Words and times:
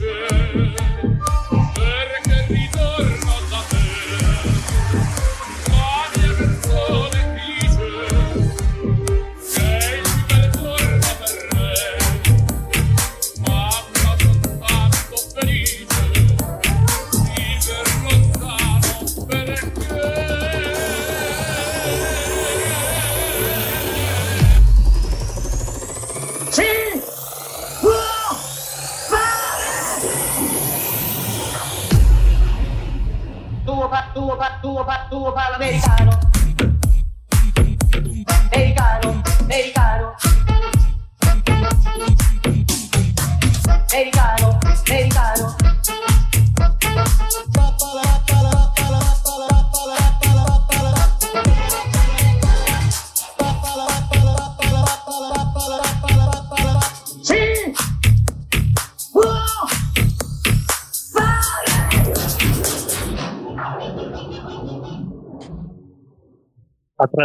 Yeah. 0.00 0.37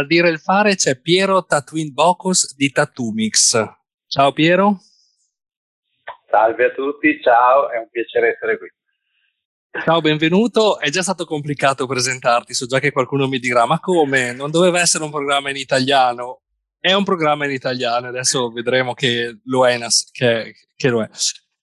A 0.04 0.06
tradire 0.06 0.28
il 0.28 0.38
fare 0.38 0.74
c'è 0.74 1.00
Piero 1.00 1.46
Tatooine 1.46 1.90
Bocos 1.90 2.54
di 2.56 2.70
Tatumix. 2.70 3.58
Ciao 4.06 4.32
Piero. 4.34 4.82
Salve 6.30 6.66
a 6.66 6.70
tutti, 6.72 7.18
ciao, 7.22 7.70
è 7.70 7.78
un 7.78 7.88
piacere 7.90 8.34
essere 8.34 8.58
qui. 8.58 8.68
Ciao, 9.82 10.02
benvenuto. 10.02 10.78
È 10.78 10.90
già 10.90 11.00
stato 11.00 11.24
complicato 11.24 11.86
presentarti, 11.86 12.52
so 12.52 12.66
già 12.66 12.80
che 12.80 12.92
qualcuno 12.92 13.26
mi 13.28 13.38
dirà, 13.38 13.64
ma 13.64 13.80
come? 13.80 14.34
Non 14.34 14.50
doveva 14.50 14.78
essere 14.78 15.04
un 15.04 15.10
programma 15.10 15.48
in 15.48 15.56
italiano? 15.56 16.42
È 16.78 16.92
un 16.92 17.04
programma 17.04 17.46
in 17.46 17.52
italiano, 17.52 18.08
adesso 18.08 18.50
vedremo 18.50 18.92
che 18.92 19.40
lo 19.44 19.66
è. 19.66 19.78
Che, 20.12 20.54
che 20.76 20.88
lo 20.90 21.02
è. 21.02 21.08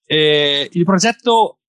E 0.04 0.68
il 0.72 0.84
progetto 0.84 1.60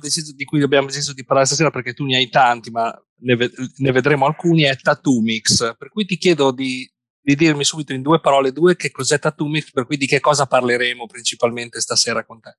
deciso, 0.00 0.34
di 0.34 0.44
cui 0.44 0.62
abbiamo 0.62 0.88
deciso 0.88 1.12
di 1.12 1.24
parlare 1.24 1.46
stasera, 1.46 1.70
perché 1.70 1.94
tu 1.94 2.04
ne 2.04 2.16
hai 2.16 2.28
tanti, 2.28 2.72
ma 2.72 2.92
ne, 3.20 3.36
ne 3.78 3.92
vedremo 3.92 4.26
alcuni, 4.26 4.62
è 4.62 4.76
Tattoo 4.76 5.20
Mix. 5.20 5.76
Per 5.76 5.88
cui 5.90 6.04
ti 6.04 6.16
chiedo 6.16 6.50
di, 6.52 6.88
di, 7.20 7.34
dirmi 7.34 7.64
subito 7.64 7.92
in 7.92 8.02
due 8.02 8.20
parole, 8.20 8.52
due, 8.52 8.76
che 8.76 8.90
cos'è 8.90 9.18
Tattoo 9.18 9.46
Mix, 9.46 9.70
per 9.70 9.86
cui 9.86 9.96
di 9.96 10.06
che 10.06 10.20
cosa 10.20 10.46
parleremo 10.46 11.06
principalmente 11.06 11.80
stasera 11.80 12.24
con 12.24 12.40
te. 12.40 12.56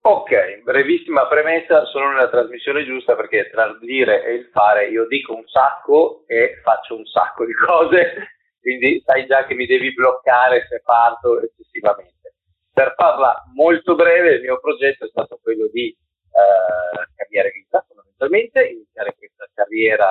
Ok, 0.00 0.62
brevissima 0.62 1.26
premessa, 1.26 1.84
sono 1.86 2.12
nella 2.12 2.30
trasmissione 2.30 2.84
giusta 2.84 3.14
perché 3.14 3.50
tra 3.50 3.66
il 3.66 3.78
dire 3.80 4.24
e 4.24 4.34
il 4.34 4.48
fare 4.52 4.88
io 4.88 5.06
dico 5.06 5.34
un 5.34 5.46
sacco 5.46 6.24
e 6.26 6.60
faccio 6.62 6.96
un 6.96 7.04
sacco 7.04 7.44
di 7.44 7.52
cose, 7.52 8.14
quindi 8.58 9.02
sai 9.04 9.26
già 9.26 9.44
che 9.44 9.54
mi 9.54 9.66
devi 9.66 9.92
bloccare 9.92 10.66
se 10.70 10.80
parto 10.82 11.42
eccessivamente. 11.42 12.36
Per 12.72 12.94
farla 12.96 13.42
molto 13.54 13.96
breve, 13.96 14.36
il 14.36 14.42
mio 14.42 14.58
progetto 14.60 15.04
è 15.04 15.08
stato 15.08 15.38
quello 15.42 15.68
di 15.70 15.94
eh, 16.38 17.08
cambiare 17.16 17.50
vita, 17.50 17.84
fondamentalmente, 17.86 18.68
iniziare 18.68 19.14
questa 19.16 19.48
carriera 19.54 20.08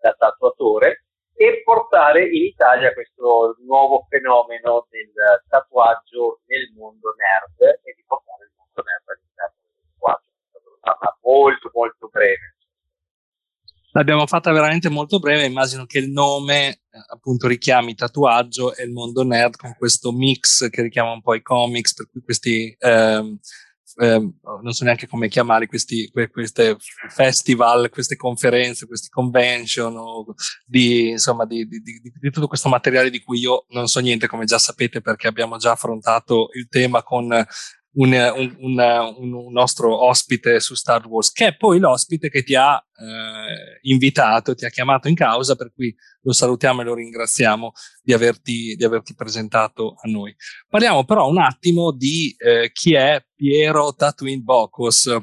da 0.00 0.14
tatuatore 0.18 1.04
e 1.34 1.62
portare 1.64 2.28
in 2.28 2.44
Italia 2.44 2.92
questo 2.92 3.56
nuovo 3.64 4.06
fenomeno 4.08 4.86
del 4.90 5.10
tatuaggio 5.48 6.40
nel 6.46 6.70
mondo 6.76 7.14
nerd 7.16 7.80
e 7.82 7.94
di 7.96 8.04
portare 8.06 8.44
il 8.44 8.52
mondo 8.56 8.82
nerd 8.82 9.04
all'interno 9.08 9.56
del 9.64 9.80
tatuaggio. 9.88 10.28
È 10.28 10.58
stata 10.80 10.98
una 11.00 11.18
molto 11.22 11.70
molto 11.72 12.08
breve. 12.08 12.54
L'abbiamo 13.92 14.26
fatta 14.26 14.52
veramente 14.52 14.88
molto 14.88 15.18
breve, 15.18 15.46
immagino 15.46 15.84
che 15.84 15.98
il 15.98 16.10
nome 16.10 16.68
eh, 16.68 16.78
appunto 17.08 17.48
richiami 17.48 17.94
tatuaggio 17.94 18.74
e 18.74 18.84
il 18.84 18.92
mondo 18.92 19.24
nerd 19.24 19.56
con 19.56 19.74
questo 19.76 20.12
mix 20.12 20.68
che 20.68 20.82
richiama 20.82 21.12
un 21.12 21.22
po' 21.22 21.34
i 21.34 21.42
comics, 21.42 21.94
per 21.94 22.08
cui 22.08 22.20
questi 22.20 22.76
ehm, 22.78 23.38
eh, 24.00 24.32
non 24.62 24.72
so 24.72 24.84
neanche 24.84 25.06
come 25.06 25.28
chiamare 25.28 25.66
questi 25.66 26.10
queste 26.32 26.76
festival, 27.10 27.90
queste 27.90 28.16
conferenze, 28.16 28.86
queste 28.86 29.08
convention, 29.10 30.24
di, 30.64 31.10
insomma, 31.10 31.44
di, 31.44 31.66
di, 31.68 31.82
di, 31.82 32.30
tutto 32.30 32.46
questo 32.46 32.70
materiale 32.70 33.10
di 33.10 33.20
cui 33.20 33.40
io 33.40 33.66
non 33.70 33.88
so 33.88 34.00
niente, 34.00 34.26
come 34.26 34.46
già 34.46 34.58
sapete, 34.58 35.02
perché 35.02 35.28
abbiamo 35.28 35.58
già 35.58 35.72
affrontato 35.72 36.48
il 36.54 36.68
tema 36.68 37.02
con 37.02 37.28
un, 37.92 38.12
un, 38.12 38.56
un, 38.58 39.32
un, 39.32 39.52
nostro 39.52 40.04
ospite 40.04 40.60
su 40.60 40.74
Star 40.74 41.04
Wars, 41.06 41.32
che 41.32 41.48
è 41.48 41.56
poi 41.56 41.78
l'ospite 41.78 42.30
che 42.30 42.44
ti 42.44 42.54
ha 42.54 42.76
eh, 42.76 43.78
invitato, 43.82 44.54
ti 44.54 44.64
ha 44.64 44.68
chiamato 44.68 45.08
in 45.08 45.14
causa, 45.14 45.56
per 45.56 45.72
cui 45.72 45.94
lo 46.22 46.32
salutiamo 46.32 46.82
e 46.82 46.84
lo 46.84 46.94
ringraziamo 46.94 47.72
di 48.02 48.12
averti, 48.12 48.76
di 48.76 48.84
averti 48.84 49.14
presentato 49.14 49.96
a 50.00 50.08
noi. 50.08 50.34
Parliamo 50.68 51.04
però 51.04 51.28
un 51.28 51.38
attimo 51.38 51.90
di 51.92 52.34
eh, 52.38 52.70
chi 52.72 52.94
è 52.94 53.24
Piero 53.34 53.92
Tatooine 53.94 54.42
Bocos. 54.42 55.16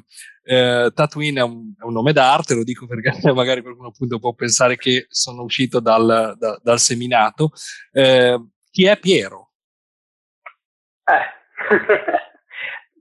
Eh, 0.44 0.92
Tatooine 0.94 1.40
è 1.40 1.44
un, 1.44 1.74
è 1.80 1.84
un, 1.84 1.94
nome 1.94 2.12
d'arte, 2.12 2.54
lo 2.54 2.64
dico 2.64 2.86
perché 2.86 3.12
magari 3.32 3.62
qualcuno 3.62 3.90
appunto 3.90 4.20
può 4.20 4.34
pensare 4.34 4.76
che 4.76 5.06
sono 5.10 5.44
uscito 5.44 5.80
dal, 5.80 6.36
da, 6.38 6.60
dal 6.62 6.80
seminato. 6.80 7.52
Eh, 7.92 8.38
chi 8.70 8.86
è 8.86 9.00
Piero? 9.00 9.52
Eh. 11.06 11.36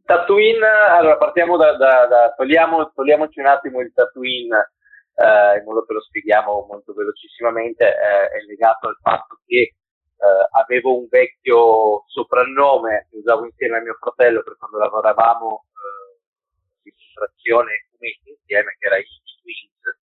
Tatooine, 0.06 0.66
allora 0.66 1.16
partiamo 1.16 1.56
da, 1.56 1.76
da, 1.76 2.06
da 2.06 2.34
togliamo, 2.36 2.92
togliamoci 2.94 3.40
un 3.40 3.46
attimo 3.46 3.80
il 3.80 3.92
Tatooine 3.92 4.70
eh, 5.16 5.58
in 5.58 5.64
modo 5.64 5.84
che 5.84 5.94
lo 5.94 6.00
spieghiamo 6.00 6.66
molto 6.70 6.92
velocissimamente, 6.92 7.84
eh, 7.84 8.28
è 8.28 8.40
legato 8.46 8.86
al 8.88 8.96
fatto 9.02 9.40
che 9.44 9.56
eh, 9.58 10.48
avevo 10.52 10.96
un 10.96 11.06
vecchio 11.08 12.04
soprannome 12.06 13.08
che 13.10 13.16
usavo 13.16 13.44
insieme 13.46 13.78
a 13.78 13.80
mio 13.80 13.96
fratello 13.98 14.42
per 14.42 14.56
quando 14.56 14.78
lavoravamo 14.78 15.64
eh, 15.74 16.88
in 16.88 16.92
illustrazione 16.94 17.72
insieme, 17.98 18.76
che 18.78 18.86
era 18.86 18.98
i 18.98 19.04
Twins, 19.42 19.98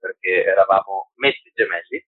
perché 0.00 0.44
eravamo 0.44 1.12
messi 1.16 1.52
gemelli. 1.54 2.04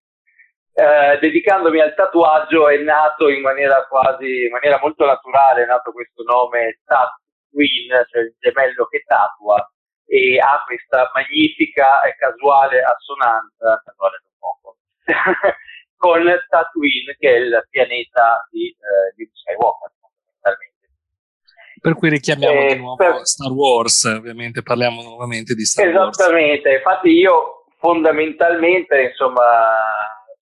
Eh, 0.78 1.18
dedicandomi 1.20 1.80
al 1.80 1.94
tatuaggio 1.94 2.68
è 2.68 2.76
nato 2.78 3.28
in 3.28 3.40
maniera 3.40 3.86
quasi, 3.86 4.44
in 4.44 4.50
maniera 4.50 4.78
molto 4.82 5.06
naturale, 5.06 5.62
è 5.62 5.66
nato 5.66 5.92
questo 5.92 6.22
nome 6.24 6.80
Tat 6.84 7.24
Queen, 7.56 7.88
cioè 8.12 8.20
il 8.20 8.36
gemello 8.38 8.84
che 8.84 9.00
tatua, 9.06 9.64
e 10.04 10.38
ha 10.38 10.62
questa 10.66 11.10
magnifica 11.14 12.02
e 12.02 12.14
casuale 12.16 12.82
assonanza, 12.84 13.80
casuale 13.82 14.20
un 14.20 14.36
poco, 14.36 14.76
con 15.96 16.22
Tatooine, 16.48 17.16
che 17.18 17.28
è 17.32 17.38
il 17.40 17.66
pianeta 17.70 18.46
di, 18.50 18.68
eh, 18.68 19.16
di 19.16 19.24
Skywalker, 19.32 19.90
fondamentalmente. 19.96 20.84
Per 21.80 21.94
cui 21.94 22.08
richiamiamo 22.10 22.60
eh, 22.60 22.74
di 22.74 22.78
nuovo 22.78 22.96
per... 22.96 23.26
Star 23.26 23.50
Wars, 23.50 24.04
ovviamente 24.04 24.62
parliamo 24.62 25.02
nuovamente 25.02 25.54
di 25.54 25.64
Star 25.64 25.88
Esattamente. 25.88 26.20
Wars. 26.20 26.28
Esattamente, 26.28 26.72
infatti 26.76 27.08
io 27.08 27.64
fondamentalmente, 27.78 29.00
insomma, 29.00 29.48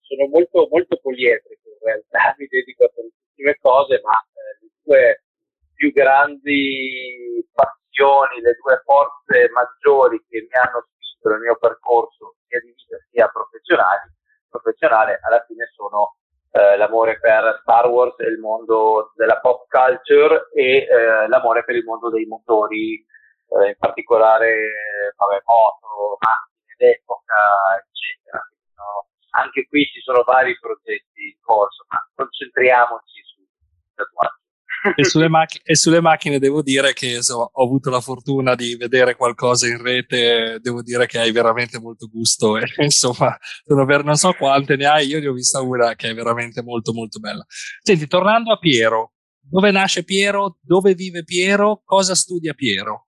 sono 0.01 0.27
molto, 0.27 0.67
molto 0.69 0.99
polietrico 1.01 1.69
in 1.69 1.79
realtà, 1.81 2.35
mi 2.37 2.45
dedico 2.47 2.85
a 2.85 2.91
tantissime 2.93 3.57
cose, 3.61 4.01
ma 4.03 4.13
eh, 4.13 4.59
le 4.61 4.69
due 4.83 5.24
più 5.75 5.91
grandi 5.91 7.45
passioni, 7.53 8.41
le 8.41 8.57
due 8.61 8.81
forze 8.83 9.49
maggiori 9.51 10.23
che 10.27 10.41
mi 10.41 10.57
hanno 10.59 10.87
spinto 10.87 11.29
nel 11.29 11.39
mio 11.39 11.57
percorso 11.57 12.35
sia 12.47 12.59
di 12.59 12.73
vita 12.73 12.97
sia 13.11 13.27
professionale, 13.29 15.19
alla 15.21 15.43
fine 15.45 15.69
sono 15.75 16.15
eh, 16.51 16.77
l'amore 16.77 17.19
per 17.19 17.59
Star 17.61 17.87
Wars 17.87 18.17
e 18.19 18.27
il 18.27 18.39
mondo 18.39 19.11
della 19.15 19.39
pop 19.39 19.67
culture 19.67 20.49
e 20.53 20.87
eh, 20.87 21.27
l'amore 21.27 21.65
per 21.65 21.75
il 21.75 21.83
mondo 21.83 22.09
dei 22.09 22.25
motori, 22.25 22.95
eh, 22.95 23.67
in 23.67 23.75
particolare 23.77 25.11
vabbè, 25.17 25.41
moto, 25.43 26.17
macchine 26.19 26.75
d'epoca, 26.77 27.83
eccetera. 27.83 28.39
No? 28.77 29.07
Anche 29.31 29.67
qui 29.67 29.83
ci 29.85 29.99
sono 29.99 30.23
vari 30.23 30.57
progetti 30.57 31.35
in 31.35 31.37
corso, 31.41 31.83
ma 31.89 31.99
concentriamoci 32.15 33.21
su 33.23 33.43
tatuaggi 33.93 34.44
e, 34.95 35.03
sulle 35.03 35.29
mac- 35.29 35.61
e, 35.63 35.75
sulle 35.75 36.01
macchine 36.01 36.39
devo 36.39 36.61
dire 36.61 36.93
che 36.93 37.15
insomma, 37.15 37.49
ho 37.51 37.63
avuto 37.63 37.89
la 37.89 38.01
fortuna 38.01 38.55
di 38.55 38.75
vedere 38.75 39.15
qualcosa 39.15 39.67
in 39.67 39.81
rete, 39.81 40.59
devo 40.61 40.81
dire 40.81 41.05
che 41.05 41.19
hai 41.19 41.31
veramente 41.31 41.79
molto 41.79 42.07
gusto 42.07 42.57
e 42.57 42.65
insomma 42.83 43.37
ver- 43.65 44.03
non 44.03 44.15
so 44.15 44.33
quante 44.33 44.75
ne 44.75 44.85
hai, 44.85 45.07
io 45.07 45.19
ne 45.19 45.27
ho 45.27 45.33
vista 45.33 45.61
una 45.61 45.95
che 45.95 46.09
è 46.09 46.13
veramente 46.13 46.61
molto 46.61 46.93
molto 46.93 47.19
bella. 47.19 47.45
Senti, 47.81 48.07
tornando 48.07 48.51
a 48.51 48.57
Piero, 48.57 49.13
dove 49.39 49.71
nasce 49.71 50.03
Piero, 50.03 50.57
dove 50.61 50.93
vive 50.93 51.23
Piero, 51.23 51.81
cosa 51.83 52.15
studia 52.15 52.53
Piero? 52.53 53.07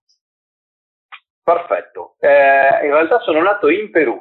Perfetto, 1.43 2.17
eh, 2.19 2.85
in 2.85 2.91
realtà 2.91 3.19
sono 3.19 3.41
nato 3.41 3.69
in 3.69 3.89
Perù, 3.89 4.19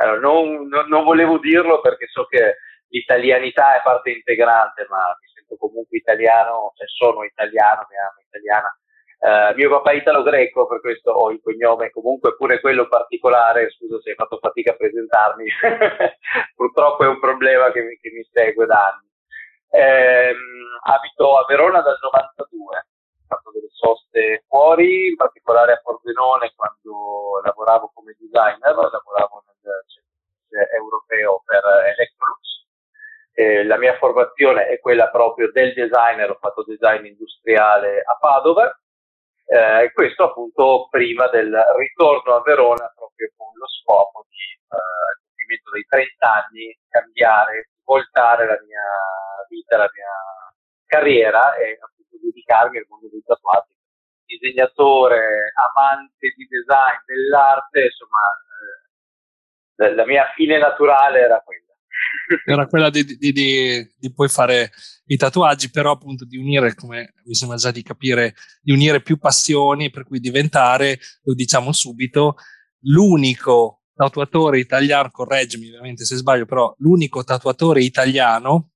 allora, 0.00 0.20
non, 0.20 0.68
non, 0.68 0.88
non, 0.88 1.04
volevo 1.04 1.38
dirlo 1.38 1.80
perché 1.80 2.06
so 2.06 2.26
che 2.26 2.58
l'italianità 2.88 3.76
è 3.76 3.82
parte 3.82 4.10
integrante, 4.10 4.86
ma 4.88 5.16
mi 5.20 5.27
sento 5.48 5.56
comunque 5.56 5.96
italiano, 5.96 6.72
cioè 6.76 6.86
sono 6.86 7.24
italiano, 7.24 7.86
mi 7.88 7.96
amo 7.96 8.20
italiana. 8.20 8.78
Uh, 9.18 9.52
mio 9.56 9.68
papà 9.70 9.90
è 9.90 9.96
italo-greco, 9.96 10.68
per 10.68 10.80
questo 10.80 11.10
ho 11.10 11.30
il 11.30 11.40
cognome, 11.42 11.90
comunque 11.90 12.36
pure 12.36 12.60
quello 12.60 12.86
particolare, 12.86 13.70
scusa 13.70 13.98
se 14.00 14.10
hai 14.10 14.14
fatto 14.14 14.38
fatica 14.38 14.72
a 14.72 14.76
presentarmi, 14.76 15.44
purtroppo 16.54 17.02
è 17.02 17.08
un 17.08 17.18
problema 17.18 17.72
che 17.72 17.80
mi, 17.82 17.98
che 17.98 18.10
mi 18.10 18.24
segue 18.30 18.66
da 18.66 18.94
anni. 18.94 19.06
Eh, 19.70 20.34
abito 20.84 21.36
a 21.36 21.44
Verona 21.48 21.80
dal 21.80 21.98
92, 22.00 22.76
ho 22.76 23.26
fatto 23.26 23.50
delle 23.50 23.70
soste 23.72 24.44
fuori, 24.46 25.08
in 25.08 25.16
particolare 25.16 25.72
a 25.72 25.80
Pordenone 25.82 26.52
quando 26.54 27.40
lavoravo 27.42 27.90
come 27.92 28.14
designer, 28.16 28.72
lavoravo 28.72 29.42
nel 29.46 29.82
centro 29.88 30.76
europeo 30.78 31.42
per 31.44 31.60
Electrolux. 31.98 32.57
Eh, 33.38 33.62
la 33.62 33.78
mia 33.78 33.96
formazione 33.98 34.66
è 34.66 34.80
quella 34.80 35.10
proprio 35.10 35.52
del 35.52 35.72
designer, 35.72 36.28
ho 36.28 36.38
fatto 36.40 36.64
design 36.64 37.04
industriale 37.04 38.02
a 38.02 38.16
Padova, 38.18 38.66
eh, 39.46 39.92
questo 39.94 40.24
appunto 40.24 40.88
prima 40.90 41.28
del 41.28 41.54
ritorno 41.76 42.34
a 42.34 42.42
Verona 42.42 42.92
proprio 42.96 43.30
con 43.36 43.46
lo 43.54 43.68
scopo 43.68 44.26
di 44.28 44.42
eh, 44.42 45.22
compimento 45.22 45.70
dei 45.70 45.86
30 45.86 46.34
anni 46.34 46.78
cambiare, 46.88 47.70
voltare 47.84 48.44
la 48.44 48.58
mia 48.66 48.86
vita, 49.48 49.76
la 49.76 49.90
mia 49.94 50.14
carriera 50.84 51.54
e 51.54 51.78
appunto 51.80 52.18
dedicarmi 52.20 52.78
al 52.78 52.86
mondo 52.88 53.06
dei 53.08 53.22
tatuaggi. 53.24 53.72
Disegnatore, 54.26 55.52
amante 55.54 56.34
di 56.34 56.44
design, 56.44 56.98
dell'arte, 57.06 57.84
insomma, 57.84 58.34
eh, 59.78 59.94
la 59.94 60.04
mia 60.06 60.26
fine 60.34 60.58
naturale 60.58 61.20
era 61.20 61.40
quella. 61.40 61.67
Era 62.44 62.66
quella 62.66 62.90
di, 62.90 63.04
di, 63.04 63.32
di, 63.32 63.90
di, 63.98 64.12
poi 64.12 64.28
fare 64.28 64.70
i 65.06 65.16
tatuaggi, 65.16 65.70
però 65.70 65.92
appunto 65.92 66.24
di 66.24 66.36
unire, 66.36 66.74
come 66.74 67.14
mi 67.24 67.34
sembra 67.34 67.56
già 67.56 67.70
di 67.70 67.82
capire, 67.82 68.34
di 68.60 68.72
unire 68.72 69.00
più 69.00 69.18
passioni, 69.18 69.90
per 69.90 70.04
cui 70.04 70.20
diventare, 70.20 70.98
lo 71.22 71.34
diciamo 71.34 71.72
subito, 71.72 72.36
l'unico 72.80 73.82
tatuatore 73.94 74.58
italiano, 74.58 75.10
correggimi 75.10 75.68
ovviamente 75.68 76.04
se 76.04 76.16
sbaglio, 76.16 76.44
però 76.44 76.74
l'unico 76.78 77.24
tatuatore 77.24 77.82
italiano 77.82 78.70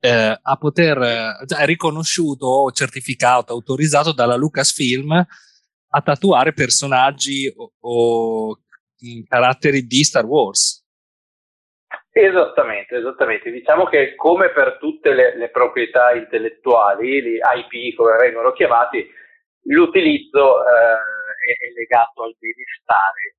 eh, 0.00 0.38
a 0.40 0.56
poter, 0.56 1.46
è 1.46 1.64
riconosciuto 1.64 2.70
certificato, 2.72 3.52
autorizzato 3.52 4.12
dalla 4.12 4.36
Lucasfilm 4.36 5.26
a 5.88 6.00
tatuare 6.02 6.52
personaggi 6.52 7.52
o, 7.56 7.72
o 7.78 8.60
caratteri 9.26 9.86
di 9.86 10.04
Star 10.04 10.24
Wars. 10.24 10.84
Esattamente, 12.18 12.96
esattamente. 12.96 13.50
Diciamo 13.50 13.84
che 13.84 14.14
come 14.14 14.48
per 14.48 14.78
tutte 14.78 15.12
le, 15.12 15.36
le 15.36 15.50
proprietà 15.50 16.12
intellettuali, 16.12 17.22
gli 17.22 17.38
IP 17.38 17.94
come 17.94 18.16
vengono 18.16 18.52
chiamati, 18.52 19.06
l'utilizzo 19.64 20.64
eh, 20.64 20.64
è, 20.64 21.72
legato 21.76 22.22
al 22.22 22.34
benestare. 22.38 23.36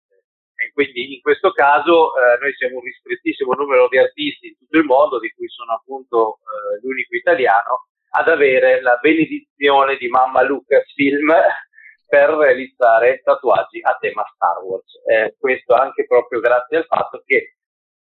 E 0.54 0.72
quindi 0.74 1.16
in 1.16 1.22
questo 1.22 1.54
caso 1.54 2.14
eh, 2.18 2.38
noi 2.40 2.54
siamo 2.54 2.76
un 2.76 2.84
ristrettissimo 2.84 3.54
numero 3.54 3.88
di 3.88 3.98
artisti 3.98 4.50
in 4.50 4.58
tutto 4.60 4.78
il 4.78 4.86
mondo, 4.86 5.18
di 5.18 5.32
cui 5.32 5.48
sono 5.48 5.74
appunto 5.74 6.38
eh, 6.38 6.80
l'unico 6.86 7.16
italiano, 7.16 7.88
ad 8.12 8.28
avere 8.30 8.80
la 8.84 8.98
benedizione 9.02 9.98
di 9.98 10.08
mamma 10.08 10.44
Lucasfilm 10.44 11.34
per 12.08 12.30
realizzare 12.30 13.22
tatuaggi 13.24 13.80
a 13.82 13.98
tema 14.00 14.24
Star 14.36 14.62
Wars. 14.62 15.02
Eh, 15.10 15.36
questo 15.40 15.74
anche 15.74 16.06
proprio 16.06 16.42
grazie 16.42 16.78
al 16.78 16.86
fatto 16.86 17.24
che 17.26 17.57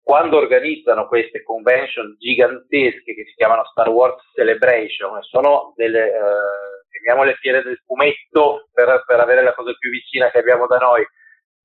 quando 0.07 0.38
organizzano 0.38 1.06
queste 1.06 1.44
convention 1.44 2.15
gigantesche 2.18 3.13
che 3.13 3.25
si 3.25 3.33
chiamano 3.36 3.65
Star 3.65 3.89
Wars 3.89 4.24
Celebration, 4.33 5.21
sono 5.24 5.74
delle, 5.75 6.07
eh, 6.07 6.88
chiamiamole 6.89 7.36
fiere 7.36 7.62
del 7.62 7.77
fumetto 7.86 8.69
per, 8.71 9.04
per, 9.06 9.19
avere 9.19 9.44
la 9.44 9.54
cosa 9.54 9.74
più 9.77 9.89
vicina 9.89 10.31
che 10.31 10.38
abbiamo 10.38 10.65
da 10.65 10.77
noi, 10.77 11.06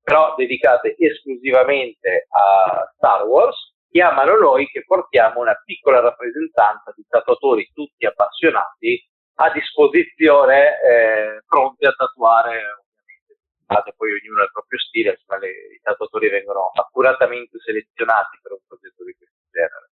però 0.03 0.35
dedicate 0.35 0.93
esclusivamente 0.97 2.27
a 2.31 2.91
Star 2.97 3.23
Wars, 3.23 3.75
chiamano 3.89 4.35
noi 4.35 4.67
che 4.67 4.83
portiamo 4.85 5.39
una 5.39 5.55
piccola 5.63 6.01
rappresentanza 6.01 6.91
di 6.97 7.05
tatuatori 7.07 7.71
tutti 7.73 8.05
appassionati 8.05 9.01
a 9.35 9.51
disposizione, 9.51 10.81
eh, 10.81 11.43
pronti 11.47 11.85
a 11.85 11.93
tatuare 11.93 12.82
poi 13.65 14.13
ognuno 14.13 14.41
ha 14.41 14.43
il 14.43 14.51
proprio 14.51 14.79
stile, 14.79 15.17
insomma 15.17 15.39
le, 15.39 15.49
i 15.49 15.79
tatuatori 15.81 16.29
vengono 16.29 16.71
accuratamente 16.73 17.57
selezionati 17.59 18.39
per 18.41 18.51
un 18.53 18.63
progetto 18.67 19.03
di 19.03 19.15
questo 19.17 19.43
genere. 19.49 19.91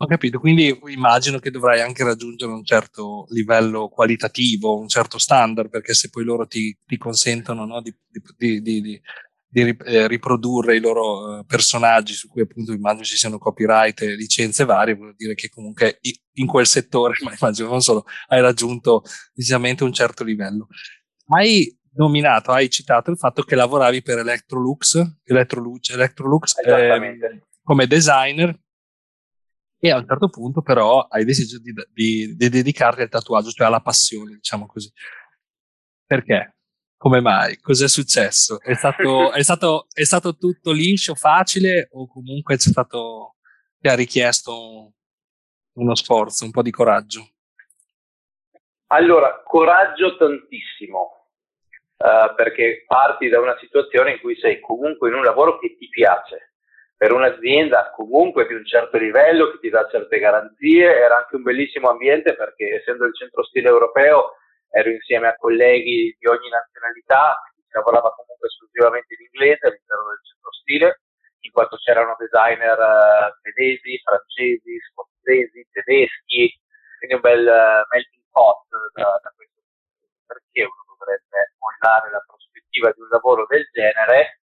Ho 0.00 0.06
capito, 0.06 0.38
quindi 0.38 0.78
immagino 0.86 1.40
che 1.40 1.50
dovrai 1.50 1.80
anche 1.80 2.04
raggiungere 2.04 2.52
un 2.52 2.64
certo 2.64 3.26
livello 3.30 3.88
qualitativo, 3.88 4.78
un 4.78 4.86
certo 4.86 5.18
standard, 5.18 5.70
perché 5.70 5.92
se 5.92 6.08
poi 6.08 6.22
loro 6.22 6.46
ti, 6.46 6.76
ti 6.86 6.96
consentono 6.96 7.64
no, 7.64 7.80
di, 7.80 7.92
di, 8.36 8.60
di, 8.62 8.80
di, 9.48 9.76
eh, 9.84 10.06
riprodurre 10.06 10.76
i 10.76 10.80
loro 10.80 11.38
uh, 11.38 11.44
personaggi, 11.44 12.12
su 12.12 12.28
cui 12.28 12.42
appunto 12.42 12.70
immagino 12.70 13.02
ci 13.02 13.16
siano 13.16 13.38
copyright 13.38 14.02
licenze 14.02 14.64
varie, 14.64 14.94
vuol 14.94 15.14
dire 15.16 15.34
che 15.34 15.48
comunque 15.48 15.98
in 16.34 16.46
quel 16.46 16.66
settore, 16.66 17.14
ma 17.24 17.34
immagino 17.36 17.68
non 17.68 17.80
solo, 17.80 18.04
hai 18.28 18.40
raggiunto 18.40 19.02
decisamente 19.34 19.82
un 19.82 19.92
certo 19.92 20.22
livello. 20.22 20.68
Hai 21.26 21.76
nominato, 21.98 22.52
hai 22.52 22.70
citato 22.70 23.10
il 23.10 23.18
fatto 23.18 23.42
che 23.42 23.54
lavoravi 23.54 24.02
per 24.02 24.18
Electrolux, 24.18 25.20
Electrolux, 25.24 25.90
Electrolux 25.90 26.56
eh, 26.58 27.42
come 27.62 27.86
designer 27.86 28.58
e 29.80 29.90
a 29.90 29.98
un 29.98 30.06
certo 30.06 30.28
punto 30.28 30.62
però 30.62 31.02
hai 31.02 31.24
deciso 31.24 31.60
di, 31.60 31.72
di, 31.92 32.34
di, 32.36 32.48
dedicarti 32.48 33.02
al 33.02 33.08
tatuaggio, 33.08 33.50
cioè 33.50 33.66
alla 33.66 33.80
passione, 33.80 34.34
diciamo 34.34 34.66
così. 34.66 34.90
Perché? 36.04 36.56
Come 36.96 37.20
mai? 37.20 37.58
Cos'è 37.58 37.86
successo? 37.86 38.60
È 38.60 38.74
stato, 38.74 39.30
è 39.32 39.42
stato, 39.42 39.86
è 39.92 40.04
stato 40.04 40.36
tutto 40.36 40.72
liscio, 40.72 41.14
facile 41.14 41.88
o 41.92 42.08
comunque 42.08 42.56
c'è 42.56 42.70
stato, 42.70 43.36
ti 43.78 43.88
ha 43.88 43.94
richiesto 43.94 44.94
uno 45.74 45.94
sforzo, 45.94 46.44
un 46.44 46.50
po' 46.50 46.62
di 46.62 46.72
coraggio? 46.72 47.28
Allora, 48.90 49.42
coraggio 49.44 50.16
tantissimo, 50.16 51.17
uh, 51.98 52.34
perché 52.34 52.84
parti 52.86 53.28
da 53.28 53.40
una 53.40 53.56
situazione 53.58 54.12
in 54.12 54.20
cui 54.20 54.36
sei 54.36 54.60
comunque 54.60 55.08
in 55.08 55.14
un 55.14 55.24
lavoro 55.24 55.58
che 55.58 55.76
ti 55.76 55.88
piace, 55.88 56.52
per 56.96 57.12
un'azienda 57.12 57.92
comunque 57.94 58.46
di 58.46 58.54
un 58.54 58.64
certo 58.66 58.98
livello 58.98 59.52
che 59.52 59.58
ti 59.60 59.68
dà 59.68 59.86
certe 59.88 60.18
garanzie, 60.18 60.96
era 60.96 61.18
anche 61.18 61.36
un 61.36 61.42
bellissimo 61.42 61.88
ambiente 61.90 62.34
perché 62.34 62.80
essendo 62.80 63.04
il 63.06 63.14
centro 63.14 63.44
stile 63.44 63.68
europeo 63.68 64.34
ero 64.70 64.90
insieme 64.90 65.28
a 65.28 65.36
colleghi 65.36 66.16
di 66.18 66.26
ogni 66.26 66.48
nazionalità, 66.48 67.40
si 67.54 67.70
lavorava 67.70 68.12
comunque 68.12 68.48
esclusivamente 68.48 69.14
in 69.14 69.28
inglese 69.30 69.66
all'interno 69.66 70.08
del 70.08 70.24
centro 70.26 70.52
stile, 70.52 71.00
in 71.40 71.52
quanto 71.52 71.76
c'erano 71.76 72.16
designer 72.18 72.76
uh, 72.76 73.30
tedesi, 73.42 74.00
francesi, 74.02 74.78
scozzesi, 74.90 75.66
tedeschi, 75.70 76.50
quindi 76.98 77.14
un 77.14 77.20
bel 77.22 77.46
uh, 77.46 77.86
melting 77.94 78.24
pot 78.32 78.66
da, 78.94 79.20
da 79.22 79.32
questo. 79.36 79.62
Perché 80.26 80.66
uno 80.98 81.06
dovrebbe 81.06 81.54
mollare 81.58 82.10
la 82.10 82.24
prospettiva 82.26 82.90
di 82.90 83.00
un 83.00 83.08
lavoro 83.08 83.46
del 83.46 83.68
genere 83.72 84.40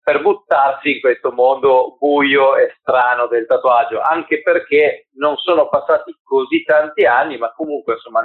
per 0.00 0.22
buttarsi 0.22 0.94
in 0.94 1.00
questo 1.00 1.32
mondo 1.32 1.96
buio 1.98 2.56
e 2.56 2.74
strano 2.80 3.26
del 3.26 3.44
tatuaggio, 3.44 4.00
anche 4.00 4.40
perché 4.40 5.08
non 5.16 5.36
sono 5.36 5.68
passati 5.68 6.16
così 6.22 6.62
tanti 6.62 7.04
anni, 7.04 7.36
ma 7.36 7.52
comunque 7.52 7.94
insomma 7.94 8.22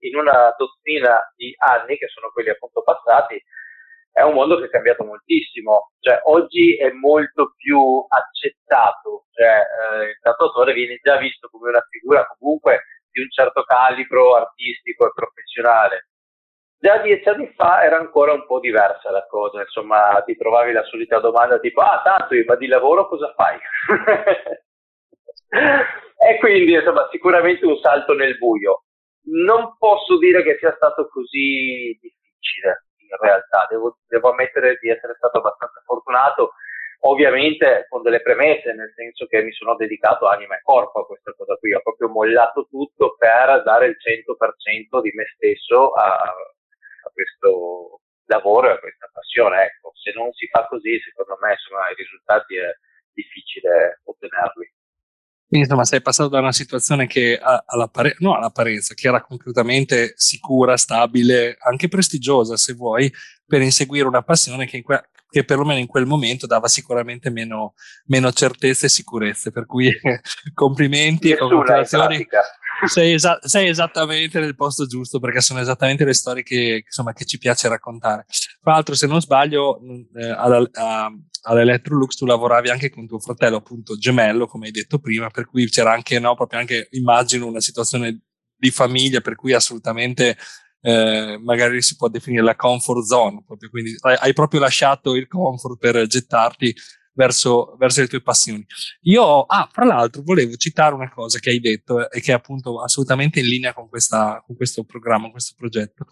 in 0.00 0.16
una 0.16 0.54
dozzina 0.58 1.32
di 1.34 1.54
anni 1.56 1.96
che 1.96 2.08
sono 2.08 2.28
quelli 2.32 2.50
appunto 2.50 2.82
passati, 2.82 3.42
è 4.12 4.20
un 4.20 4.34
mondo 4.34 4.58
che 4.58 4.66
è 4.66 4.68
cambiato 4.68 5.04
moltissimo, 5.04 5.92
cioè 6.00 6.20
oggi 6.24 6.76
è 6.76 6.90
molto 6.90 7.54
più 7.56 8.04
accettato, 8.06 9.24
cioè 9.32 9.56
eh, 9.56 10.04
il 10.10 10.18
tatuatore 10.20 10.74
viene 10.74 10.98
già 11.02 11.16
visto 11.16 11.48
come 11.48 11.70
una 11.70 11.86
figura 11.88 12.26
comunque 12.38 12.82
di 13.10 13.22
un 13.22 13.30
certo 13.30 13.62
calibro 13.62 14.36
artistico 14.36 15.06
e 15.06 15.12
professionale. 15.14 16.08
Già 16.82 16.98
dieci 16.98 17.28
anni 17.28 17.46
fa 17.54 17.84
era 17.84 17.96
ancora 17.96 18.32
un 18.32 18.44
po' 18.44 18.58
diversa 18.58 19.12
la 19.12 19.24
cosa, 19.28 19.60
insomma, 19.60 20.20
ti 20.26 20.36
trovavi 20.36 20.72
la 20.72 20.82
solita 20.82 21.20
domanda 21.20 21.60
tipo, 21.60 21.80
ah, 21.80 22.02
tanto, 22.02 22.34
ma 22.44 22.56
di 22.56 22.66
lavoro 22.66 23.06
cosa 23.06 23.32
fai? 23.36 23.56
e 26.26 26.38
quindi, 26.40 26.72
insomma, 26.72 27.06
sicuramente 27.12 27.64
un 27.66 27.78
salto 27.78 28.14
nel 28.14 28.36
buio. 28.36 28.82
Non 29.26 29.76
posso 29.78 30.18
dire 30.18 30.42
che 30.42 30.56
sia 30.58 30.74
stato 30.74 31.06
così 31.06 31.96
difficile, 32.00 32.86
in 32.96 33.16
realtà, 33.20 33.68
devo, 33.70 33.98
devo 34.08 34.30
ammettere 34.30 34.76
di 34.80 34.90
essere 34.90 35.14
stato 35.18 35.38
abbastanza 35.38 35.80
fortunato. 35.86 36.54
ovviamente 37.04 37.86
con 37.90 38.02
delle 38.02 38.22
premesse, 38.22 38.72
nel 38.72 38.92
senso 38.96 39.26
che 39.26 39.40
mi 39.42 39.52
sono 39.52 39.76
dedicato 39.76 40.26
anima 40.26 40.56
e 40.56 40.62
corpo 40.62 40.98
a 40.98 41.06
questa 41.06 41.32
cosa 41.36 41.54
qui, 41.58 41.74
ho 41.74 41.80
proprio 41.80 42.08
mollato 42.08 42.66
tutto 42.68 43.14
per 43.16 43.62
dare 43.62 43.86
il 43.86 43.96
100% 43.98 45.00
di 45.00 45.12
me 45.14 45.26
stesso 45.36 45.92
a, 45.92 46.34
a 47.08 47.12
questo 47.12 48.00
lavoro 48.26 48.68
e 48.68 48.72
a 48.72 48.78
questa 48.78 49.08
passione. 49.12 49.64
Ecco, 49.64 49.92
se 49.94 50.12
non 50.14 50.32
si 50.32 50.46
fa 50.48 50.66
così, 50.66 50.98
secondo 51.00 51.38
me, 51.40 51.52
insomma, 51.52 51.90
i 51.90 51.94
risultati 51.94 52.56
è 52.56 52.70
difficile 53.12 54.00
ottenerli. 54.04 54.70
Quindi 55.52 55.68
insomma 55.68 55.84
sei 55.84 56.00
passato 56.00 56.30
da 56.30 56.38
una 56.38 56.52
situazione 56.52 57.06
che 57.06 57.38
all'appare- 57.38 58.16
no, 58.20 58.34
all'apparenza, 58.34 58.94
che 58.94 59.08
era 59.08 59.20
concretamente 59.20 60.14
sicura, 60.16 60.78
stabile, 60.78 61.58
anche 61.60 61.88
prestigiosa 61.88 62.56
se 62.56 62.72
vuoi, 62.72 63.12
per 63.44 63.60
inseguire 63.60 64.06
una 64.06 64.22
passione 64.22 64.64
che, 64.64 64.80
que- 64.80 65.10
che 65.28 65.44
perlomeno 65.44 65.78
in 65.78 65.86
quel 65.86 66.06
momento 66.06 66.46
dava 66.46 66.68
sicuramente 66.68 67.28
meno, 67.28 67.74
meno 68.06 68.32
certezze 68.32 68.86
e 68.86 68.88
sicurezze. 68.88 69.50
Per 69.50 69.66
cui 69.66 69.92
complimenti 70.54 71.30
e 71.32 71.36
congratulazioni. 71.36 72.26
Sei, 72.86 73.12
esa- 73.14 73.38
sei, 73.42 73.68
esattamente 73.68 74.40
nel 74.40 74.56
posto 74.56 74.86
giusto 74.86 75.20
perché 75.20 75.40
sono 75.40 75.60
esattamente 75.60 76.04
le 76.04 76.14
storie 76.14 76.42
che, 76.42 76.82
insomma, 76.84 77.12
che 77.12 77.24
ci 77.24 77.38
piace 77.38 77.68
raccontare. 77.68 78.26
Tra 78.60 78.72
l'altro, 78.72 78.94
se 78.94 79.06
non 79.06 79.20
sbaglio, 79.20 79.80
eh, 80.14 80.30
alla, 80.30 80.68
a, 80.72 81.12
all'Electrolux 81.42 82.16
tu 82.16 82.26
lavoravi 82.26 82.70
anche 82.70 82.90
con 82.90 83.06
tuo 83.06 83.18
fratello, 83.18 83.56
appunto 83.56 83.96
gemello, 83.96 84.46
come 84.46 84.66
hai 84.66 84.72
detto 84.72 84.98
prima, 84.98 85.30
per 85.30 85.46
cui 85.46 85.68
c'era 85.68 85.92
anche, 85.92 86.18
no, 86.18 86.34
proprio 86.34 86.58
anche, 86.58 86.88
immagino, 86.92 87.46
una 87.46 87.60
situazione 87.60 88.20
di 88.56 88.70
famiglia 88.70 89.20
per 89.20 89.34
cui 89.34 89.52
assolutamente 89.52 90.36
eh, 90.80 91.38
magari 91.42 91.80
si 91.82 91.96
può 91.96 92.08
definire 92.08 92.42
la 92.42 92.56
comfort 92.56 93.04
zone, 93.04 93.42
proprio, 93.46 93.70
quindi 93.70 93.96
hai 94.00 94.32
proprio 94.32 94.60
lasciato 94.60 95.14
il 95.14 95.28
comfort 95.28 95.78
per 95.78 96.06
gettarti 96.06 96.74
verso, 97.12 97.76
verso 97.78 98.00
le 98.00 98.08
tue 98.08 98.22
passioni. 98.22 98.64
Io, 99.02 99.42
ah, 99.42 99.68
fra 99.70 99.84
l'altro, 99.84 100.22
volevo 100.22 100.54
citare 100.56 100.94
una 100.94 101.10
cosa 101.10 101.38
che 101.38 101.50
hai 101.50 101.60
detto 101.60 102.10
e 102.10 102.20
che 102.20 102.32
è 102.32 102.34
appunto 102.34 102.80
assolutamente 102.80 103.40
in 103.40 103.46
linea 103.46 103.72
con, 103.72 103.88
questa, 103.88 104.42
con 104.44 104.56
questo 104.56 104.84
programma, 104.84 105.22
con 105.22 105.32
questo 105.32 105.54
progetto. 105.56 106.06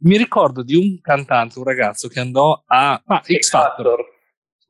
Mi 0.00 0.16
ricordo 0.16 0.62
di 0.62 0.74
un 0.74 1.00
cantante, 1.00 1.58
un 1.58 1.64
ragazzo 1.64 2.08
che 2.08 2.20
andò 2.20 2.62
a 2.66 3.02
ah, 3.04 3.22
X 3.24 3.48
Factor 3.48 4.12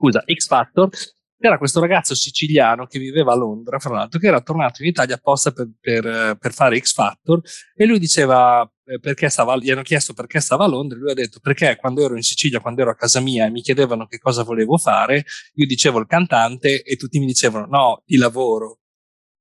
scusa, 0.05 0.23
X 0.27 0.47
Factor, 0.47 0.91
era 1.39 1.59
questo 1.59 1.81
ragazzo 1.81 2.15
siciliano 2.15 2.87
che 2.87 2.99
viveva 2.99 3.33
a 3.33 3.37
Londra, 3.37 3.79
fra 3.79 3.95
l'altro, 3.95 4.19
che 4.19 4.27
era 4.27 4.41
tornato 4.41 4.83
in 4.83 4.89
Italia 4.89 5.17
apposta 5.17 5.53
per, 5.53 5.71
per, 5.81 6.37
per 6.39 6.53
fare 6.53 6.79
X 6.79 6.93
Factor 6.93 7.41
e 7.75 7.87
lui 7.87 7.99
diceva 7.99 8.63
eh, 8.63 8.71
perché 9.01 9.29
stava, 9.31 9.57
gli 9.57 9.71
hanno 9.71 9.83
chiesto 9.83 10.13
perché 10.13 10.41
stava 10.41 10.65
a 10.65 10.69
Londra 10.69 10.97
e 10.97 11.01
lui 11.01 11.11
ha 11.11 11.15
detto 11.15 11.41
perché 11.41 11.77
quando 11.77 12.05
ero 12.05 12.17
in 12.17 12.23
Sicilia, 12.23 12.61
quando 12.61 12.83
ero 12.83 12.91
a 12.91 12.95
casa 12.95 13.21
mia 13.21 13.47
e 13.47 13.51
mi 13.51 13.63
chiedevano 13.63 14.07
che 14.07 14.19
cosa 14.19 14.43
volevo 14.43 14.77
fare, 14.77 15.25
io 15.55 15.67
dicevo 15.67 15.99
il 15.99 16.07
cantante 16.07 16.83
e 16.83 16.97
tutti 16.97 17.19
mi 17.19 17.27
dicevano 17.27 17.67
no, 17.67 18.03
di 18.05 18.17
lavoro. 18.17 18.81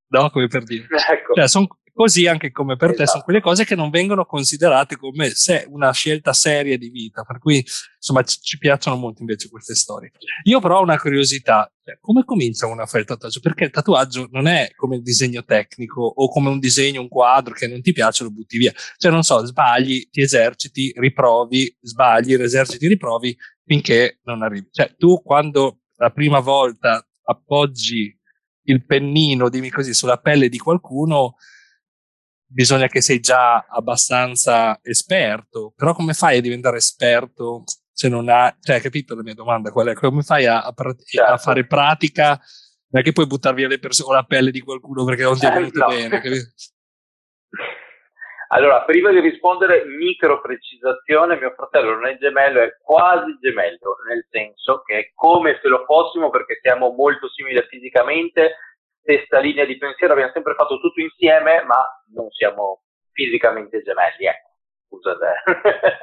No, 0.07 0.29
come 0.29 0.47
per 0.47 0.63
dire. 0.63 0.87
Ecco. 1.09 1.33
Cioè, 1.33 1.47
son, 1.47 1.67
Così 1.95 2.25
anche 2.25 2.51
come 2.51 2.75
per 2.75 2.89
esatto. 2.89 3.03
te 3.03 3.09
sono 3.11 3.23
quelle 3.23 3.41
cose 3.41 3.65
che 3.65 3.75
non 3.75 3.91
vengono 3.91 4.25
considerate 4.25 4.97
come 4.97 5.29
se 5.29 5.67
una 5.69 5.91
scelta 5.91 6.33
seria 6.33 6.75
di 6.75 6.89
vita, 6.89 7.23
per 7.23 7.37
cui 7.37 7.63
insomma 7.95 8.23
ci, 8.23 8.39
ci 8.41 8.57
piacciono 8.57 8.97
molto 8.97 9.21
invece 9.21 9.47
queste 9.47 9.75
storie. 9.75 10.11
Io 10.45 10.59
però 10.59 10.79
ho 10.79 10.81
una 10.81 10.97
curiosità, 10.97 11.71
cioè, 11.83 11.99
come 12.01 12.25
comincia 12.25 12.65
uno 12.65 12.81
a 12.81 12.87
fare 12.87 13.01
il 13.01 13.05
tatuaggio? 13.05 13.39
Perché 13.41 13.65
il 13.65 13.69
tatuaggio 13.69 14.27
non 14.31 14.47
è 14.47 14.71
come 14.75 14.95
il 14.95 15.03
disegno 15.03 15.43
tecnico 15.43 16.01
o 16.01 16.29
come 16.29 16.49
un 16.49 16.57
disegno, 16.57 16.99
un 16.99 17.09
quadro 17.09 17.53
che 17.53 17.67
non 17.67 17.81
ti 17.81 17.91
piace 17.91 18.23
lo 18.23 18.31
butti 18.31 18.57
via. 18.57 18.73
Cioè 18.97 19.11
non 19.11 19.21
so, 19.21 19.45
sbagli, 19.45 20.09
ti 20.09 20.21
eserciti, 20.21 20.91
riprovi, 20.95 21.77
sbagli, 21.79 22.33
eserciti, 22.33 22.87
riprovi 22.87 23.37
finché 23.63 24.19
non 24.23 24.41
arrivi. 24.41 24.67
Cioè 24.71 24.95
tu 24.97 25.21
quando 25.21 25.81
la 25.97 26.09
prima 26.09 26.39
volta 26.39 27.05
appoggi 27.25 28.17
il 28.63 28.85
pennino, 28.85 29.49
dimmi 29.49 29.69
così, 29.69 29.93
sulla 29.93 30.17
pelle 30.17 30.49
di 30.49 30.57
qualcuno, 30.57 31.35
bisogna 32.53 32.87
che 32.87 33.01
sei 33.01 33.19
già 33.19 33.65
abbastanza 33.67 34.79
esperto, 34.81 35.73
però 35.75 35.93
come 35.93 36.13
fai 36.13 36.37
a 36.37 36.41
diventare 36.41 36.77
esperto 36.77 37.63
se 37.91 38.09
non 38.09 38.29
hai, 38.29 38.53
cioè, 38.61 38.81
capito 38.81 39.15
la 39.15 39.23
mia 39.23 39.33
domanda 39.33 39.71
qual 39.71 39.87
è? 39.87 39.93
Come 39.93 40.21
fai 40.21 40.45
a, 40.45 40.61
a, 40.61 40.73
certo. 40.73 41.31
a 41.31 41.37
fare 41.37 41.65
pratica? 41.65 42.39
Non 42.89 43.01
è 43.01 43.03
che 43.03 43.11
puoi 43.11 43.27
buttare 43.27 43.55
via 43.55 43.67
le 43.67 43.79
persone 43.79 44.15
la 44.15 44.23
pelle 44.23 44.51
di 44.51 44.61
qualcuno 44.61 45.03
perché 45.03 45.23
non 45.23 45.37
ti 45.37 45.45
è 45.45 45.49
eh, 45.49 45.53
venuto 45.53 45.79
no. 45.79 45.87
bene. 45.87 46.21
Allora, 48.53 48.83
prima 48.83 49.09
di 49.09 49.19
rispondere, 49.19 49.83
micro 49.85 50.39
precisazione, 50.39 51.37
mio 51.37 51.53
fratello 51.55 51.95
non 51.95 52.05
è 52.05 52.19
gemello, 52.19 52.61
è 52.61 52.77
quasi 52.83 53.35
gemello, 53.41 53.97
nel 54.07 54.27
senso 54.29 54.83
che 54.85 54.97
è 54.99 55.11
come 55.15 55.57
se 55.59 55.67
lo 55.67 55.83
fossimo 55.87 56.29
perché 56.29 56.59
siamo 56.61 56.91
molto 56.91 57.27
simili 57.29 57.59
fisicamente, 57.67 58.53
stessa 59.03 59.39
linea 59.39 59.65
di 59.65 59.77
pensiero, 59.77 60.13
abbiamo 60.13 60.31
sempre 60.31 60.55
fatto 60.55 60.79
tutto 60.79 61.01
insieme, 61.01 61.61
ma 61.63 61.83
non 62.15 62.31
siamo 62.31 62.83
fisicamente 63.11 63.83
gemelli. 63.83 64.25
Ecco. 64.25 64.51
Scusate. 64.87 65.43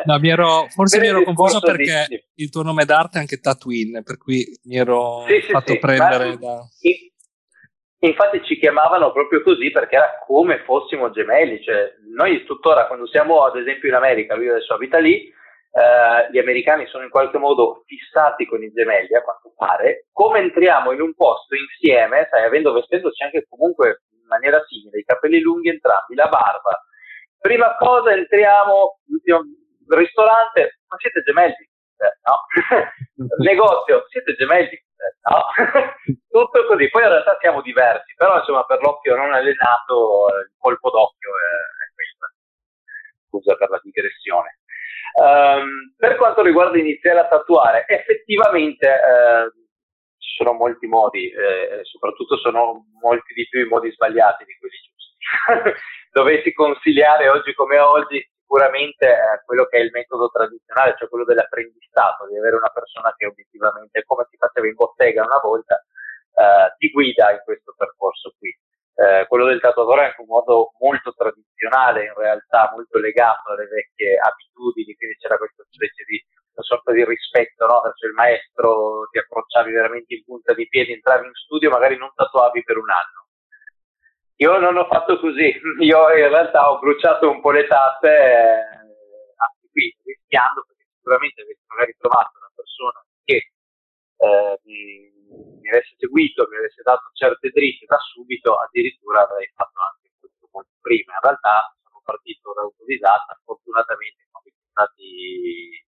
No, 0.05 0.19
mi 0.19 0.31
ero, 0.31 0.67
forse 0.69 0.99
mi 0.99 1.07
ero 1.07 1.23
confuso 1.23 1.61
perché 1.61 2.07
di... 2.09 2.25
il 2.37 2.51
tuo 2.51 2.63
nome 2.63 2.85
d'arte 2.85 3.19
è 3.19 3.21
anche 3.21 3.39
Tatooine, 3.39 4.03
per 4.03 4.17
cui 4.17 4.45
mi 4.65 4.77
ero 4.77 5.25
sì, 5.29 5.41
fatto 5.43 5.73
sì, 5.73 5.79
prendere 5.79 6.37
da... 6.39 6.59
Infatti 8.03 8.43
ci 8.45 8.59
chiamavano 8.59 9.13
proprio 9.13 9.43
così 9.43 9.71
perché 9.71 9.97
era 9.97 10.19
come 10.27 10.63
fossimo 10.65 11.11
gemelli, 11.11 11.63
cioè 11.63 11.93
noi 12.15 12.45
tuttora 12.45 12.87
quando 12.87 13.07
siamo 13.07 13.45
ad 13.45 13.57
esempio 13.57 13.91
in 13.91 13.95
America, 13.95 14.35
lui 14.35 14.49
adesso 14.49 14.73
abita 14.73 14.99
lì, 14.99 15.31
eh, 15.73 16.31
gli 16.33 16.39
americani 16.39 16.87
sono 16.87 17.05
in 17.05 17.11
qualche 17.11 17.39
modo 17.39 17.85
fissati 17.87 18.47
con 18.47 18.63
i 18.63 18.73
gemelli, 18.73 19.15
a 19.15 19.23
quanto 19.23 19.53
pare, 19.57 20.07
come 20.13 20.41
entriamo 20.41 20.93
in 20.93 21.01
un 21.01 21.15
posto 21.15 21.55
insieme, 21.55 22.29
sai, 22.31 22.45
avendo 22.45 22.73
vestendoci 22.73 23.23
anche 23.23 23.47
comunque 23.49 24.03
in 24.13 24.27
maniera 24.27 24.63
simile, 24.67 24.99
i 24.99 25.05
capelli 25.05 25.41
lunghi 25.41 25.69
entrambi, 25.69 26.15
la 26.15 26.29
barba. 26.29 26.85
Prima 27.39 27.77
cosa 27.77 28.13
entriamo, 28.13 28.99
ristorante, 29.89 30.81
ma 30.89 30.97
siete 30.99 31.23
gemelli? 31.23 31.69
Eh, 32.01 32.17
no. 32.25 32.47
Negozio, 33.39 34.07
siete 34.09 34.35
gemelli? 34.35 34.75
Eh, 34.75 35.15
no. 35.31 35.47
Tutto 36.29 36.67
così. 36.67 36.89
Poi 36.89 37.03
in 37.03 37.09
realtà 37.09 37.37
siamo 37.41 37.61
diversi, 37.63 38.15
però 38.17 38.39
insomma 38.39 38.65
per 38.65 38.81
l'occhio 38.83 39.17
non 39.17 39.33
allenato 39.33 40.29
il 40.45 40.53
colpo 40.59 40.91
d'occhio 40.91 41.31
è, 41.31 41.85
è 41.85 41.95
questo. 41.95 42.27
Scusa 43.29 43.57
per 43.57 43.71
la 43.71 43.81
digressione. 43.83 44.60
Um, 45.15 45.95
per 45.97 46.17
quanto 46.17 46.43
riguarda 46.43 46.79
iniziare 46.79 47.21
a 47.21 47.29
tatuare, 47.29 47.85
effettivamente 47.89 48.87
uh, 48.87 49.51
ci 50.21 50.35
sono 50.37 50.53
molti 50.53 50.87
modi, 50.87 51.31
eh, 51.31 51.81
soprattutto 51.83 52.37
sono 52.37 52.87
molti 53.01 53.33
di 53.35 53.49
più 53.49 53.65
i 53.65 53.69
modi 53.69 53.91
sbagliati 53.91 54.45
di 54.45 54.57
quelli 54.59 54.77
giusti. 54.77 55.75
Dovessi 56.13 56.53
consigliare 56.53 57.29
oggi 57.29 57.55
come 57.55 57.79
oggi, 57.79 58.21
sicuramente 58.51 59.07
eh, 59.07 59.43
quello 59.45 59.65
che 59.67 59.79
è 59.79 59.81
il 59.81 59.91
metodo 59.93 60.29
tradizionale, 60.29 60.95
cioè 60.99 61.09
quello 61.09 61.25
dell'apprendistato, 61.25 62.27
di 62.29 62.37
avere 62.37 62.57
una 62.57 62.69
persona 62.69 63.15
che 63.17 63.27
obiettivamente, 63.27 64.05
come 64.05 64.27
si 64.29 64.37
faceva 64.37 64.67
in 64.67 64.75
bottega 64.75 65.25
una 65.25 65.41
volta, 65.43 65.77
eh, 65.77 66.75
ti 66.79 66.91
guida 66.91 67.33
in 67.33 67.41
questo 67.45 67.75
percorso 67.77 68.35
qui. 68.39 68.51
Eh, 69.01 69.25
quello 69.29 69.47
del 69.47 69.61
tatuatore 69.61 70.03
è 70.03 70.05
anche 70.13 70.21
un 70.21 70.27
modo 70.29 70.73
molto 70.79 71.15
tradizionale, 71.15 72.05
in 72.05 72.15
realtà 72.15 72.69
molto 72.75 72.99
legato 72.99 73.49
alle 73.49 73.65
vecchie 73.65 74.19
abitudini, 74.19 74.95
quindi 74.95 75.17
c'era 75.17 75.39
questa 75.39 75.65
specie 75.71 76.05
di 76.05 76.21
una 76.53 76.63
sorta 76.63 76.93
di 76.93 77.03
rispetto 77.07 77.65
no? 77.65 77.81
verso 77.81 78.05
il 78.05 78.13
maestro, 78.13 79.09
ti 79.11 79.17
approcciavi 79.17 79.73
veramente 79.73 80.13
in 80.13 80.25
punta 80.25 80.53
di 80.53 80.69
piedi, 80.69 80.93
entravi 80.93 81.27
in 81.27 81.33
studio, 81.33 81.71
magari 81.71 81.97
non 81.97 82.13
tatuavi 82.15 82.63
per 82.63 82.77
un 82.77 82.91
anno. 82.91 83.21
Io 84.37 84.59
non 84.59 84.77
ho 84.77 84.85
fatto 84.85 85.19
così, 85.19 85.49
io 85.81 85.99
in 86.13 86.29
realtà 86.29 86.71
ho 86.71 86.79
bruciato 86.79 87.31
un 87.31 87.41
po' 87.41 87.53
le 87.53 87.67
tappe, 87.67 88.09
eh, 88.09 88.61
anche 89.33 89.65
qui 89.73 89.97
rischiando, 90.05 90.63
perché 90.69 90.85
sicuramente 90.97 91.41
avessi 91.41 91.65
magari 91.73 91.97
trovato 91.97 92.37
una 92.37 92.53
persona 92.55 93.01
che 93.25 93.49
eh, 94.21 94.61
mi 94.65 95.20
avesse 95.71 95.95
seguito, 95.97 96.47
mi 96.51 96.57
avesse 96.57 96.83
dato 96.83 97.11
certe 97.15 97.51
dritte 97.51 97.87
da 97.87 97.99
subito, 97.99 98.57
addirittura 98.57 99.23
avrei 99.23 99.51
fatto 99.55 99.81
anche 99.81 100.11
questo 100.19 100.49
molto 100.53 100.75
prima. 100.81 101.15
In 101.15 101.23
realtà 101.23 101.75
sono 101.83 102.03
partito 102.05 102.53
da 102.53 102.63
autodidatta, 102.63 103.41
fortunatamente 103.45 104.27
siamo 104.27 104.43
stati 104.71 105.85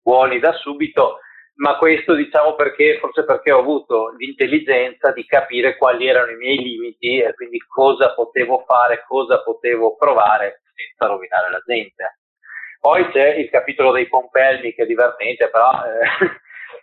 buoni 0.00 0.38
da 0.38 0.52
subito, 0.52 1.20
ma 1.56 1.78
questo 1.78 2.14
diciamo 2.14 2.54
perché, 2.54 2.98
forse 2.98 3.24
perché 3.24 3.52
ho 3.52 3.60
avuto 3.60 4.14
l'intelligenza 4.18 5.12
di 5.12 5.24
capire 5.24 5.76
quali 5.76 6.06
erano 6.06 6.32
i 6.32 6.36
miei 6.36 6.58
limiti 6.58 7.18
e 7.18 7.34
quindi 7.34 7.58
cosa 7.58 8.12
potevo 8.14 8.64
fare, 8.66 9.04
cosa 9.06 9.42
potevo 9.42 9.96
provare 9.96 10.62
senza 10.74 11.06
rovinare 11.06 11.50
la 11.50 11.62
gente. 11.64 12.18
Poi 12.80 13.10
c'è 13.12 13.34
il 13.36 13.48
capitolo 13.48 13.92
dei 13.92 14.08
pompelmi 14.08 14.74
che 14.74 14.82
è 14.82 14.86
divertente, 14.86 15.48
però 15.48 15.70
eh, 15.86 16.04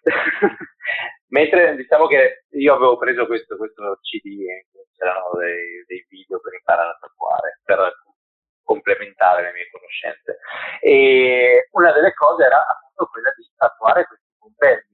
Mentre 1.32 1.76
diciamo 1.76 2.08
che 2.08 2.46
io 2.52 2.76
avevo 2.76 2.98
preso 2.98 3.26
questo, 3.26 3.56
questo 3.58 4.00
CD 4.02 4.44
eh, 4.48 4.68
c'erano 4.98 5.32
dei, 5.40 5.84
dei 5.88 6.06
video 6.10 6.40
per 6.40 6.54
imparare 6.54 6.90
a 6.90 6.98
tatuare, 7.00 7.60
per 7.64 7.80
complementare 8.64 9.44
le 9.44 9.52
mie 9.54 9.70
conoscenze. 9.72 10.40
E 10.82 11.68
una 11.72 11.92
delle 11.92 12.14
cose 12.14 12.44
era 12.44 12.66
appunto 12.68 13.06
quella 13.12 13.34
di 13.36 13.48
tatuare 13.56 14.06
questi 14.08 14.28
compendi 14.40 14.92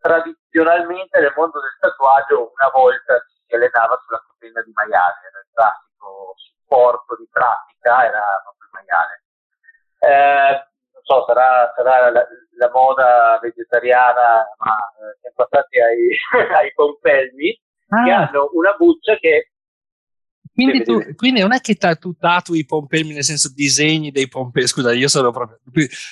Tradizionalmente 0.00 1.18
nel 1.18 1.32
mondo 1.34 1.60
del 1.60 1.76
tatuaggio 1.80 2.52
una 2.54 2.70
volta 2.72 3.18
si 3.26 3.54
allenava 3.54 4.00
sulla 4.06 4.22
coppina 4.26 4.62
di 4.62 4.70
maiale, 4.72 5.26
era 5.26 5.38
il 5.40 5.50
classico 5.52 6.34
supporto 6.36 7.16
di 7.16 7.28
pratica, 7.30 8.06
era 8.06 8.22
proprio 8.44 8.68
il 8.68 8.74
maiale. 8.78 9.22
Eh, 9.98 10.68
so, 11.08 11.24
sarà, 11.26 11.72
sarà 11.74 12.10
la, 12.10 12.26
la, 12.58 12.70
moda 12.70 13.38
vegetariana, 13.40 14.44
ma 14.58 14.76
eh, 14.76 15.16
siamo 15.20 15.48
passati 15.48 15.80
ai, 15.80 16.12
ai 16.60 16.72
pompelmi, 16.74 17.58
ah. 17.88 18.04
che 18.04 18.10
hanno 18.10 18.50
una 18.52 18.74
buccia 18.76 19.16
che 19.16 19.52
quindi, 20.58 20.82
tu, 20.82 21.14
quindi, 21.14 21.40
non 21.40 21.52
è 21.52 21.60
che 21.60 21.76
tu 21.76 22.16
tatui 22.16 22.58
i 22.58 22.64
pompelmi 22.64 23.14
nel 23.14 23.22
senso 23.22 23.52
disegni 23.54 24.10
dei 24.10 24.26
pompelmi, 24.26 24.66
scusa, 24.66 24.92
io 24.92 25.06
sono 25.06 25.30
proprio... 25.30 25.56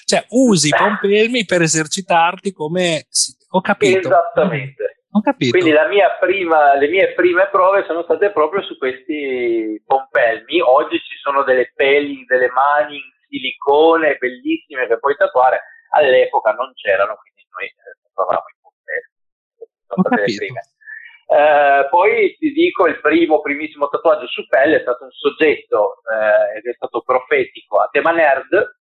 Cioè, 0.05 0.25
usi 0.29 0.69
i 0.69 0.75
pompelmi 0.77 1.45
per 1.45 1.63
esercitarti 1.63 2.53
come... 2.53 3.07
Ho 3.51 3.61
capito. 3.61 3.99
Esattamente. 3.99 5.03
Ho 5.11 5.21
capito. 5.21 5.59
Quindi 5.59 5.75
prima, 6.21 6.77
le 6.77 6.89
mie 6.89 7.13
prime 7.15 7.49
prove 7.51 7.85
sono 7.89 8.05
state 8.05 8.31
proprio 8.31 8.63
su 8.63 8.79
questi 8.79 9.83
pompelmi. 9.85 10.61
Oggi 10.61 10.99
ci 10.99 11.17
sono 11.21 11.43
delle 11.43 11.73
peli, 11.75 12.25
delle 12.29 12.51
mani 12.51 12.95
in 12.95 13.16
silicone 13.29 14.17
bellissime 14.17 14.87
che 14.87 14.99
puoi 14.99 15.17
tatuare. 15.17 15.63
All'epoca 15.91 16.53
non 16.53 16.73
c'erano, 16.75 17.17
quindi 17.17 17.47
noi 17.51 17.67
eh, 17.67 18.11
trovavamo 18.13 18.45
i 20.27 20.37
prime. 20.37 20.61
Eh, 21.29 21.89
poi 21.91 22.37
ti 22.39 22.53
dico, 22.53 22.87
il 22.87 23.01
primo, 23.01 23.41
primissimo 23.41 23.89
tatuaggio 23.89 24.29
su 24.29 24.47
pelle 24.47 24.77
è 24.77 24.81
stato 24.83 25.05
un 25.05 25.11
soggetto 25.11 26.01
eh, 26.05 26.59
ed 26.59 26.67
è 26.67 26.75
stato 26.75 27.01
profetico 27.01 27.79
a 27.79 27.89
tema 27.91 28.13
nerd, 28.13 28.79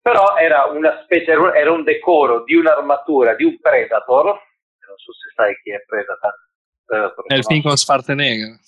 però 0.00 0.36
era 0.36 0.64
una 0.64 1.02
specie, 1.04 1.32
era 1.32 1.70
un 1.70 1.84
decoro 1.84 2.42
di 2.42 2.54
un'armatura 2.54 3.34
di 3.34 3.44
un 3.44 3.60
Predator, 3.60 4.24
non 4.24 4.96
so 4.96 5.12
se 5.12 5.30
sai 5.34 5.54
chi 5.62 5.70
è 5.70 5.80
Predator. 5.86 6.34
Predator 6.84 7.26
è 7.26 7.34
il 7.34 7.44
film 7.44 7.62
con 7.62 7.76
Schwarzenegger. 7.76 8.58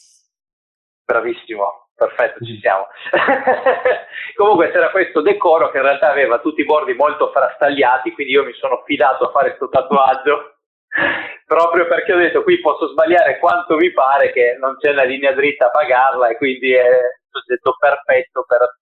Bravissimo, 1.05 1.84
perfetto, 1.97 2.45
ci 2.45 2.59
siamo. 2.61 2.87
Comunque 4.35 4.71
c'era 4.71 4.91
questo 4.91 5.21
decoro 5.21 5.71
che 5.71 5.79
in 5.79 5.85
realtà 5.85 6.11
aveva 6.11 6.39
tutti 6.41 6.61
i 6.61 6.65
bordi 6.65 6.95
molto 6.95 7.31
frastagliati, 7.31 8.13
quindi 8.13 8.33
io 8.33 8.45
mi 8.45 8.53
sono 8.55 8.83
fidato 8.85 9.27
a 9.27 9.31
fare 9.31 9.57
questo 9.57 9.69
tatuaggio 9.69 10.55
proprio 11.47 11.87
perché 11.87 12.13
ho 12.13 12.19
detto 12.19 12.43
qui 12.43 12.61
posso 12.61 12.89
sbagliare 12.89 13.39
quanto 13.39 13.77
mi 13.77 13.93
pare 13.93 14.33
che 14.33 14.57
non 14.59 14.77
c'è 14.79 14.91
una 14.91 15.03
linea 15.03 15.33
dritta 15.33 15.67
a 15.67 15.71
pagarla 15.71 16.29
e 16.29 16.37
quindi 16.37 16.73
è 16.73 16.87
il 16.87 17.29
soggetto 17.31 17.77
perfetto 17.79 18.45
per, 18.47 18.79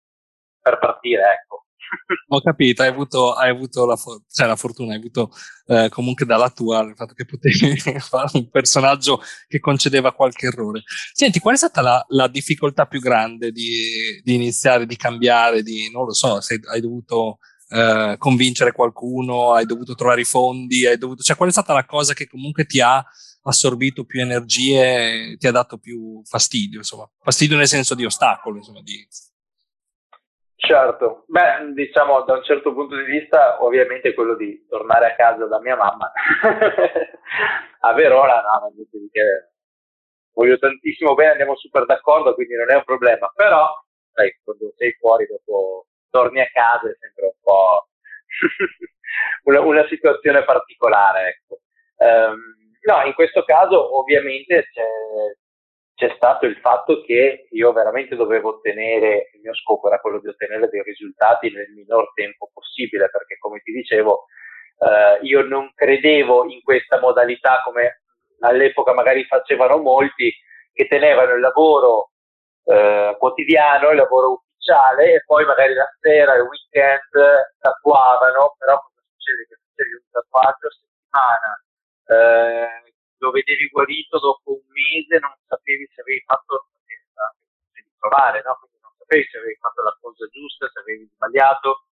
per 0.62 0.78
partire 0.78 1.24
ecco. 1.32 1.66
Ho 2.30 2.42
capito, 2.42 2.82
hai 2.82 2.88
avuto, 2.88 3.34
hai 3.34 3.50
avuto 3.50 3.86
la, 3.86 3.96
for- 3.96 4.22
cioè 4.32 4.48
la, 4.48 4.56
fortuna, 4.56 4.94
hai 4.94 5.00
avuto 5.00 5.32
eh, 5.68 5.90
comunque 5.90 6.26
dalla 6.26 6.50
tua 6.50 6.82
il 6.82 6.94
fatto 6.96 7.14
che 7.14 7.26
potevi 7.26 7.78
fare 8.00 8.30
un 8.34 8.50
personaggio 8.50 9.22
che 9.48 9.60
concedeva 9.60 10.14
qualche 10.14 10.48
errore. 10.48 10.84
Senti, 11.14 11.40
qual 11.40 11.56
è 11.56 11.58
stata 11.58 11.82
la, 11.82 12.04
la 12.10 12.28
difficoltà 12.28 12.86
più 12.86 13.00
grande 13.00 13.52
di, 13.52 14.22
di, 14.24 14.36
iniziare, 14.36 14.86
di 14.86 14.96
cambiare, 14.96 15.62
di 15.62 15.90
non 15.92 16.06
lo 16.06 16.14
so, 16.14 16.40
se 16.40 16.60
hai 16.72 16.80
dovuto 16.80 17.40
eh, 17.70 18.16
convincere 18.18 18.72
qualcuno, 18.72 19.54
hai 19.54 19.66
dovuto 19.66 19.96
trovare 19.96 20.22
i 20.22 20.26
fondi, 20.26 20.86
hai 20.86 20.98
dovuto, 20.98 21.24
cioè 21.24 21.36
qual 21.36 21.50
è 21.50 21.52
stata 21.52 21.74
la 21.74 21.86
cosa 21.86 22.14
che 22.14 22.28
comunque 22.28 22.66
ti 22.66 22.82
ha 22.82 23.04
assorbito 23.44 24.06
più 24.06 24.22
energie, 24.22 25.36
ti 25.38 25.48
ha 25.48 25.52
dato 25.52 25.78
più 25.78 26.22
fastidio, 26.24 26.80
insomma, 26.80 27.10
fastidio 27.22 27.58
nel 27.58 27.68
senso 27.68 27.96
di 27.96 28.06
ostacolo, 28.06 28.58
insomma, 28.58 28.82
di... 28.82 29.08
Certo, 30.64 31.24
beh, 31.26 31.74
diciamo 31.74 32.22
da 32.22 32.34
un 32.34 32.44
certo 32.44 32.72
punto 32.72 32.96
di 32.96 33.04
vista, 33.04 33.64
ovviamente 33.64 34.14
quello 34.14 34.36
di 34.36 34.64
tornare 34.70 35.08
a 35.08 35.16
casa 35.16 35.48
da 35.48 35.60
mia 35.60 35.76
mamma 35.76 36.12
a 37.82 37.94
Verona, 37.94 38.42
no, 38.42 38.60
non 38.62 38.74
dico 38.76 38.98
che 39.12 39.50
voglio 40.34 40.60
tantissimo 40.60 41.16
bene, 41.16 41.32
andiamo 41.32 41.56
super 41.56 41.86
d'accordo, 41.86 42.36
quindi 42.36 42.54
non 42.54 42.70
è 42.70 42.76
un 42.76 42.84
problema, 42.84 43.32
però 43.34 43.74
sai, 44.14 44.38
quando 44.44 44.72
sei 44.78 44.94
fuori 45.00 45.26
dopo 45.26 45.88
torni 46.12 46.42
a 46.42 46.50
casa 46.54 46.92
è 46.92 46.96
sempre 47.00 47.26
un 47.26 47.42
po' 47.42 47.88
una, 49.50 49.62
una, 49.62 49.88
situazione 49.88 50.44
particolare. 50.44 51.30
Ecco. 51.30 51.60
Um, 51.98 52.40
no, 52.84 53.06
in 53.08 53.14
questo 53.16 53.44
caso 53.46 53.98
ovviamente 53.98 54.68
c'è, 54.72 54.86
c'è, 56.02 56.14
stato 56.16 56.48
il 56.48 56.58
fatto 56.58 57.02
che 57.02 57.48
io 57.52 57.72
veramente 57.74 58.16
dovevo 58.16 58.56
ottenere, 58.56 59.30
il 59.34 59.42
mio 59.42 59.54
scopo 59.54 59.88
era 59.88 60.00
quello 60.00 60.20
di 60.20 60.30
ottenere 60.30 60.68
dei 60.68 60.82
risultati 60.82 61.52
nel 61.52 61.70
minor 61.70 62.12
tempo 62.14 62.50
possibile, 62.52 63.10
perché 63.10 63.38
come 63.38 63.60
ti 63.60 63.72
dicevo, 63.72 64.26
uh, 64.78 65.24
io 65.24 65.44
non 65.44 65.72
credevo 65.76 66.50
in 66.50 66.64
questa 66.64 67.00
modalità 67.00 67.62
come 67.64 68.02
all'epoca 68.40 68.94
magari 68.94 69.24
facevano 69.26 69.78
molti, 69.78 70.34
che 70.74 70.88
tenevano 70.88 71.34
il 71.34 71.42
lavoro 71.42 72.12
uh, 72.64 73.16
quotidiano, 73.18 73.90
il 73.90 73.98
lavoro 73.98 74.32
ufficiale 74.32 75.14
e 75.14 75.24
poi 75.24 75.46
magari 75.46 75.76
la 75.76 75.88
sera, 76.00 76.34
il 76.34 76.48
weekend 76.48 77.54
tatuavano, 77.60 78.56
però 78.58 78.80
cosa 78.80 79.02
succede? 79.14 79.46
Che 79.48 79.56
facevi 79.70 79.94
un 79.94 80.10
tatuaggio 80.10 80.68
a 80.68 80.72
settimana, 80.72 81.64
eh, 82.08 82.91
lo 83.22 83.32
vedevi 83.32 83.70
guarito 83.70 84.20
dopo 84.20 84.52
un 84.52 84.66
mese, 84.74 85.20
non 85.20 85.34
sapevi 85.46 85.88
se 85.94 86.02
avevi 86.02 86.24
fatto, 86.26 86.70
devi 87.72 87.94
provare, 87.98 88.42
no? 88.44 88.58
Quindi 88.60 88.78
non 88.82 88.92
sapevi 88.98 89.24
se 89.30 89.38
avevi 89.38 89.58
fatto 89.62 89.82
la 89.84 89.98
cosa 90.02 90.26
giusta, 90.28 90.70
se 90.70 90.80
avevi 90.80 91.10
sbagliato. 91.14 91.86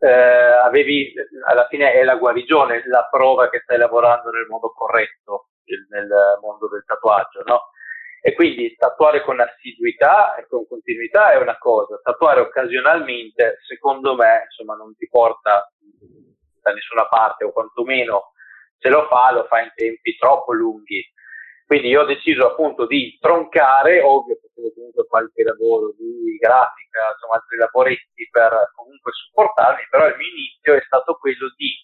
Eh, 0.00 0.08
avevi, 0.08 1.12
alla 1.46 1.66
fine 1.66 1.92
è 1.92 2.02
la 2.04 2.16
guarigione, 2.16 2.86
la 2.86 3.08
prova 3.10 3.50
che 3.50 3.60
stai 3.60 3.78
lavorando 3.78 4.30
nel 4.30 4.46
modo 4.46 4.70
corretto 4.70 5.48
nel 5.90 6.08
mondo 6.40 6.66
del 6.68 6.84
tatuaggio, 6.86 7.42
no? 7.44 7.70
E 8.22 8.32
quindi 8.32 8.74
tatuare 8.74 9.22
con 9.22 9.38
assiduità 9.38 10.34
e 10.36 10.46
con 10.46 10.66
continuità 10.66 11.32
è 11.32 11.36
una 11.36 11.58
cosa, 11.58 12.00
tatuare 12.02 12.40
occasionalmente, 12.40 13.58
secondo 13.66 14.14
me, 14.14 14.44
insomma, 14.44 14.74
non 14.76 14.96
ti 14.96 15.06
porta 15.08 15.70
da 16.62 16.72
nessuna 16.72 17.06
parte, 17.06 17.44
o 17.44 17.52
quantomeno 17.52 18.32
se 18.78 18.88
lo 18.88 19.06
fa, 19.06 19.32
lo 19.32 19.44
fa 19.44 19.60
in 19.60 19.72
tempi 19.74 20.16
troppo 20.16 20.52
lunghi. 20.52 21.04
Quindi 21.66 21.88
io 21.88 22.00
ho 22.00 22.04
deciso 22.06 22.46
appunto 22.46 22.86
di 22.86 23.18
troncare, 23.20 24.00
ovvio 24.00 24.38
facevo 24.40 24.72
comunque 24.72 25.06
qualche 25.06 25.42
lavoro 25.42 25.92
di 25.98 26.36
grafica, 26.38 27.12
insomma 27.12 27.34
altri 27.34 27.58
lavoretti 27.58 28.28
per 28.30 28.72
comunque 28.74 29.12
supportarmi, 29.12 29.86
però 29.90 30.08
il 30.08 30.16
mio 30.16 30.28
inizio 30.28 30.74
è 30.74 30.82
stato 30.86 31.16
quello 31.20 31.52
di 31.56 31.76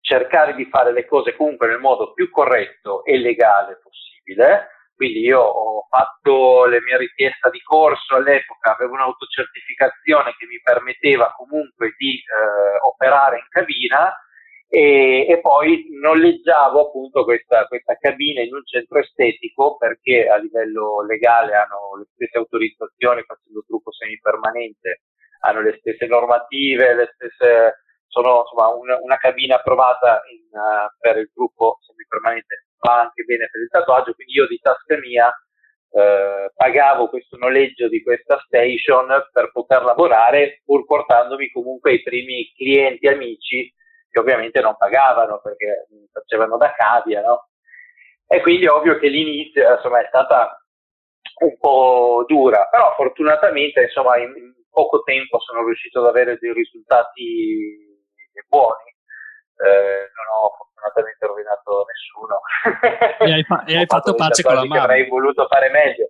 cercare 0.00 0.54
di 0.54 0.64
fare 0.66 0.92
le 0.92 1.04
cose 1.04 1.36
comunque 1.36 1.66
nel 1.66 1.80
modo 1.80 2.14
più 2.14 2.30
corretto 2.30 3.04
e 3.04 3.18
legale 3.18 3.80
possibile, 3.82 4.70
quindi 4.94 5.20
io 5.20 5.40
ho 5.42 5.86
fatto 5.90 6.64
la 6.64 6.80
mia 6.80 6.96
richiesta 6.96 7.50
di 7.50 7.60
corso 7.60 8.14
all'epoca, 8.14 8.72
avevo 8.72 8.94
un'autocertificazione 8.94 10.34
che 10.38 10.46
mi 10.46 10.58
permetteva 10.62 11.34
comunque 11.36 11.94
di 11.98 12.16
eh, 12.16 12.78
operare 12.80 13.36
in 13.36 13.46
cabina 13.50 14.16
e, 14.68 15.26
e, 15.28 15.40
poi 15.40 15.86
noleggiavo 16.00 16.88
appunto 16.88 17.24
questa, 17.24 17.66
questa, 17.66 17.96
cabina 17.96 18.40
in 18.42 18.52
un 18.54 18.64
centro 18.64 18.98
estetico 18.98 19.76
perché 19.76 20.28
a 20.28 20.36
livello 20.36 21.02
legale 21.04 21.54
hanno 21.54 21.96
le 21.98 22.06
stesse 22.12 22.38
autorizzazioni 22.38 23.22
facendo 23.22 23.64
trucco 23.66 23.92
semipermanente, 23.92 25.02
hanno 25.40 25.60
le 25.60 25.76
stesse 25.78 26.06
normative, 26.06 26.94
le 26.94 27.10
stesse, 27.14 27.84
sono 28.08 28.40
insomma 28.40 28.68
una, 28.74 28.98
una 29.00 29.16
cabina 29.18 29.56
approvata 29.56 30.22
in, 30.32 30.46
uh, 30.50 30.88
per 30.98 31.18
il 31.18 31.30
gruppo 31.32 31.78
semipermanente 31.86 32.66
va 32.80 33.00
anche 33.00 33.22
bene 33.24 33.48
per 33.50 33.62
il 33.62 33.68
tatuaggio, 33.68 34.14
quindi 34.14 34.34
io 34.34 34.46
di 34.46 34.58
tasca 34.60 34.98
mia 34.98 35.32
eh, 35.92 36.50
pagavo 36.54 37.08
questo 37.08 37.36
noleggio 37.36 37.88
di 37.88 38.02
questa 38.02 38.38
station 38.46 39.06
per 39.32 39.50
poter 39.52 39.82
lavorare 39.82 40.60
pur 40.64 40.84
portandomi 40.84 41.50
comunque 41.50 41.94
i 41.94 42.02
primi 42.02 42.52
clienti 42.54 43.06
amici 43.06 43.72
che 44.16 44.18
ovviamente 44.18 44.60
non 44.60 44.76
pagavano 44.76 45.40
perché 45.40 45.88
facevano 46.10 46.56
da 46.56 46.72
cavia, 46.72 47.20
no? 47.20 47.48
E 48.26 48.40
quindi 48.40 48.64
è 48.64 48.70
ovvio 48.70 48.98
che 48.98 49.08
l'inizio 49.08 49.74
insomma 49.74 50.00
è 50.00 50.06
stata 50.08 50.58
un 51.40 51.58
po' 51.58 52.24
dura, 52.26 52.66
però 52.70 52.94
fortunatamente 52.94 53.82
insomma 53.82 54.16
in, 54.16 54.32
poco 54.70 55.02
tempo 55.02 55.38
sono 55.40 55.64
riuscito 55.64 56.00
ad 56.00 56.06
avere 56.06 56.38
dei 56.40 56.52
risultati 56.54 57.84
buoni. 58.48 58.94
Eh, 59.56 60.10
non 60.12 60.26
ho 60.32 60.52
fortunatamente 60.56 61.26
rovinato 61.26 61.84
nessuno. 61.84 62.40
E 63.20 63.32
hai, 63.32 63.44
fa- 63.44 63.64
e 63.64 63.76
hai 63.76 63.86
fatto 63.88 64.14
pace 64.14 64.42
con 64.42 64.54
la 64.54 64.64
mamma. 64.64 64.82
Avrei 64.82 65.08
voluto 65.08 65.46
fare 65.46 65.70
meglio. 65.70 66.08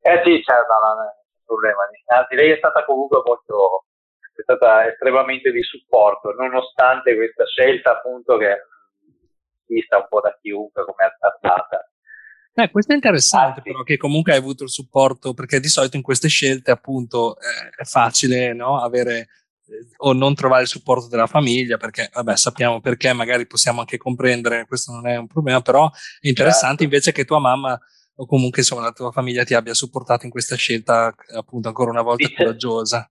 Eh 0.00 0.22
sì, 0.24 0.42
c'è 0.42 0.54
no, 0.54 0.60
no, 0.60 0.94
non 0.94 1.04
è 1.04 1.44
problema. 1.44 1.88
Anzi, 2.06 2.34
lei 2.36 2.52
è 2.52 2.56
stata 2.56 2.84
comunque 2.84 3.20
molto, 3.24 3.85
è 4.40 4.44
stata 4.44 4.86
estremamente 4.88 5.50
di 5.50 5.62
supporto, 5.62 6.32
nonostante 6.32 7.14
questa 7.14 7.44
scelta 7.46 7.92
appunto 7.92 8.36
che 8.36 8.56
vista 9.66 9.98
un 9.98 10.06
po' 10.08 10.20
da 10.20 10.36
chiunque 10.40 10.84
come 10.84 11.04
azzardata. 11.04 11.90
Eh, 12.58 12.70
questo 12.70 12.92
è 12.92 12.94
interessante, 12.94 13.60
ah, 13.60 13.62
sì. 13.62 13.70
però, 13.70 13.82
che 13.82 13.96
comunque 13.98 14.32
hai 14.32 14.38
avuto 14.38 14.64
il 14.64 14.70
supporto, 14.70 15.34
perché 15.34 15.60
di 15.60 15.68
solito 15.68 15.96
in 15.96 16.02
queste 16.02 16.28
scelte, 16.28 16.70
appunto, 16.70 17.36
eh, 17.36 17.68
è 17.76 17.84
facile 17.84 18.54
no? 18.54 18.80
avere 18.80 19.28
o 19.98 20.12
non 20.12 20.34
trovare 20.34 20.62
il 20.62 20.68
supporto 20.68 21.08
della 21.08 21.26
famiglia, 21.26 21.76
perché 21.76 22.08
vabbè, 22.12 22.36
sappiamo 22.36 22.80
perché, 22.80 23.12
magari 23.12 23.46
possiamo 23.46 23.80
anche 23.80 23.98
comprendere, 23.98 24.66
questo 24.66 24.92
non 24.92 25.06
è 25.06 25.16
un 25.16 25.26
problema, 25.26 25.60
però 25.60 25.90
è 26.20 26.28
interessante 26.28 26.68
certo. 26.68 26.82
invece 26.84 27.12
che 27.12 27.24
tua 27.24 27.40
mamma 27.40 27.78
o 28.18 28.26
comunque 28.26 28.60
insomma 28.60 28.82
la 28.82 28.92
tua 28.92 29.10
famiglia 29.10 29.44
ti 29.44 29.54
abbia 29.54 29.74
supportato 29.74 30.24
in 30.24 30.30
questa 30.30 30.56
scelta 30.56 31.14
appunto 31.34 31.68
ancora 31.68 31.90
una 31.90 32.02
volta 32.02 32.26
Dice, 32.26 32.42
coraggiosa. 32.42 33.10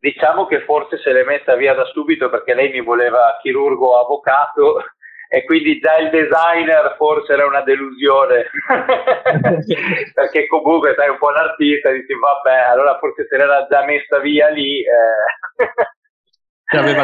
Diciamo 0.00 0.46
che 0.46 0.62
forse 0.62 0.98
se 0.98 1.12
l'è 1.12 1.24
messa 1.24 1.56
via 1.56 1.74
da 1.74 1.84
subito 1.86 2.30
perché 2.30 2.54
lei 2.54 2.70
mi 2.70 2.82
voleva 2.82 3.36
chirurgo 3.42 3.98
avvocato 3.98 4.84
e 5.28 5.44
quindi 5.44 5.78
già 5.78 5.96
il 5.98 6.10
designer 6.10 6.94
forse 6.96 7.32
era 7.32 7.46
una 7.46 7.62
delusione. 7.62 8.48
Perché 10.14 10.46
comunque 10.46 10.94
sai 10.94 11.08
un 11.10 11.18
po' 11.18 11.30
l'artista 11.30 11.90
dici 11.90 12.14
vabbè 12.14 12.70
allora 12.70 12.96
forse 12.98 13.26
se 13.28 13.36
l'era 13.36 13.66
già 13.68 13.84
messa 13.84 14.18
via 14.20 14.48
lì 14.48 14.80
eh. 14.80 15.66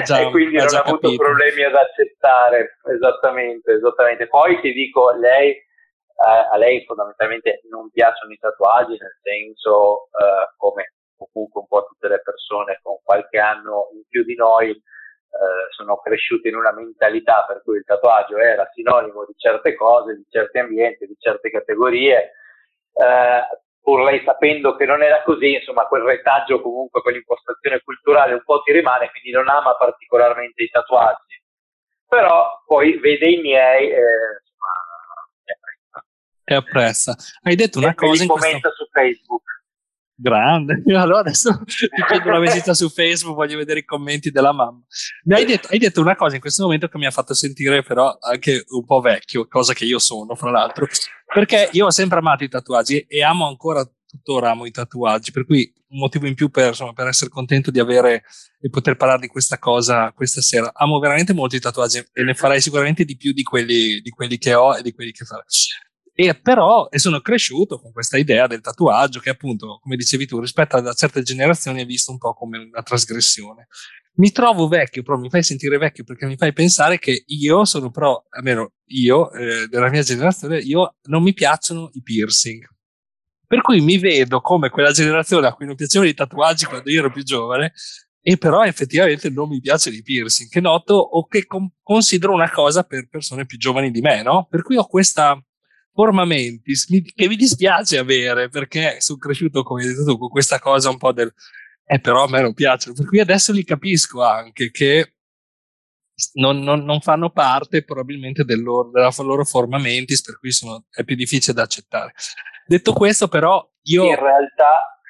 già, 0.05 0.21
e 0.23 0.31
quindi 0.31 0.57
non 0.57 0.75
ha 0.75 0.83
avuto 0.83 1.15
problemi 1.17 1.65
ad 1.65 1.75
accettare. 1.75 2.79
Esattamente, 2.95 3.73
esattamente. 3.73 4.29
Poi 4.29 4.61
ti 4.61 4.73
dico 4.73 5.11
lei 5.11 5.51
eh, 5.51 6.49
a 6.53 6.57
lei 6.57 6.85
fondamentalmente 6.85 7.61
non 7.69 7.91
piacciono 7.91 8.33
i 8.33 8.39
tatuaggi 8.39 8.97
nel 8.97 9.19
senso 9.21 10.09
eh, 10.13 10.55
come 10.57 10.94
comunque 11.17 11.61
un 11.61 11.67
po' 11.67 11.87
tutte 11.87 12.09
le 12.09 12.21
persone 12.21 12.79
con 12.83 12.97
qualche 13.03 13.39
anno 13.39 13.91
in 13.95 14.03
più 14.09 14.25
di 14.25 14.35
noi 14.35 14.71
eh, 14.71 15.67
sono 15.71 15.97
cresciuti 15.99 16.49
in 16.49 16.57
una 16.57 16.73
mentalità 16.73 17.45
per 17.47 17.63
cui 17.63 17.77
il 17.77 17.85
tatuaggio 17.85 18.39
era 18.39 18.69
sinonimo 18.73 19.25
di 19.25 19.35
certe 19.37 19.75
cose, 19.75 20.15
di 20.15 20.25
certi 20.31 20.59
ambienti, 20.59 21.07
di 21.07 21.17
certe 21.19 21.51
categorie, 21.51 22.33
eh, 22.95 23.43
pur 23.81 24.03
lei 24.03 24.23
sapendo 24.25 24.77
che 24.77 24.87
non 24.87 25.03
era 25.03 25.23
così, 25.23 25.55
insomma 25.55 25.87
quel 25.87 26.03
retaggio 26.03 26.61
comunque, 26.61 27.03
quell'impostazione 27.03 27.81
culturale 27.81 28.35
un 28.35 28.43
po' 28.45 28.63
ti 28.63 28.73
rimane, 28.73 29.11
quindi 29.11 29.31
non 29.31 29.49
ama 29.49 29.77
particolarmente 29.77 30.63
i 30.63 30.71
tatuaggi, 30.71 31.43
però 32.07 32.63
poi 32.65 32.99
vede 32.99 33.29
i 33.29 33.41
miei, 33.41 33.91
eh, 33.91 34.41
insomma, 34.41 34.73
è 36.45 36.55
apprezza. 36.55 37.17
Hai 37.43 37.57
detto 37.57 37.79
una 37.79 37.95
cosa 37.95 38.23
in 38.23 38.29
questo... 38.29 38.71
su 38.71 38.87
Facebook. 38.93 39.43
Grande, 40.17 40.83
allora 40.95 41.21
adesso 41.21 41.63
ti 41.67 42.03
chiedo 42.09 42.29
una 42.29 42.39
visita 42.39 42.73
su 42.73 42.89
Facebook, 42.89 43.35
voglio 43.35 43.57
vedere 43.57 43.81
i 43.81 43.85
commenti 43.85 44.31
della 44.31 44.53
mamma. 44.53 44.81
Mi 45.25 45.35
hai 45.35 45.45
detto, 45.45 45.69
hai 45.71 45.79
detto, 45.79 46.01
una 46.01 46.15
cosa 46.15 46.37
in 46.37 46.41
questo 46.41 46.63
momento 46.63 46.89
che 46.89 46.99
mi 46.99 47.07
ha 47.07 47.11
fatto 47.11 47.35
sentire 47.35 47.83
però 47.83 48.17
anche 48.21 48.65
un 48.69 48.85
po' 48.85 49.01
vecchio, 49.01 49.47
cosa 49.49 49.73
che 49.73 49.85
io 49.85 49.99
sono, 49.99 50.35
fra 50.37 50.51
l'altro, 50.51 50.87
perché 51.33 51.69
io 51.73 51.87
ho 51.87 51.91
sempre 51.91 52.19
amato 52.19 52.45
i 52.45 52.49
tatuaggi 52.49 53.01
e 53.09 53.23
amo 53.25 53.49
ancora 53.49 53.85
tuttora 54.15 54.51
amo 54.51 54.65
i 54.65 54.71
tatuaggi, 54.71 55.33
per 55.33 55.45
cui 55.45 55.73
un 55.89 55.99
motivo 55.99 56.27
in 56.27 56.35
più 56.35 56.49
per, 56.49 56.69
insomma, 56.69 56.93
per 56.93 57.09
essere 57.09 57.31
contento 57.31 57.73
di 57.73 57.81
avere 57.81 58.23
e 58.61 58.71
poter 58.71 58.97
parlare 58.97 59.21
di 59.21 59.27
questa 59.27 59.59
cosa 59.59 60.13
questa 60.13 60.41
sera. 60.41 60.71
Amo 60.75 61.01
veramente 61.01 61.33
molto 61.33 61.57
i 61.57 61.61
tatuaggi 61.61 62.05
e 62.13 62.23
ne 62.23 62.35
farei 62.35 62.61
sicuramente 62.61 63.05
di 63.05 63.17
più 63.17 63.33
di 63.33 63.43
quelli, 63.43 64.01
di 64.01 64.11
quelli 64.11 64.39
che 64.39 64.55
ho 64.55 64.77
e 64.77 64.83
di 64.83 64.93
quelli 64.93 65.11
che 65.11 65.25
farei. 65.25 65.45
E 66.17 66.39
però 66.39 66.89
e 66.91 67.01
sono 67.01 67.21
cresciuto 67.21 67.81
con 67.81 67.91
questa 67.91 68.17
idea 68.17 68.47
del 68.47 68.61
tatuaggio 68.61 69.19
che 69.19 69.31
appunto, 69.31 69.81
come 69.83 69.97
dicevi 69.97 70.27
tu, 70.27 70.39
rispetto 70.39 70.77
a 70.77 70.93
certe 70.93 71.23
generazioni 71.23 71.83
è 71.83 71.87
visto 71.87 72.13
un 72.13 72.19
po' 72.19 72.35
come 72.35 72.59
una 72.59 72.83
trasgressione. 72.83 73.67
Mi 74.17 74.31
trovo 74.31 74.69
vecchio, 74.69 75.03
però 75.03 75.19
mi 75.19 75.29
fai 75.29 75.43
sentire 75.43 75.77
vecchio 75.77 76.05
perché 76.05 76.27
mi 76.27 76.37
fai 76.37 76.53
pensare 76.53 77.01
che 77.01 77.25
io 77.27 77.65
sono 77.65 77.91
però, 77.91 78.25
almeno 78.31 78.75
io, 78.91 79.33
eh, 79.33 79.67
della 79.67 79.91
mia 79.91 80.03
generazione, 80.03 80.59
io 80.59 80.99
non 81.09 81.21
mi 81.21 81.33
piacciono 81.33 81.91
i 81.95 82.03
piercing. 82.03 82.65
Per 83.45 83.61
cui 83.61 83.81
mi 83.81 83.99
vedo 83.99 84.41
come 84.41 84.71
quella 84.71 84.93
generazione 84.93 85.49
a 85.49 85.53
cui 85.53 85.67
non 85.67 85.75
piacevano 85.75 86.09
i 86.09 86.15
tatuaggi 86.15 86.67
quando 86.67 86.91
io 86.91 87.01
ero 87.01 87.11
più 87.11 87.25
giovane, 87.25 87.73
e 88.21 88.37
però 88.39 88.63
effettivamente 88.63 89.31
non 89.31 89.49
mi 89.49 89.61
piacciono 89.61 89.97
i 89.97 90.03
piercing, 90.03 90.49
che 90.49 90.61
noto 90.61 90.95
o 90.95 91.27
che 91.27 91.45
com- 91.45 91.71
considero 91.83 92.33
una 92.33 92.51
cosa 92.51 92.85
per 92.85 93.09
persone 93.09 93.47
più 93.47 93.59
giovani 93.59 93.91
di 93.91 94.01
me, 94.01 94.23
no? 94.23 94.47
Per 94.49 94.63
cui 94.63 94.77
ho 94.77 94.87
questa 94.87 95.37
forma 95.95 96.25
mentis 96.25 96.87
che 96.87 97.29
mi 97.29 97.37
dispiace 97.37 97.99
avere 97.99 98.49
perché 98.49 99.01
sono 99.01 99.19
cresciuto, 99.19 99.63
come 99.63 99.83
hai 99.83 99.89
detto 99.89 100.05
tu, 100.05 100.19
con 100.19 100.29
questa 100.29 100.59
cosa 100.59 100.91
un 100.91 100.99
po' 100.99 101.13
del 101.13 101.33
eh, 101.87 102.01
però 102.01 102.25
a 102.25 102.29
me 102.29 102.41
non 102.41 102.55
piacciono. 102.55 102.95
Per 102.95 103.07
cui 103.07 103.21
adesso 103.21 103.53
li 103.53 103.65
capisco 103.65 104.23
anche 104.23 104.71
che 104.71 105.15
non, 106.35 106.61
non, 106.61 106.85
non 106.85 107.01
fanno 107.01 107.31
parte 107.31 107.85
probabilmente 107.85 108.45
del 108.45 108.63
loro, 108.63 108.91
della 108.91 109.11
loro 109.19 109.45
forma 109.45 109.79
mentis, 109.79 110.23
per 110.23 110.39
cui 110.39 110.51
sono, 110.51 110.87
è 110.91 111.05
più 111.05 111.15
difficile 111.15 111.55
da 111.55 111.63
accettare. 111.63 112.13
Detto 112.67 112.93
questo, 112.93 113.29
però, 113.29 113.67
io. 113.83 114.05
In 114.05 114.19
realtà. 114.19 115.01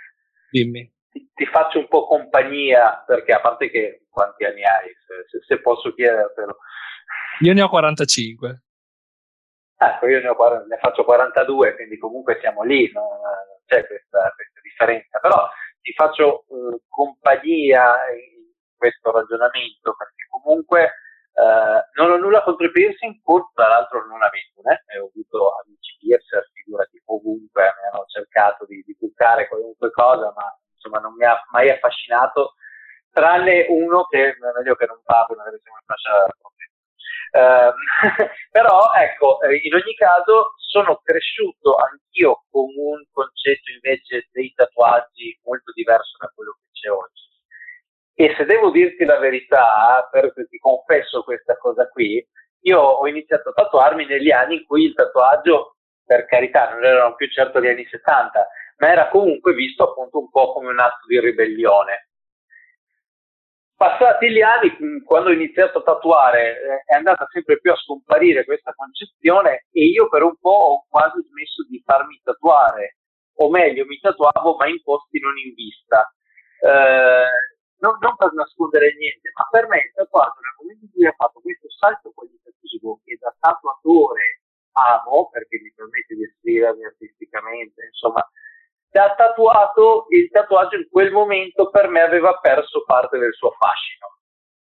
Dimmi. 0.50 0.92
Ti, 1.10 1.30
ti 1.32 1.46
faccio 1.46 1.78
un 1.78 1.88
po' 1.88 2.06
compagnia 2.06 3.04
perché, 3.06 3.32
a 3.32 3.40
parte 3.40 3.70
che 3.70 4.06
quanti 4.10 4.44
anni 4.44 4.64
hai, 4.64 4.88
se, 5.30 5.38
se 5.46 5.60
posso 5.60 5.94
chiedertelo. 5.94 6.56
Io 7.40 7.52
ne 7.52 7.62
ho 7.62 7.68
45. 7.68 8.63
Ecco, 9.76 10.06
io 10.06 10.20
ne, 10.20 10.28
ho, 10.28 10.64
ne, 10.66 10.78
faccio 10.78 11.04
42, 11.04 11.74
quindi 11.74 11.98
comunque 11.98 12.38
siamo 12.40 12.62
lì, 12.62 12.90
non, 12.92 13.04
c'è 13.66 13.86
questa, 13.86 14.32
questa, 14.34 14.60
differenza, 14.62 15.18
però 15.18 15.48
ti 15.80 15.92
faccio 15.92 16.44
eh, 16.48 16.80
compagnia 16.88 17.96
in 18.10 18.50
questo 18.76 19.10
ragionamento 19.10 19.94
perché 19.96 20.26
comunque 20.30 20.82
eh, 21.34 21.80
non 21.94 22.10
ho 22.10 22.16
nulla 22.16 22.42
contro 22.42 22.66
i 22.66 22.70
piercing, 22.70 23.20
pur 23.22 23.50
tra 23.52 23.68
l'altro 23.68 24.06
non 24.06 24.22
avendone, 24.22 24.84
eh, 24.86 24.98
ho 24.98 25.10
avuto 25.10 25.56
amici 25.64 25.96
piercer, 25.98 26.48
figurati 26.52 27.02
ovunque, 27.06 27.62
mi 27.62 27.88
hanno 27.90 28.04
cercato 28.06 28.64
di, 28.66 28.82
di 28.86 28.96
bucare 28.98 29.48
qualunque 29.48 29.90
cosa, 29.90 30.32
ma 30.36 30.56
insomma 30.72 30.98
non 30.98 31.14
mi 31.14 31.24
ha 31.24 31.36
mai 31.50 31.70
affascinato, 31.70 32.54
tranne 33.10 33.66
uno 33.68 34.04
che 34.04 34.30
è 34.30 34.36
meglio 34.38 34.74
che 34.76 34.86
non 34.86 35.00
parli, 35.04 35.36
magari 35.36 35.58
siamo 35.62 35.78
in 35.78 35.86
fascia 35.86 36.26
però 38.50 38.92
ecco, 38.94 39.42
eh, 39.42 39.56
in 39.64 39.74
ogni 39.74 39.94
caso 39.94 40.54
sono 40.56 41.00
cresciuto 41.02 41.74
anch'io 41.76 42.44
con 42.50 42.70
un 42.76 43.02
concetto 43.10 43.72
invece 43.72 44.28
dei 44.30 44.52
tatuaggi 44.54 45.38
molto 45.44 45.72
diverso 45.72 46.16
da 46.18 46.30
quello 46.32 46.52
che 46.52 46.70
c'è 46.72 46.90
oggi. 46.90 47.22
E 48.14 48.34
se 48.36 48.44
devo 48.44 48.70
dirti 48.70 49.04
la 49.04 49.18
verità, 49.18 50.08
perché 50.12 50.46
ti 50.46 50.58
confesso 50.58 51.24
questa 51.24 51.56
cosa 51.56 51.88
qui, 51.88 52.24
io 52.62 52.80
ho 52.80 53.06
iniziato 53.08 53.48
a 53.48 53.52
tatuarmi 53.52 54.06
negli 54.06 54.30
anni 54.30 54.58
in 54.58 54.64
cui 54.66 54.84
il 54.84 54.94
tatuaggio, 54.94 55.78
per 56.04 56.26
carità, 56.26 56.70
non 56.70 56.84
erano 56.84 57.16
più 57.16 57.28
certo 57.28 57.60
gli 57.60 57.66
anni 57.66 57.84
70, 57.84 58.46
ma 58.78 58.92
era 58.92 59.08
comunque 59.08 59.54
visto 59.54 59.90
appunto 59.90 60.20
un 60.20 60.30
po' 60.30 60.52
come 60.52 60.68
un 60.70 60.78
atto 60.78 61.06
di 61.08 61.18
ribellione. 61.18 62.10
Passati 63.84 64.32
gli 64.32 64.40
anni, 64.40 64.72
quando 65.04 65.28
ho 65.28 65.32
iniziato 65.36 65.80
a 65.80 65.82
tatuare, 65.82 66.56
eh, 66.56 66.82
è 66.86 66.96
andata 66.96 67.28
sempre 67.28 67.60
più 67.60 67.70
a 67.70 67.76
scomparire 67.76 68.46
questa 68.46 68.72
concezione 68.72 69.66
e 69.70 69.84
io 69.84 70.08
per 70.08 70.22
un 70.22 70.40
po' 70.40 70.56
ho 70.56 70.86
quasi 70.88 71.20
smesso 71.28 71.68
di 71.68 71.82
farmi 71.84 72.18
tatuare, 72.24 72.96
o 73.44 73.50
meglio, 73.50 73.84
mi 73.84 73.98
tatuavo 74.00 74.56
ma 74.56 74.68
in 74.68 74.80
posti 74.80 75.20
non 75.20 75.36
in 75.36 75.52
vista. 75.52 76.00
Eh, 76.64 77.28
non, 77.84 77.98
non, 78.00 78.16
per 78.16 78.32
nascondere 78.32 78.96
niente, 78.96 79.28
ma 79.36 79.44
per 79.52 79.68
me 79.68 79.84
il 79.84 79.92
tatuaggio 79.92 80.40
nel 80.40 80.56
momento 80.64 80.84
in 80.86 80.90
cui 80.90 81.04
ha 81.04 81.12
fatto 81.12 81.40
questo 81.44 81.68
salto 81.68 82.10
qualitativo 82.16 83.04
che 83.04 83.18
da 83.20 83.36
tatuatore 83.36 84.48
amo, 84.80 85.28
perché 85.28 85.60
mi 85.60 85.70
permette 85.76 86.14
di 86.16 86.24
esprimermi 86.24 86.88
artisticamente, 86.88 87.84
insomma, 87.92 88.24
da 88.94 89.12
tatuato, 89.16 90.06
il 90.10 90.30
tatuaggio 90.30 90.76
in 90.76 90.86
quel 90.88 91.10
momento 91.10 91.68
per 91.68 91.88
me 91.88 92.00
aveva 92.00 92.38
perso 92.38 92.84
parte 92.84 93.18
del 93.18 93.32
suo 93.32 93.50
fascino. 93.58 94.06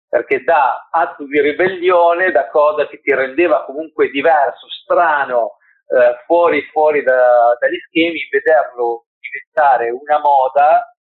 Perché 0.07 0.43
da 0.43 0.87
atto 0.89 1.25
di 1.25 1.41
ribellione, 1.41 2.31
da 2.31 2.47
cosa 2.47 2.87
che 2.87 3.01
ti 3.01 3.13
rendeva 3.13 3.65
comunque 3.65 4.09
diverso, 4.09 4.69
strano, 4.69 5.57
eh, 5.87 6.23
fuori, 6.25 6.61
fuori 6.71 7.03
da, 7.03 7.57
dagli 7.59 7.77
schemi, 7.87 8.25
vederlo 8.31 9.07
diventare 9.19 9.89
una 9.89 10.19
moda, 10.19 10.95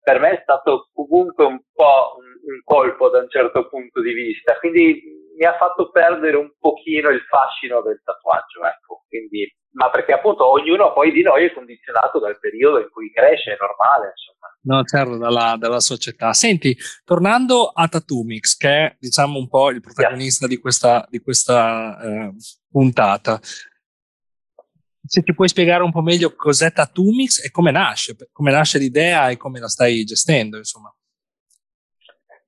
per 0.00 0.20
me 0.20 0.38
è 0.38 0.40
stato 0.42 0.90
comunque 0.94 1.46
un 1.46 1.60
po' 1.72 2.18
un, 2.18 2.52
un 2.52 2.60
colpo 2.62 3.08
da 3.08 3.18
un 3.18 3.30
certo 3.30 3.68
punto 3.68 4.00
di 4.00 4.12
vista. 4.12 4.56
Quindi 4.58 5.19
mi 5.40 5.46
ha 5.46 5.56
fatto 5.56 5.90
perdere 5.90 6.36
un 6.36 6.52
pochino 6.58 7.08
il 7.08 7.22
fascino 7.22 7.80
del 7.80 8.02
tatuaggio, 8.04 8.62
ecco. 8.62 9.04
Quindi 9.08 9.50
ma 9.72 9.88
perché 9.88 10.12
appunto 10.12 10.50
ognuno 10.50 10.92
poi 10.92 11.12
di 11.12 11.22
noi 11.22 11.46
è 11.46 11.52
condizionato 11.52 12.18
dal 12.18 12.38
periodo 12.40 12.80
in 12.80 12.90
cui 12.90 13.10
cresce, 13.12 13.52
è 13.52 13.56
normale, 13.58 14.12
insomma. 14.12 14.48
No, 14.62 14.84
certo, 14.84 15.16
dalla, 15.16 15.56
dalla 15.56 15.80
società. 15.80 16.32
Senti, 16.32 16.76
tornando 17.04 17.68
a 17.68 17.86
Tatumix, 17.88 18.56
che 18.56 18.68
è 18.68 18.96
diciamo 18.98 19.38
un 19.38 19.48
po' 19.48 19.70
il 19.70 19.80
protagonista 19.80 20.46
yeah. 20.46 20.54
di 20.54 20.60
questa, 20.60 21.06
di 21.08 21.20
questa 21.20 22.00
eh, 22.00 22.34
puntata, 22.68 23.38
se 23.42 25.22
ti 25.22 25.32
puoi 25.32 25.48
spiegare 25.48 25.82
un 25.82 25.92
po' 25.92 26.02
meglio 26.02 26.34
cos'è 26.34 26.72
Tatumix 26.72 27.42
e 27.44 27.50
come 27.50 27.70
nasce, 27.70 28.16
come 28.32 28.50
nasce 28.50 28.78
l'idea 28.78 29.30
e 29.30 29.36
come 29.36 29.60
la 29.60 29.68
stai 29.68 30.04
gestendo, 30.04 30.56
insomma. 30.56 30.92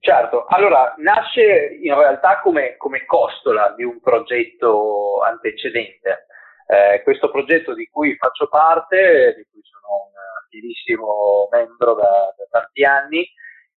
Certo, 0.05 0.47
allora 0.49 0.95
nasce 0.97 1.79
in 1.81 1.95
realtà 1.95 2.41
come, 2.41 2.77
come 2.77 3.05
costola 3.05 3.73
di 3.77 3.85
un 3.85 4.01
progetto 4.01 5.21
antecedente. 5.21 6.27
Eh, 6.67 7.03
questo 7.05 7.31
progetto 7.31 7.73
di 7.73 7.87
cui 7.87 8.17
faccio 8.17 8.49
parte, 8.49 9.35
di 9.37 9.47
cui 9.53 9.63
sono 9.63 10.11
un 10.11 10.15
attivissimo 10.43 11.47
membro 11.53 11.95
da, 11.95 12.35
da 12.37 12.47
tanti 12.51 12.83
anni, 12.83 13.25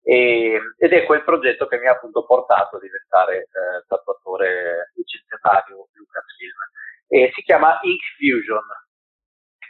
e, 0.02 0.58
ed 0.78 0.92
è 0.94 1.04
quel 1.04 1.24
progetto 1.24 1.66
che 1.66 1.76
mi 1.78 1.88
ha 1.88 1.92
appunto 1.92 2.24
portato 2.24 2.76
a 2.76 2.80
diventare 2.80 3.40
eh, 3.40 3.84
tatuatore 3.86 4.92
licenziatario 4.94 5.88
Lucasfilm. 5.92 6.56
E 7.06 7.32
si 7.34 7.42
chiama 7.42 7.78
Ink 7.82 8.00
Fusion. 8.16 8.64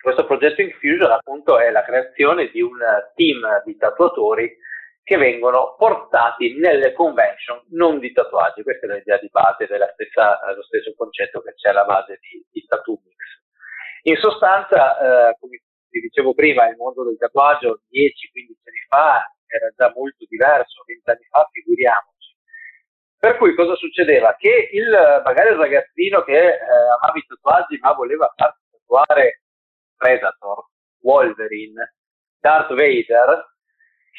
Questo 0.00 0.24
progetto 0.24 0.62
Infusion 0.62 1.10
appunto 1.10 1.58
è 1.58 1.72
la 1.72 1.82
creazione 1.82 2.48
di 2.52 2.62
un 2.62 2.78
team 3.16 3.42
di 3.64 3.76
tatuatori 3.76 4.56
che 5.04 5.16
vengono 5.18 5.76
portati 5.76 6.56
nelle 6.58 6.94
convention 6.94 7.62
non 7.70 7.98
di 7.98 8.10
tatuaggi. 8.12 8.62
Questa 8.62 8.86
è 8.86 8.96
l'idea 8.96 9.18
di 9.18 9.28
base 9.30 9.66
dello 9.66 10.62
stesso 10.62 10.94
concetto 10.96 11.42
che 11.42 11.52
c'è 11.54 11.68
alla 11.68 11.84
base 11.84 12.18
di, 12.20 12.42
di 12.50 12.64
Tattoo 12.66 12.98
Mix. 13.04 13.16
In 14.04 14.16
sostanza, 14.16 15.28
eh, 15.28 15.36
come 15.38 15.62
vi 15.90 16.00
dicevo 16.00 16.32
prima, 16.34 16.66
il 16.68 16.76
mondo 16.76 17.04
del 17.04 17.18
tatuaggio 17.18 17.82
10-15 17.90 18.64
anni 18.64 18.84
fa 18.88 19.30
era 19.46 19.70
già 19.76 19.92
molto 19.94 20.24
diverso, 20.26 20.82
20 20.86 21.10
anni 21.10 21.24
fa 21.28 21.48
figuriamoci. 21.52 22.36
Per 23.18 23.36
cui 23.36 23.54
cosa 23.54 23.74
succedeva? 23.76 24.34
Che 24.36 24.70
il, 24.72 25.22
magari 25.22 25.50
il 25.50 25.56
ragazzino 25.56 26.22
che 26.22 26.32
eh, 26.32 26.58
amava 27.00 27.18
i 27.18 27.26
tatuaggi 27.26 27.78
ma 27.78 27.92
voleva 27.92 28.32
farsi 28.34 28.60
tatuare 28.70 29.42
Predator, 29.96 30.64
Wolverine, 31.02 31.94
Darth 32.40 32.74
Vader, 32.74 33.53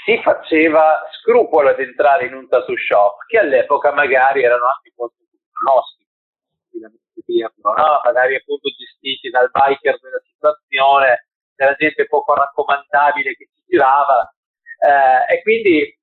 si 0.04 0.22
faceva 0.22 1.02
scrupolo 1.22 1.70
ad 1.70 1.80
entrare 1.80 2.26
in 2.26 2.34
un 2.34 2.48
tattoo 2.48 2.76
shop 2.78 3.26
che 3.28 3.40
all'epoca 3.40 3.94
magari 3.94 4.44
erano 4.44 4.66
anche 4.66 4.92
molto 4.96 5.16
conosciuti, 5.52 7.40
no? 7.40 8.02
magari 8.04 8.36
appunto 8.36 8.70
gestiti 8.70 9.30
dal 9.30 9.50
biker 9.52 10.00
della 10.00 10.22
situazione, 10.26 11.28
della 11.56 11.76
gente 11.76 12.06
poco 12.08 12.34
raccomandabile 12.34 13.36
che 13.36 13.50
si 13.54 13.64
girava 13.68 14.34
eh, 14.80 15.34
e 15.34 15.42
quindi 15.42 15.98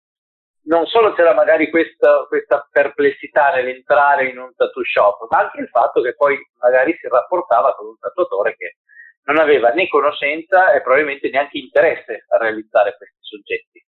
non 0.64 0.86
solo 0.86 1.12
c'era 1.12 1.34
magari 1.34 1.70
questa, 1.70 2.24
questa 2.28 2.66
perplessità 2.70 3.52
nell'entrare 3.52 4.28
in 4.28 4.38
un 4.38 4.54
tattoo 4.54 4.84
shop, 4.84 5.26
ma 5.30 5.38
anche 5.38 5.60
il 5.60 5.68
fatto 5.68 6.00
che 6.00 6.14
poi 6.14 6.38
magari 6.60 6.96
si 7.00 7.08
rapportava 7.08 7.74
con 7.74 7.88
un 7.88 7.98
tatuatore 7.98 8.56
che 8.56 8.76
non 9.24 9.38
aveva 9.38 9.70
né 9.70 9.88
conoscenza 9.88 10.72
e 10.72 10.82
probabilmente 10.82 11.30
neanche 11.30 11.58
interesse 11.58 12.24
a 12.28 12.38
realizzare 12.38 12.96
questi 12.96 13.18
soggetti. 13.20 13.84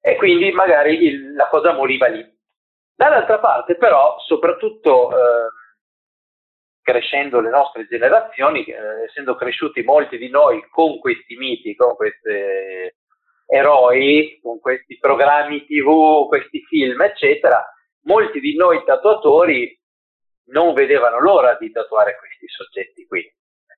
E 0.00 0.16
quindi 0.16 0.50
magari 0.52 1.02
il, 1.04 1.34
la 1.34 1.48
cosa 1.48 1.72
moriva 1.72 2.08
lì. 2.08 2.24
Dall'altra 2.94 3.38
parte 3.38 3.76
però, 3.76 4.18
soprattutto 4.20 5.10
eh, 5.10 5.48
crescendo 6.82 7.40
le 7.40 7.50
nostre 7.50 7.86
generazioni, 7.86 8.64
eh, 8.64 9.04
essendo 9.08 9.34
cresciuti 9.34 9.82
molti 9.82 10.18
di 10.18 10.28
noi 10.28 10.64
con 10.68 10.98
questi 10.98 11.36
miti, 11.36 11.74
con 11.74 11.94
questi 11.94 12.92
eroi, 13.46 14.40
con 14.42 14.60
questi 14.60 14.98
programmi 14.98 15.64
tv, 15.64 16.26
questi 16.28 16.62
film, 16.64 17.00
eccetera, 17.02 17.64
molti 18.04 18.40
di 18.40 18.56
noi 18.56 18.82
tatuatori 18.84 19.78
non 20.46 20.74
vedevano 20.74 21.20
l'ora 21.20 21.56
di 21.56 21.70
tatuare 21.70 22.16
questi 22.18 22.46
soggetti 22.48 23.06
qui. 23.06 23.24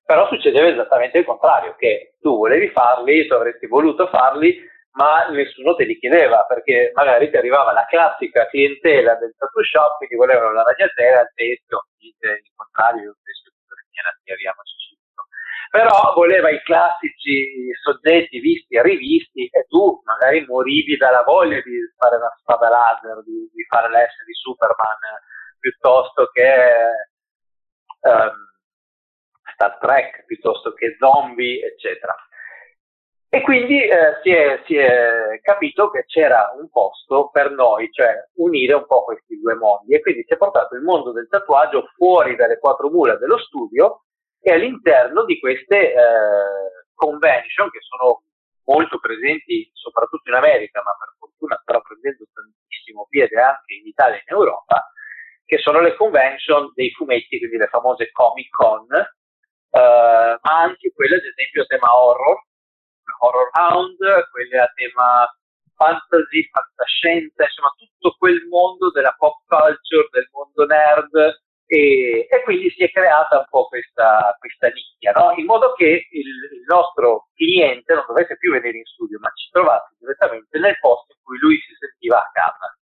Però 0.04 0.28
succedeva 0.28 0.68
esattamente 0.68 1.18
il 1.18 1.24
contrario, 1.24 1.74
che 1.78 2.14
tu 2.20 2.36
volevi 2.36 2.68
farli, 2.68 3.26
tu 3.26 3.34
avresti 3.34 3.66
voluto 3.66 4.06
farli, 4.08 4.60
ma 4.92 5.26
nessuno 5.28 5.74
te 5.74 5.84
li 5.84 5.98
chiedeva, 5.98 6.44
perché 6.44 6.92
magari 6.94 7.30
ti 7.30 7.36
arrivava 7.36 7.72
la 7.72 7.86
classica 7.86 8.46
clientela 8.46 9.14
del 9.16 9.34
tattoo 9.36 9.64
shop, 9.64 9.96
quindi 9.96 10.16
volevano 10.16 10.52
la 10.52 10.62
ragnatela, 10.62 11.20
il 11.20 11.32
testo, 11.34 11.86
il 11.98 12.52
contrario, 12.54 13.02
io 13.02 13.16
stesso 13.20 13.52
chiariamoci 14.24 14.74
però 15.74 16.12
voleva 16.14 16.50
i 16.50 16.62
classici 16.62 17.50
soggetti 17.82 18.38
visti 18.38 18.76
e 18.76 18.82
rivisti 18.82 19.48
e 19.50 19.66
tu 19.66 20.00
magari 20.04 20.46
morivi 20.46 20.96
dalla 20.96 21.24
voglia 21.24 21.60
di 21.62 21.74
fare 21.96 22.14
una 22.14 22.32
spada 22.38 22.68
laser, 22.68 23.24
di, 23.24 23.50
di 23.52 23.64
fare 23.64 23.88
l'S 23.88 24.24
di 24.24 24.34
Superman 24.34 25.18
piuttosto 25.58 26.30
che 26.30 26.54
um, 28.02 28.53
Star 29.54 29.78
Trek 29.78 30.24
piuttosto 30.26 30.72
che 30.74 30.96
zombie, 30.98 31.64
eccetera. 31.64 32.14
E 33.34 33.40
quindi 33.40 33.82
eh, 33.82 34.20
si, 34.22 34.30
è, 34.30 34.62
si, 34.64 34.76
è, 34.76 35.40
capito 35.42 35.90
che 35.90 36.04
c'era 36.06 36.54
un 36.56 36.68
posto 36.70 37.30
per 37.30 37.50
noi, 37.50 37.90
cioè 37.90 38.14
unire 38.34 38.74
un 38.74 38.86
po' 38.86 39.02
questi 39.02 39.40
due 39.40 39.54
mondi. 39.54 39.94
E 39.94 40.00
quindi 40.00 40.22
si 40.24 40.34
è 40.34 40.36
portato 40.36 40.76
il 40.76 40.82
mondo 40.82 41.10
del 41.10 41.26
tatuaggio 41.28 41.88
fuori 41.96 42.36
dalle 42.36 42.60
quattro 42.60 42.90
mura 42.90 43.16
dello 43.16 43.38
studio 43.38 44.04
e 44.40 44.52
all'interno 44.52 45.24
di 45.24 45.40
queste 45.40 45.94
eh, 45.94 45.96
convention 46.94 47.70
che 47.70 47.80
sono 47.80 48.22
molto 48.66 49.00
presenti 49.00 49.68
soprattutto 49.72 50.28
in 50.28 50.36
America, 50.36 50.80
ma 50.84 50.94
per 50.96 51.16
fortuna 51.18 51.58
stanno 51.60 51.82
prendendo 51.82 52.24
tantissimo 52.32 53.06
piede 53.08 53.40
anche 53.40 53.74
in 53.74 53.86
Italia 53.86 54.16
e 54.16 54.22
in 54.28 54.36
Europa, 54.36 54.92
che 55.44 55.58
sono 55.58 55.80
le 55.80 55.96
convention 55.96 56.70
dei 56.74 56.92
fumetti, 56.92 57.38
quindi 57.38 57.56
le 57.56 57.66
famose 57.66 58.12
Comic 58.12 58.50
Con, 58.50 58.86
Uh, 59.74 60.38
ma 60.42 60.60
anche 60.62 60.92
quelle 60.94 61.16
ad 61.16 61.24
esempio 61.24 61.62
a 61.62 61.66
tema 61.66 61.90
horror, 61.90 62.38
horror 63.18 63.50
hound, 63.58 63.98
quelle 64.30 64.58
a 64.60 64.70
tema 64.74 65.26
fantasy, 65.74 66.48
fantascienza, 66.48 67.42
insomma 67.42 67.74
tutto 67.76 68.14
quel 68.16 68.46
mondo 68.46 68.92
della 68.92 69.14
pop 69.18 69.42
culture, 69.46 70.08
del 70.12 70.28
mondo 70.30 70.64
nerd 70.66 71.42
e, 71.66 72.26
e 72.30 72.42
quindi 72.44 72.70
si 72.70 72.84
è 72.84 72.90
creata 72.90 73.38
un 73.38 73.46
po' 73.48 73.66
questa, 73.68 74.36
questa 74.38 74.68
nicchia, 74.68 75.12
no? 75.12 75.32
in 75.36 75.44
modo 75.46 75.72
che 75.72 76.06
il, 76.10 76.28
il, 76.52 76.64
nostro 76.66 77.28
cliente 77.34 77.94
non 77.94 78.04
dovesse 78.06 78.36
più 78.36 78.52
venire 78.52 78.78
in 78.78 78.84
studio, 78.84 79.18
ma 79.18 79.30
ci 79.34 79.48
trovasse 79.50 79.96
direttamente 79.98 80.58
nel 80.58 80.78
posto 80.78 81.14
in 81.16 81.22
cui 81.24 81.38
lui 81.38 81.56
si 81.58 81.74
sentiva 81.78 82.18
a 82.18 82.30
casa. 82.32 82.73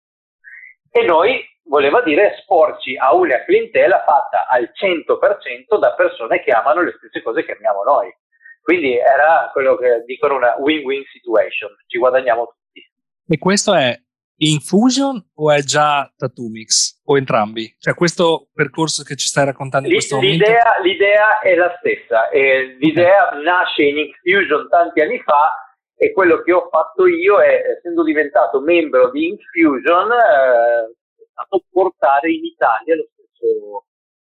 E 0.95 1.03
noi 1.05 1.43
voleva 1.65 2.03
dire 2.03 2.35
esporci 2.35 2.97
a 2.97 3.15
una 3.15 3.43
clientela 3.45 4.05
fatta 4.05 4.47
al 4.47 4.71
100% 4.75 5.79
da 5.79 5.95
persone 5.95 6.43
che 6.43 6.51
amano 6.51 6.83
le 6.83 6.95
stesse 6.99 7.23
cose 7.23 7.45
che 7.45 7.53
amiamo 7.53 7.83
noi. 7.83 8.15
Quindi 8.63 8.97
era 8.97 9.49
quello 9.53 9.77
che 9.77 10.05
dicono 10.05 10.37
una 10.37 10.55
win-win 10.59 11.03
situation, 11.11 11.71
ci 11.87 11.99
guadagniamo 11.99 12.45
tutti. 12.45 12.87
E 13.27 13.39
questo 13.39 13.75
è 13.75 13.99
Infusion 14.37 15.25
o 15.35 15.51
è 15.51 15.61
già 15.61 16.13
Tattoo 16.17 16.49
Mix? 16.49 17.01
O 17.05 17.17
entrambi? 17.17 17.75
Cioè 17.79 17.95
questo 17.95 18.49
percorso 18.53 19.03
che 19.03 19.17
ci 19.17 19.27
stai 19.27 19.47
raccontando 19.47 19.89
in 19.89 19.95
questo 19.95 20.19
l'idea, 20.21 20.77
momento? 20.77 20.83
L'idea 20.83 21.39
è 21.41 21.55
la 21.55 21.75
stessa, 21.79 22.29
e 22.29 22.77
l'idea 22.79 23.29
okay. 23.29 23.43
nasce 23.43 23.83
in 23.83 23.99
Infusion 23.99 24.69
tanti 24.69 25.01
anni 25.01 25.21
fa 25.21 25.72
e 26.03 26.11
quello 26.11 26.43
che 26.43 26.53
ho 26.53 26.69
fatto 26.69 27.07
io 27.07 27.41
è, 27.41 27.63
essendo 27.77 28.03
diventato 28.03 28.61
membro 28.61 29.13
di 29.13 29.29
Infusion, 29.29 30.11
eh, 30.11 30.97
stato 31.31 31.63
portare 31.71 32.29
in 32.33 32.45
Italia 32.45 32.97
lo 32.97 33.07
stesso 33.13 33.85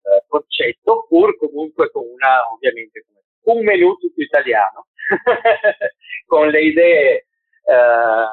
eh, 0.04 0.24
concetto, 0.30 1.06
pur 1.10 1.36
comunque 1.38 1.92
con 1.92 2.04
una, 2.08 2.50
ovviamente, 2.54 3.04
un 3.44 3.66
menù 3.66 3.98
tutto 3.98 4.22
italiano, 4.22 4.88
con 6.26 6.48
le 6.48 6.62
idee 6.62 7.28
eh, 7.66 8.28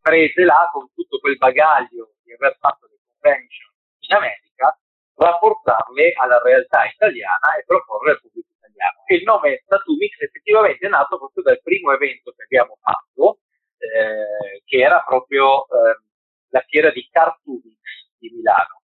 prese 0.00 0.44
là, 0.44 0.66
con 0.72 0.90
tutto 0.94 1.18
quel 1.18 1.36
bagaglio 1.36 2.14
di 2.22 2.32
aver 2.32 2.56
fatto 2.58 2.86
le 2.86 2.96
convention 3.20 3.70
in 3.98 4.16
America, 4.16 4.78
rapportarle 5.14 6.14
alla 6.16 6.40
realtà 6.40 6.86
italiana 6.86 7.54
e 7.58 7.64
proporre 7.66 8.12
al 8.12 8.20
pubblico 8.22 8.47
italiano. 8.78 9.02
E 9.06 9.14
il 9.16 9.22
nome 9.24 9.64
Tatumix 9.66 10.20
effettivamente 10.20 10.86
è 10.86 10.88
nato 10.88 11.18
proprio 11.18 11.42
dal 11.42 11.60
primo 11.62 11.92
evento 11.92 12.32
che 12.32 12.44
abbiamo 12.44 12.78
fatto, 12.80 13.40
eh, 13.78 14.62
che 14.64 14.76
era 14.78 15.02
proprio 15.06 15.64
eh, 15.64 16.00
la 16.50 16.64
fiera 16.66 16.90
di 16.90 17.06
Cartoonix 17.10 17.78
di 18.18 18.30
Milano. 18.30 18.82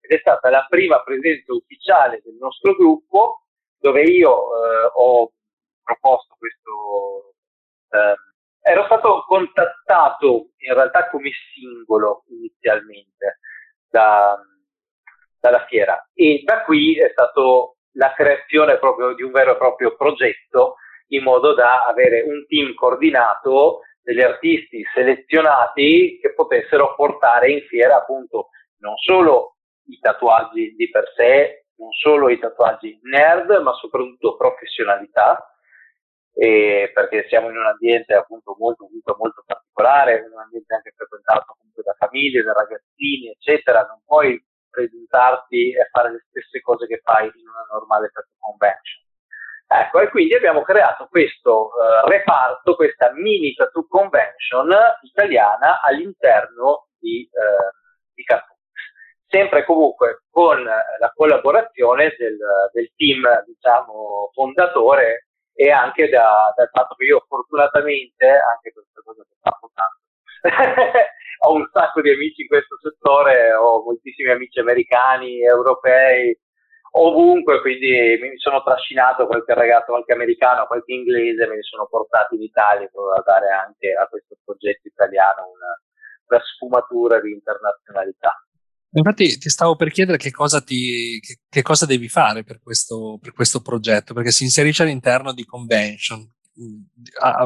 Ed 0.00 0.16
è 0.16 0.20
stata 0.20 0.48
la 0.50 0.66
prima 0.68 1.02
presenza 1.02 1.52
ufficiale 1.52 2.22
del 2.24 2.36
nostro 2.38 2.74
gruppo 2.74 3.42
dove 3.78 4.02
io 4.02 4.32
eh, 4.32 4.90
ho 4.94 5.32
proposto 5.82 6.36
questo. 6.38 7.34
Eh, 7.90 8.14
ero 8.68 8.84
stato 8.86 9.24
contattato 9.28 10.50
in 10.56 10.74
realtà 10.74 11.08
come 11.08 11.30
singolo 11.54 12.24
inizialmente 12.30 13.38
da, 13.88 14.36
dalla 15.38 15.64
fiera 15.66 16.08
e 16.12 16.42
da 16.44 16.64
qui 16.64 16.98
è 16.98 17.10
stato 17.12 17.75
la 17.96 18.12
creazione 18.14 18.78
proprio 18.78 19.14
di 19.14 19.22
un 19.22 19.30
vero 19.30 19.52
e 19.52 19.56
proprio 19.56 19.96
progetto 19.96 20.76
in 21.08 21.22
modo 21.22 21.54
da 21.54 21.84
avere 21.86 22.22
un 22.22 22.46
team 22.46 22.74
coordinato 22.74 23.80
degli 24.02 24.22
artisti 24.22 24.84
selezionati 24.94 26.18
che 26.20 26.32
potessero 26.34 26.94
portare 26.94 27.50
in 27.50 27.60
fiera 27.66 27.96
appunto 27.96 28.48
non 28.78 28.96
solo 28.96 29.56
i 29.88 29.98
tatuaggi 29.98 30.74
di 30.76 30.90
per 30.90 31.12
sé, 31.14 31.66
non 31.76 31.90
solo 31.92 32.28
i 32.28 32.38
tatuaggi 32.38 32.98
nerd, 33.02 33.50
ma 33.62 33.72
soprattutto 33.74 34.36
professionalità, 34.36 35.50
perché 36.32 37.26
siamo 37.28 37.48
in 37.50 37.56
un 37.56 37.66
ambiente 37.66 38.14
appunto 38.14 38.54
molto, 38.58 38.88
molto, 38.90 39.16
molto 39.18 39.42
particolare, 39.46 40.28
un 40.30 40.38
ambiente 40.38 40.74
anche 40.74 40.92
frequentato 40.94 41.54
comunque 41.56 41.82
da 41.82 41.94
famiglie, 41.98 42.42
da 42.42 42.52
ragazzini, 42.52 43.30
eccetera, 43.30 43.86
non 43.86 44.00
puoi 44.04 44.42
presentarti 44.76 45.72
e 45.72 45.88
fare 45.90 46.12
le 46.12 46.24
stesse 46.28 46.60
cose 46.60 46.86
che 46.86 47.00
fai 47.02 47.24
in 47.24 47.48
una 47.48 47.66
normale 47.72 48.10
tattoo 48.12 48.36
convention. 48.38 49.04
Ecco, 49.68 50.00
e 50.00 50.10
quindi 50.10 50.34
abbiamo 50.34 50.62
creato 50.62 51.08
questo 51.08 51.70
uh, 51.72 52.06
reparto, 52.06 52.76
questa 52.76 53.10
mini 53.14 53.54
tattoo 53.54 53.86
convention 53.88 54.70
italiana 55.02 55.80
all'interno 55.80 56.88
di, 56.98 57.28
uh, 57.32 58.12
di 58.14 58.22
Cartoon 58.22 58.54
sempre 59.28 59.64
comunque 59.64 60.22
con 60.30 60.62
la 60.62 61.12
collaborazione 61.14 62.14
del, 62.16 62.38
del 62.72 62.92
team, 62.94 63.26
diciamo, 63.44 64.30
fondatore 64.32 65.26
e 65.52 65.70
anche 65.70 66.08
da, 66.08 66.52
dal 66.54 66.70
fatto 66.70 66.94
che 66.94 67.06
io 67.06 67.24
fortunatamente, 67.26 68.24
anche 68.26 68.72
questa 68.72 69.00
cosa 69.02 69.24
che 69.24 69.34
fa 69.40 69.58
tanto, 69.74 70.04
ho 71.46 71.54
un 71.54 71.68
sacco 71.72 72.00
di 72.02 72.10
amici 72.10 72.42
in 72.42 72.48
questo 72.48 72.76
settore, 72.82 73.54
ho 73.54 73.82
moltissimi 73.84 74.30
amici 74.30 74.58
americani, 74.58 75.42
europei, 75.42 76.36
ovunque, 76.98 77.60
quindi 77.60 78.18
mi 78.20 78.36
sono 78.38 78.62
trascinato 78.62 79.26
qualche 79.26 79.54
ragazzo, 79.54 79.92
qualche 79.92 80.12
americano, 80.12 80.66
qualche 80.66 80.92
inglese, 80.92 81.46
me 81.46 81.56
li 81.56 81.62
sono 81.62 81.86
portati 81.86 82.34
in 82.34 82.42
Italia 82.42 82.88
per 82.90 83.22
dare 83.22 83.48
anche 83.50 83.92
a 83.92 84.06
questo 84.08 84.36
progetto 84.44 84.88
italiano 84.88 85.52
una, 85.54 85.72
una 86.28 86.42
sfumatura 86.42 87.20
di 87.20 87.30
internazionalità. 87.32 88.34
Infatti 88.96 89.36
ti 89.38 89.50
stavo 89.50 89.76
per 89.76 89.90
chiedere 89.90 90.16
che 90.16 90.30
cosa, 90.30 90.62
ti, 90.62 91.20
che, 91.20 91.40
che 91.48 91.62
cosa 91.62 91.84
devi 91.84 92.08
fare 92.08 92.44
per 92.44 92.60
questo, 92.62 93.18
per 93.20 93.32
questo, 93.34 93.60
progetto, 93.60 94.14
perché 94.14 94.30
si 94.30 94.44
inserisce 94.44 94.82
all'interno 94.82 95.32
di 95.32 95.44
convention 95.44 96.26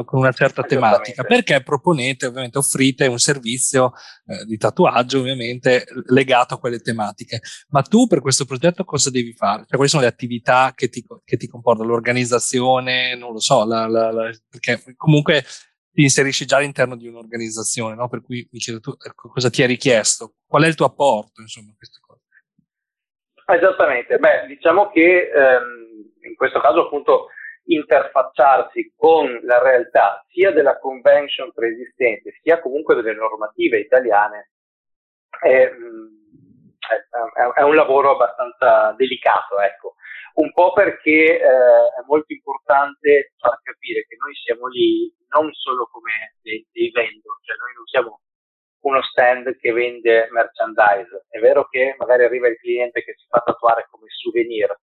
con 0.05 0.19
una 0.19 0.31
certa 0.31 0.63
tematica, 0.63 1.23
perché 1.23 1.61
proponete, 1.61 2.27
ovviamente 2.27 2.57
offrite 2.57 3.07
un 3.07 3.19
servizio 3.19 3.91
eh, 4.25 4.45
di 4.45 4.57
tatuaggio 4.57 5.19
ovviamente 5.19 5.85
legato 6.07 6.53
a 6.53 6.59
quelle 6.59 6.79
tematiche. 6.79 7.41
Ma 7.69 7.81
tu 7.81 8.07
per 8.07 8.21
questo 8.21 8.45
progetto 8.45 8.83
cosa 8.85 9.09
devi 9.09 9.33
fare? 9.33 9.65
Cioè, 9.65 9.75
quali 9.75 9.89
sono 9.89 10.03
le 10.03 10.07
attività 10.07 10.71
che 10.73 10.89
ti, 10.89 11.05
che 11.25 11.37
ti 11.37 11.47
comportano? 11.47 11.89
L'organizzazione, 11.89 13.15
non 13.15 13.33
lo 13.33 13.39
so, 13.39 13.65
la, 13.65 13.87
la, 13.87 14.11
la, 14.11 14.31
perché 14.49 14.81
comunque 14.95 15.43
ti 15.91 16.03
inserisci 16.03 16.45
già 16.45 16.57
all'interno 16.57 16.95
di 16.95 17.07
un'organizzazione, 17.07 17.95
no? 17.95 18.07
Per 18.07 18.21
cui 18.21 18.47
mi 18.51 18.59
chiedo 18.59 18.79
tu 18.79 18.91
ecco, 18.91 19.29
cosa 19.29 19.49
ti 19.49 19.61
è 19.61 19.65
richiesto, 19.65 20.35
qual 20.47 20.63
è 20.63 20.67
il 20.67 20.75
tuo 20.75 20.85
apporto, 20.85 21.41
insomma, 21.41 21.71
a 21.71 21.75
queste 21.75 21.99
cose. 21.99 22.21
Esattamente, 23.45 24.17
beh, 24.17 24.47
diciamo 24.47 24.89
che 24.91 25.29
ehm, 25.29 26.29
in 26.29 26.35
questo 26.35 26.61
caso 26.61 26.85
appunto 26.85 27.27
interfacciarsi 27.73 28.93
con 28.95 29.39
la 29.43 29.61
realtà 29.61 30.23
sia 30.29 30.51
della 30.51 30.77
convention 30.79 31.51
preesistente 31.53 32.37
sia 32.41 32.59
comunque 32.59 32.95
delle 32.95 33.13
normative 33.13 33.79
italiane 33.79 34.51
è, 35.39 35.71
mm, 35.71 36.21
è, 36.79 37.59
è 37.59 37.63
un 37.63 37.75
lavoro 37.75 38.11
abbastanza 38.11 38.93
delicato, 38.97 39.59
ecco. 39.59 39.95
Un 40.33 40.51
po' 40.53 40.71
perché 40.71 41.39
eh, 41.39 41.41
è 41.41 42.03
molto 42.07 42.31
importante 42.31 43.33
far 43.37 43.59
capire 43.61 44.05
che 44.07 44.15
noi 44.17 44.33
siamo 44.35 44.67
lì 44.67 45.13
non 45.29 45.51
solo 45.53 45.87
come 45.91 46.35
dei, 46.41 46.65
dei 46.71 46.89
vendor, 46.91 47.37
cioè 47.41 47.57
noi 47.57 47.73
non 47.75 47.85
siamo 47.85 48.21
uno 48.81 49.01
stand 49.03 49.57
che 49.57 49.71
vende 49.71 50.29
merchandise. 50.31 51.25
È 51.29 51.39
vero 51.39 51.67
che 51.67 51.95
magari 51.97 52.23
arriva 52.23 52.47
il 52.47 52.57
cliente 52.57 53.03
che 53.03 53.13
si 53.17 53.25
fa 53.27 53.41
tatuare 53.45 53.87
come 53.89 54.07
souvenir, 54.09 54.73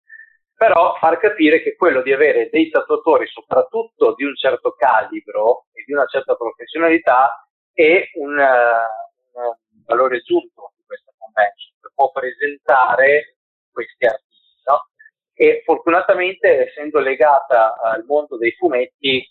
però 0.59 0.97
far 0.99 1.19
capire 1.19 1.63
che 1.63 1.77
quello 1.77 2.03
di 2.03 2.13
avere 2.13 2.49
dei 2.51 2.69
tatuatori, 2.69 3.29
soprattutto 3.29 4.15
di 4.17 4.25
un 4.25 4.35
certo 4.35 4.73
calibro 4.73 5.67
e 5.73 5.85
di 5.87 5.93
una 5.93 6.05
certa 6.07 6.35
professionalità, 6.35 7.47
è 7.73 8.11
un, 8.15 8.37
uh, 8.37 9.41
un 9.41 9.83
valore 9.87 10.17
aggiunto 10.17 10.73
di 10.77 10.83
questa 10.85 11.13
convention, 11.17 11.79
che 11.81 11.89
può 11.95 12.11
presentare 12.11 13.37
questi 13.71 14.05
artisti. 14.05 14.63
No? 14.65 14.89
E 15.33 15.63
fortunatamente, 15.65 16.67
essendo 16.67 16.99
legata 16.99 17.77
al 17.81 18.05
mondo 18.05 18.37
dei 18.37 18.51
fumetti, 18.57 19.25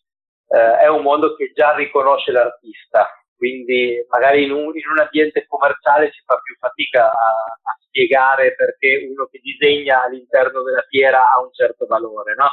eh, 0.47 0.77
è 0.77 0.87
un 0.87 1.01
mondo 1.01 1.35
che 1.35 1.51
già 1.53 1.75
riconosce 1.75 2.31
l'artista, 2.31 3.16
quindi 3.37 4.03
magari 4.09 4.43
in 4.43 4.51
un, 4.51 4.75
in 4.75 4.89
un 4.89 4.99
ambiente 4.99 5.45
commerciale 5.47 6.11
si 6.11 6.21
fa 6.25 6.39
più 6.43 6.55
fatica 6.57 7.11
a, 7.11 7.13
a, 7.13 7.77
spiegare 7.85 8.55
perché 8.55 9.07
uno 9.09 9.27
che 9.31 9.39
disegna 9.41 10.03
all'interno 10.03 10.63
della 10.63 10.85
fiera 10.89 11.31
ha 11.31 11.41
un 11.41 11.53
certo 11.53 11.85
valore, 11.85 12.33
no? 12.35 12.49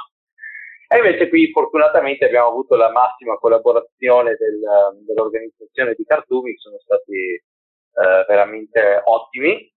E 0.87 0.97
invece 0.99 1.29
qui 1.29 1.51
fortunatamente 1.51 2.27
abbiamo 2.27 2.49
avuto 2.49 2.77
la 2.77 2.91
massima 2.91 3.37
collaborazione 3.37 4.37
del, 4.37 4.61
dell'organizzazione 5.07 5.95
di 5.97 6.05
Cartumi, 6.05 6.57
sono 6.59 6.79
stati 6.79 7.17
eh, 7.17 8.25
veramente 8.29 9.01
ottimi 9.05 9.73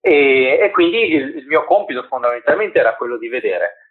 e, 0.00 0.58
e 0.60 0.70
quindi 0.72 1.14
il, 1.14 1.36
il 1.36 1.46
mio 1.46 1.64
compito 1.64 2.02
fondamentalmente 2.04 2.78
era 2.78 2.96
quello 2.96 3.16
di 3.16 3.28
vedere 3.28 3.85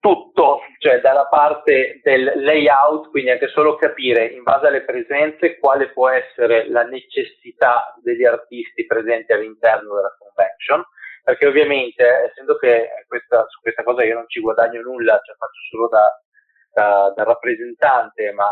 tutto, 0.00 0.60
cioè 0.78 1.00
dalla 1.00 1.26
parte 1.26 2.00
del 2.02 2.32
layout, 2.36 3.10
quindi 3.10 3.30
anche 3.30 3.48
solo 3.48 3.76
capire 3.76 4.26
in 4.26 4.42
base 4.42 4.66
alle 4.66 4.82
presenze 4.82 5.58
quale 5.58 5.90
può 5.90 6.08
essere 6.08 6.68
la 6.70 6.84
necessità 6.84 7.94
degli 8.02 8.24
artisti 8.24 8.86
presenti 8.86 9.32
all'interno 9.32 9.94
della 9.94 10.16
convention, 10.18 10.82
perché 11.22 11.46
ovviamente 11.46 12.02
essendo 12.30 12.56
che 12.56 12.88
questa, 13.06 13.44
su 13.48 13.60
questa 13.60 13.82
cosa 13.82 14.02
io 14.02 14.14
non 14.14 14.24
ci 14.26 14.40
guadagno 14.40 14.80
nulla, 14.80 15.20
cioè 15.22 15.36
faccio 15.36 15.60
solo 15.70 15.88
da, 15.88 16.20
da, 16.72 17.12
da 17.14 17.24
rappresentante, 17.24 18.32
ma 18.32 18.50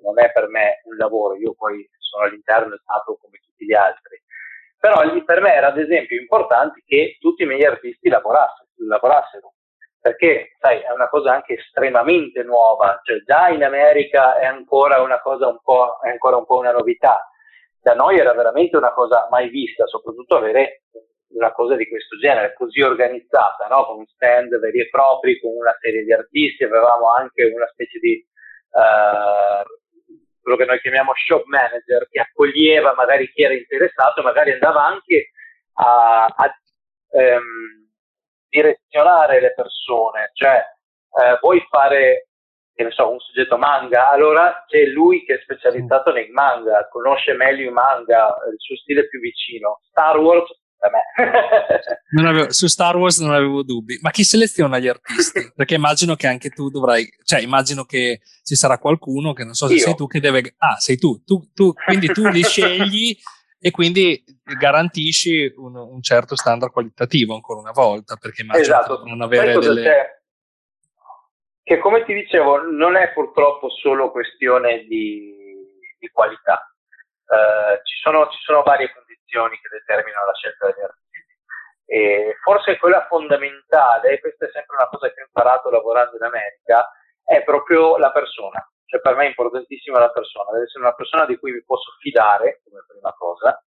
non 0.00 0.20
è 0.20 0.30
per 0.30 0.46
me 0.48 0.80
un 0.84 0.96
lavoro, 0.96 1.34
io 1.34 1.54
poi 1.54 1.88
sono 1.98 2.24
all'interno 2.26 2.68
del 2.68 2.80
stato 2.82 3.18
come 3.20 3.40
tutti 3.42 3.64
gli 3.64 3.74
altri. 3.74 4.22
Però 4.78 5.00
per 5.24 5.40
me 5.40 5.54
era 5.54 5.68
ad 5.68 5.78
esempio 5.78 6.20
importante 6.20 6.82
che 6.86 7.16
tutti 7.18 7.42
i 7.42 7.46
miei 7.46 7.64
artisti 7.64 8.08
lavorassero, 8.08 8.68
lavorassero 8.86 9.53
perché 10.04 10.56
sai, 10.60 10.80
è 10.80 10.92
una 10.92 11.08
cosa 11.08 11.32
anche 11.32 11.54
estremamente 11.54 12.42
nuova, 12.42 13.00
cioè 13.04 13.22
già 13.24 13.48
in 13.48 13.64
America 13.64 14.38
è 14.38 14.44
ancora 14.44 15.00
una 15.00 15.18
cosa 15.22 15.48
un 15.48 15.56
po', 15.62 15.98
è 16.02 16.10
ancora 16.10 16.36
un 16.36 16.44
po' 16.44 16.58
una 16.58 16.72
novità. 16.72 17.26
Da 17.80 17.94
noi 17.94 18.18
era 18.18 18.34
veramente 18.34 18.76
una 18.76 18.92
cosa 18.92 19.26
mai 19.30 19.48
vista, 19.48 19.86
soprattutto 19.86 20.36
avere 20.36 20.82
una 21.28 21.52
cosa 21.52 21.74
di 21.76 21.88
questo 21.88 22.18
genere, 22.18 22.52
così 22.52 22.82
organizzata, 22.82 23.66
no? 23.70 23.86
con 23.86 24.04
stand 24.04 24.54
veri 24.58 24.80
e 24.80 24.88
propri, 24.90 25.40
con 25.40 25.52
una 25.56 25.74
serie 25.80 26.04
di 26.04 26.12
artisti, 26.12 26.64
avevamo 26.64 27.10
anche 27.14 27.44
una 27.44 27.66
specie 27.72 27.98
di 27.98 28.22
uh, 28.72 29.64
quello 30.42 30.58
che 30.58 30.66
noi 30.66 30.80
chiamiamo 30.80 31.12
shop 31.14 31.46
manager, 31.46 32.08
che 32.10 32.20
accoglieva 32.20 32.92
magari 32.92 33.26
chi 33.32 33.42
era 33.42 33.54
interessato, 33.54 34.20
magari 34.20 34.52
andava 34.52 34.84
anche 34.84 35.30
a, 35.76 36.26
a 36.26 36.54
um, 37.08 37.83
direzionare 38.54 39.40
le 39.40 39.52
persone, 39.52 40.30
cioè 40.34 40.62
eh, 41.18 41.38
vuoi 41.40 41.60
fare 41.68 42.28
so, 42.90 43.10
un 43.10 43.18
soggetto 43.18 43.58
manga, 43.58 44.10
allora 44.10 44.64
c'è 44.66 44.84
lui 44.86 45.24
che 45.24 45.34
è 45.34 45.40
specializzato 45.42 46.12
nei 46.12 46.28
manga, 46.30 46.88
conosce 46.88 47.34
meglio 47.34 47.68
i 47.68 47.72
manga, 47.72 48.34
il 48.50 48.58
suo 48.58 48.76
stile 48.76 49.08
più 49.08 49.18
vicino. 49.20 49.80
Star 49.90 50.18
Wars 50.18 50.50
da 50.78 50.90
me. 50.90 52.28
avevo, 52.28 52.52
su 52.52 52.66
Star 52.66 52.96
Wars 52.96 53.18
non 53.18 53.32
avevo 53.32 53.62
dubbi, 53.62 53.98
ma 54.02 54.10
chi 54.10 54.22
seleziona 54.22 54.78
gli 54.78 54.88
artisti? 54.88 55.50
Perché 55.54 55.74
immagino 55.74 56.14
che 56.14 56.26
anche 56.26 56.50
tu 56.50 56.68
dovrai, 56.68 57.08
cioè 57.24 57.40
immagino 57.40 57.84
che 57.84 58.20
ci 58.42 58.54
sarà 58.54 58.78
qualcuno 58.78 59.32
che 59.32 59.44
non 59.44 59.54
so 59.54 59.66
se 59.66 59.74
Io. 59.74 59.80
sei 59.80 59.94
tu 59.94 60.06
che 60.06 60.20
deve, 60.20 60.54
ah 60.58 60.76
sei 60.76 60.96
tu, 60.96 61.22
tu, 61.24 61.50
tu 61.52 61.72
quindi 61.72 62.08
tu 62.08 62.26
li 62.28 62.42
scegli 62.44 63.16
e 63.66 63.70
quindi 63.70 64.22
garantisci 64.42 65.54
un, 65.56 65.74
un, 65.74 66.02
certo 66.02 66.36
standard 66.36 66.70
qualitativo 66.70 67.32
ancora 67.32 67.60
una 67.60 67.72
volta, 67.72 68.16
perché 68.16 68.42
immagino 68.42 68.62
esatto. 68.62 69.02
non 69.06 69.22
avere 69.22 69.56
delle... 69.56 69.82
C'è? 69.82 70.20
Che 71.62 71.78
come 71.78 72.04
ti 72.04 72.12
dicevo, 72.12 72.60
non 72.60 72.94
è 72.94 73.10
purtroppo 73.14 73.70
solo 73.70 74.10
questione 74.10 74.84
di, 74.84 75.32
di 75.98 76.08
qualità. 76.12 76.60
Uh, 77.24 77.80
ci, 77.84 77.96
sono, 78.02 78.28
ci, 78.28 78.36
sono, 78.42 78.60
varie 78.60 78.92
condizioni 78.92 79.56
che 79.56 79.70
determinano 79.70 80.26
la 80.26 80.34
scelta 80.34 80.66
degli 80.66 80.84
artisti. 80.84 81.24
E 81.86 82.36
forse 82.42 82.76
quella 82.76 83.06
fondamentale, 83.08 84.10
e 84.10 84.20
questa 84.20 84.44
è 84.44 84.50
sempre 84.52 84.76
una 84.76 84.88
cosa 84.88 85.08
che 85.08 85.22
ho 85.22 85.24
imparato 85.24 85.70
lavorando 85.70 86.16
in 86.16 86.24
America, 86.24 86.86
è 87.24 87.42
proprio 87.42 87.96
la 87.96 88.12
persona. 88.12 88.60
Cioè 88.94 89.02
per 89.02 89.16
me 89.16 89.24
è 89.24 89.28
importantissima 89.28 89.98
la 89.98 90.12
persona, 90.12 90.52
deve 90.52 90.66
essere 90.66 90.84
una 90.84 90.94
persona 90.94 91.26
di 91.26 91.36
cui 91.36 91.50
mi 91.50 91.64
posso 91.64 91.96
fidare 91.98 92.60
come 92.62 92.84
prima 92.86 93.12
cosa, 93.18 93.60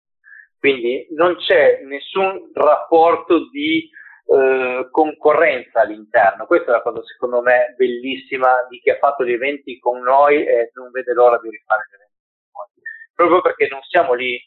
quindi 0.57 1.09
non 1.17 1.35
c'è 1.35 1.81
nessun 1.83 2.53
rapporto 2.55 3.51
di 3.51 3.91
eh, 4.25 4.87
concorrenza 4.89 5.81
all'interno. 5.81 6.47
Questa 6.47 6.71
è 6.71 6.75
la 6.75 6.83
cosa 6.83 7.03
secondo 7.03 7.43
me 7.43 7.75
bellissima 7.77 8.55
di 8.69 8.79
chi 8.79 8.91
ha 8.91 8.99
fatto 8.99 9.25
gli 9.25 9.33
eventi 9.33 9.81
con 9.81 9.99
noi 10.01 10.47
e 10.47 10.71
non 10.75 10.93
vede 10.93 11.13
l'ora 11.13 11.41
di 11.43 11.51
rifare 11.51 11.83
gli 11.91 11.95
eventi 11.95 12.15
con 12.53 12.63
noi. 12.63 12.83
Proprio 13.13 13.41
perché 13.41 13.67
non 13.67 13.83
siamo 13.83 14.15
lì 14.15 14.39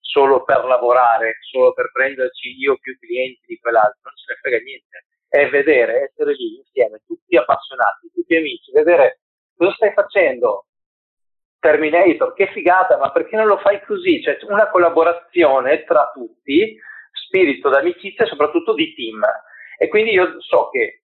solo 0.00 0.44
per 0.44 0.64
lavorare, 0.64 1.36
solo 1.42 1.74
per 1.74 1.90
prenderci 1.92 2.56
io 2.56 2.78
più 2.78 2.98
clienti 2.98 3.44
di 3.48 3.58
quell'altro, 3.58 4.00
non 4.04 4.16
ce 4.16 4.32
ne 4.32 4.38
frega 4.40 4.64
niente. 4.64 5.04
È 5.28 5.46
vedere, 5.50 6.04
essere 6.08 6.32
lì 6.32 6.56
insieme, 6.56 7.02
tutti 7.04 7.36
appassionati, 7.36 8.10
tutti 8.14 8.34
amici, 8.34 8.72
vedere 8.72 9.21
cosa 9.56 9.72
stai 9.72 9.92
facendo? 9.92 10.66
Terminator, 11.58 12.34
che 12.34 12.48
figata, 12.48 12.96
ma 12.98 13.12
perché 13.12 13.36
non 13.36 13.46
lo 13.46 13.58
fai 13.58 13.80
così? 13.84 14.20
Cioè 14.20 14.38
una 14.48 14.68
collaborazione 14.68 15.84
tra 15.84 16.10
tutti, 16.12 16.76
spirito 17.12 17.68
d'amicizia 17.68 18.24
e 18.24 18.28
soprattutto 18.28 18.74
di 18.74 18.92
team. 18.94 19.24
E 19.78 19.88
quindi 19.88 20.12
io 20.12 20.40
so 20.40 20.68
che 20.70 21.02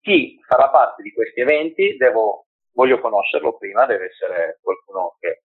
chi 0.00 0.40
farà 0.46 0.68
parte 0.68 1.02
di 1.02 1.12
questi 1.12 1.40
eventi 1.40 1.96
devo, 1.96 2.46
voglio 2.72 2.98
conoscerlo 3.00 3.56
prima, 3.56 3.86
deve 3.86 4.06
essere 4.06 4.58
qualcuno 4.62 5.16
che 5.20 5.42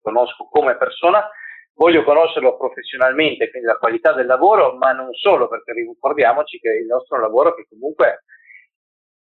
conosco 0.00 0.48
come 0.50 0.76
persona, 0.76 1.28
voglio 1.74 2.02
conoscerlo 2.02 2.56
professionalmente, 2.56 3.50
quindi 3.50 3.68
la 3.68 3.76
qualità 3.76 4.12
del 4.12 4.26
lavoro, 4.26 4.74
ma 4.74 4.92
non 4.92 5.12
solo, 5.14 5.48
perché 5.48 5.72
ricordiamoci 5.72 6.58
che 6.58 6.70
il 6.70 6.86
nostro 6.86 7.20
lavoro 7.20 7.54
che 7.54 7.66
comunque 7.68 8.24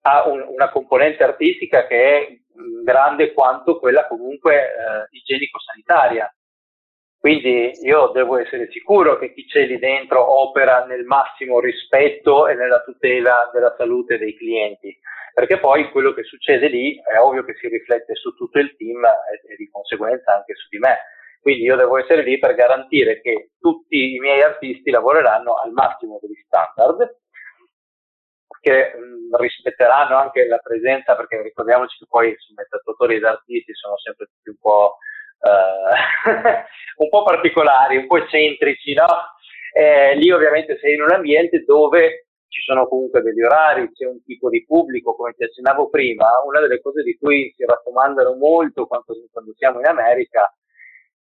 ha 0.03 0.29
un, 0.29 0.45
una 0.49 0.71
componente 0.71 1.23
artistica 1.23 1.87
che 1.87 2.19
è 2.19 2.39
grande 2.85 3.33
quanto 3.33 3.79
quella 3.79 4.07
comunque 4.07 4.57
eh, 4.57 5.07
igienico-sanitaria. 5.11 6.33
Quindi 7.19 7.71
io 7.83 8.09
devo 8.09 8.37
essere 8.37 8.69
sicuro 8.73 9.17
che 9.17 9.33
chi 9.33 9.47
c'è 9.47 9.65
lì 9.65 9.79
dentro 9.79 10.41
opera 10.41 10.85
nel 10.87 11.05
massimo 11.05 11.61
rispetto 11.61 12.49
e 12.49 12.55
nella 12.55 12.83
tutela 12.83 13.49
della 13.53 13.73
salute 13.77 14.19
dei 14.19 14.37
clienti, 14.37 14.99
perché 15.33 15.59
poi 15.59 15.89
quello 15.93 16.13
che 16.15 16.25
succede 16.25 16.67
lì 16.67 17.01
è 17.01 17.19
ovvio 17.19 17.45
che 17.45 17.55
si 17.55 17.69
riflette 17.69 18.17
su 18.17 18.35
tutto 18.35 18.59
il 18.59 18.75
team 18.77 19.05
e, 19.05 19.53
e 19.53 19.57
di 19.57 19.69
conseguenza 19.71 20.35
anche 20.35 20.55
su 20.57 20.67
di 20.69 20.79
me. 20.79 20.99
Quindi 21.41 21.63
io 21.63 21.77
devo 21.77 21.97
essere 21.99 22.23
lì 22.23 22.39
per 22.39 22.55
garantire 22.55 23.21
che 23.21 23.51
tutti 23.61 24.15
i 24.15 24.19
miei 24.19 24.43
artisti 24.43 24.91
lavoreranno 24.91 25.55
al 25.55 25.71
massimo 25.71 26.19
degli 26.21 26.41
standard, 26.47 27.22
che 28.63 28.95
mh, 28.97 29.37
rispetteranno 29.37 30.17
anche 30.17 30.47
la 30.47 30.59
presenza, 30.59 31.17
perché 31.17 31.43
ricordiamoci 31.43 31.99
che 31.99 32.07
poi 32.09 32.31
i 32.31 32.37
smettattori 32.39 33.17
ed 33.17 33.25
artisti 33.25 33.75
sono 33.75 33.99
sempre 33.99 34.27
tutti 34.27 34.49
un 34.51 34.57
po' 34.59 34.97
eh, 35.43 36.65
un 37.03 37.09
po' 37.09 37.25
particolari, 37.25 37.97
un 37.97 38.07
po' 38.07 38.19
eccentrici, 38.19 38.95
no? 38.95 39.07
Eh, 39.75 40.15
lì 40.17 40.31
ovviamente 40.31 40.79
sei 40.79 40.95
in 40.95 41.03
un 41.03 41.13
ambiente 41.13 41.65
dove 41.65 42.27
ci 42.49 42.61
sono 42.61 42.87
comunque 42.87 43.23
degli 43.23 43.43
orari, 43.43 43.91
c'è 43.93 44.07
un 44.07 44.23
tipo 44.23 44.49
di 44.51 44.65
pubblico, 44.65 45.17
come 45.17 45.33
ti 45.33 45.43
accennavo 45.43 45.89
prima, 45.89 46.29
una 46.47 46.61
delle 46.61 46.81
cose 46.81 47.03
di 47.03 47.17
cui 47.17 47.53
si 47.57 47.65
raccomandano 47.65 48.35
molto 48.35 48.87
quando, 48.87 49.15
quando 49.33 49.55
siamo 49.57 49.81
in 49.81 49.87
America 49.87 50.55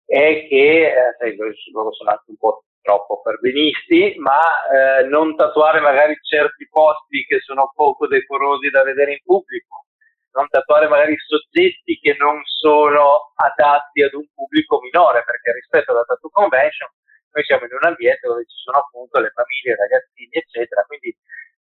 è 0.05 0.47
che, 0.49 0.87
eh, 0.89 1.15
sai, 1.19 1.37
loro 1.37 1.93
sono 1.93 2.11
anche 2.11 2.25
un 2.27 2.37
po' 2.37 2.65
troppo 2.83 3.23
pervenisti, 3.23 4.15
ma 4.19 4.39
eh, 4.69 5.05
non 5.05 5.35
tatuare 5.37 5.81
magari 5.81 6.19
certi 6.23 6.69
posti 6.69 7.25
che 7.25 7.41
sono 7.41 7.73
poco 7.75 8.07
decorosi 8.07 8.69
da 8.69 8.83
vedere 8.83 9.13
in 9.13 9.23
pubblico. 9.25 9.87
Non 10.33 10.49
tatuare 10.49 10.89
magari 10.89 11.17
soggetti 11.19 11.99
che 12.01 12.17
non 12.19 12.41
sono 12.45 13.33
adatti 13.37 14.03
ad 14.03 14.15
un 14.15 14.27
pubblico 14.35 14.81
minore, 14.81 15.23
perché 15.25 15.53
rispetto 15.53 15.93
alla 15.93 16.05
tattoo 16.05 16.31
convention 16.31 16.89
noi 17.33 17.45
siamo 17.45 17.65
in 17.65 17.73
un 17.73 17.89
ambiente 17.89 18.27
dove 18.27 18.45
ci 18.45 18.57
sono 18.57 18.79
appunto 18.79 19.21
le 19.21 19.31
famiglie, 19.33 19.73
i 19.73 19.77
ragazzini, 19.77 20.31
eccetera, 20.33 20.85
quindi 20.85 21.17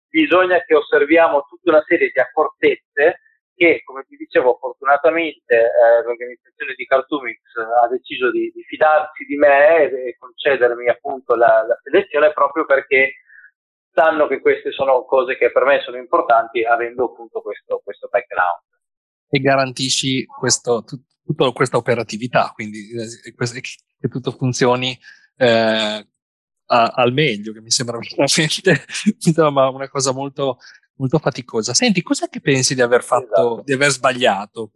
bisogna 0.10 0.62
che 0.64 0.76
osserviamo 0.76 1.46
tutta 1.48 1.72
una 1.72 1.84
serie 1.88 2.12
di 2.12 2.20
accortezze 2.20 3.20
che, 3.56 3.82
come 3.84 4.04
ti 4.08 4.16
dicevo, 4.16 4.58
fortunatamente 4.60 5.56
eh, 5.56 6.04
l'organizzazione 6.04 6.74
di 6.76 6.86
Cartoomix 6.86 7.40
ha 7.82 7.88
deciso 7.88 8.32
di, 8.32 8.52
di, 8.54 8.64
fidarsi 8.64 9.26
di 9.26 9.36
me 9.36 9.90
e 9.90 10.16
concedermi 10.18 10.90
appunto 10.90 11.36
la, 11.36 11.66
la 11.68 11.78
selezione 11.84 12.34
proprio 12.34 12.66
perché 12.66 13.14
sanno 13.94 14.28
che 14.28 14.42
queste 14.42 14.72
sono 14.72 15.06
cose 15.06 15.38
che 15.38 15.52
per 15.52 15.66
me 15.66 15.82
sono 15.82 15.98
importanti 15.98 16.64
avendo 16.64 17.12
appunto 17.12 17.42
questo, 17.42 17.82
questo 17.84 18.08
background. 18.10 18.62
E 19.30 19.40
garantisci 19.40 20.26
questo, 20.26 20.84
tut, 20.84 21.02
tutta 21.24 21.52
questa 21.52 21.78
operatività, 21.78 22.52
quindi 22.54 22.90
eh, 22.92 23.34
che 23.34 24.08
tutto 24.08 24.32
funzioni 24.32 24.98
eh, 25.38 26.08
a, 26.66 26.86
al 26.96 27.14
meglio, 27.14 27.54
che 27.54 27.62
mi 27.62 27.70
sembra 27.72 27.98
veramente 28.00 28.86
una 29.42 29.90
cosa 29.90 30.12
molto, 30.12 30.58
molto 30.96 31.20
faticosa. 31.20 31.74
Senti, 31.74 32.02
cos'è 32.02 32.30
che 32.30 32.42
pensi 32.42 32.76
di 32.76 32.82
aver 32.82 33.04
fatto, 33.04 33.26
esatto. 33.26 33.62
di 33.66 33.74
aver 33.74 33.90
sbagliato? 33.90 34.72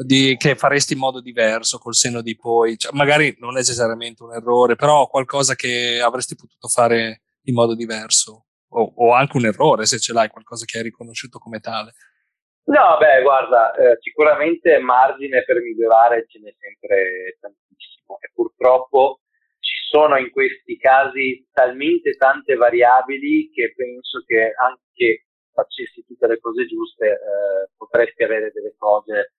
Di, 0.00 0.34
che 0.38 0.56
faresti 0.56 0.94
in 0.94 0.98
modo 0.98 1.20
diverso 1.20 1.76
col 1.76 1.94
seno 1.94 2.22
di 2.22 2.34
poi, 2.34 2.78
cioè, 2.78 2.90
magari 2.94 3.36
non 3.38 3.52
necessariamente 3.52 4.22
un 4.22 4.32
errore, 4.32 4.74
però 4.74 5.06
qualcosa 5.08 5.54
che 5.54 6.00
avresti 6.02 6.36
potuto 6.36 6.68
fare 6.68 7.20
in 7.42 7.54
modo 7.54 7.74
diverso 7.74 8.46
o, 8.70 8.92
o, 8.96 9.12
anche 9.12 9.36
un 9.36 9.44
errore 9.44 9.84
se 9.84 9.98
ce 9.98 10.14
l'hai, 10.14 10.28
qualcosa 10.28 10.64
che 10.64 10.78
hai 10.78 10.84
riconosciuto 10.84 11.38
come 11.38 11.60
tale? 11.60 11.92
No, 12.64 12.96
beh, 12.98 13.22
guarda, 13.22 13.72
eh, 13.74 13.98
sicuramente 14.00 14.78
margine 14.78 15.42
per 15.44 15.60
migliorare 15.60 16.24
ce 16.28 16.38
n'è 16.38 16.54
sempre 16.58 17.36
tantissimo 17.40 18.18
e 18.20 18.30
purtroppo 18.32 19.20
ci 19.58 19.76
sono 19.88 20.16
in 20.16 20.30
questi 20.30 20.78
casi 20.78 21.46
talmente 21.52 22.16
tante 22.16 22.54
variabili 22.54 23.50
che 23.52 23.72
penso 23.74 24.22
che 24.24 24.52
anche 24.54 25.26
facessi 25.52 26.04
tutte 26.06 26.26
le 26.26 26.40
cose 26.40 26.66
giuste 26.66 27.06
eh, 27.06 27.70
potresti 27.76 28.22
avere 28.22 28.50
delle 28.52 28.74
cose 28.76 29.34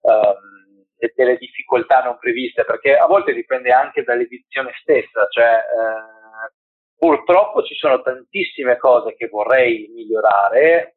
um, 0.00 0.84
e 0.96 1.12
delle 1.14 1.36
difficoltà 1.36 2.02
non 2.02 2.18
previste 2.18 2.64
perché 2.64 2.96
a 2.96 3.06
volte 3.06 3.32
dipende 3.32 3.72
anche 3.72 4.02
dall'edizione 4.02 4.72
stessa, 4.80 5.26
cioè 5.28 5.54
eh, 5.54 6.18
Purtroppo 6.98 7.62
ci 7.62 7.76
sono 7.76 8.02
tantissime 8.02 8.76
cose 8.76 9.14
che 9.14 9.28
vorrei 9.28 9.86
migliorare. 9.94 10.94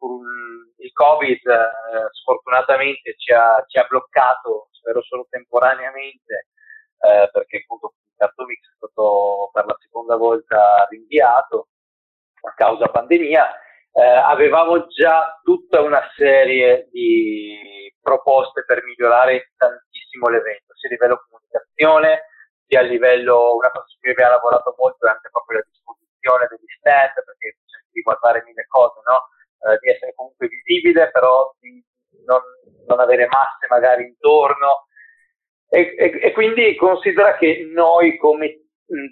Il 0.78 0.91
Covid 0.93 1.45
eh, 1.45 2.10
sfortunatamente 2.12 3.14
ci 3.18 3.32
ha, 3.32 3.64
ci 3.68 3.78
ha, 3.78 3.86
bloccato, 3.88 4.70
spero 4.72 5.04
solo 5.04 5.28
temporaneamente, 5.30 6.47
eh, 7.02 7.30
perché 7.32 7.58
appunto 7.58 7.93
il 8.02 8.16
Cartomix 8.18 8.62
è 8.62 8.74
stato 8.78 9.52
per 9.54 9.66
la 9.68 9.78
seconda 9.80 10.16
volta 10.16 10.88
rinviato 10.89 11.68
a 12.47 12.54
causa 12.56 12.88
pandemia. 12.88 13.45
Eh, 13.93 14.01
avevamo 14.01 14.87
già 14.87 15.39
tutta 15.43 15.81
una 15.81 16.01
serie 16.15 16.87
di 16.91 17.93
proposte 18.01 18.63
per 18.65 18.83
migliorare 18.83 19.51
tantissimo 19.57 20.29
l'evento, 20.29 20.73
sia 20.75 20.89
a 20.89 20.93
livello 20.93 21.25
comunicazione, 21.27 22.23
sia 22.67 22.79
a 22.79 22.83
livello, 22.83 23.55
una 23.55 23.69
cosa 23.69 23.85
su 23.87 23.99
cui 23.99 24.11
abbiamo 24.11 24.31
lavorato 24.31 24.73
molto 24.77 25.05
è 25.05 25.09
anche 25.09 25.29
proprio 25.29 25.59
la 25.59 25.65
disposizione 25.67 26.47
degli 26.49 26.71
stand, 26.79 27.13
perché 27.13 27.57
c'è 27.67 27.79
di 27.91 28.01
guardare 28.01 28.43
mille 28.45 28.65
cose, 28.67 28.99
no? 29.03 29.27
eh, 29.67 29.77
di 29.79 29.89
essere 29.89 30.13
comunque 30.15 30.47
visibile, 30.47 31.11
però 31.11 31.53
di 31.59 31.83
non, 32.25 32.41
non 32.87 32.99
avere 32.99 33.27
masse 33.27 33.67
magari 33.69 34.03
intorno. 34.05 34.87
E, 35.69 35.95
e, 35.97 36.19
e, 36.21 36.31
quindi 36.33 36.75
considera 36.75 37.35
che 37.37 37.69
noi 37.73 38.17
come 38.17 38.67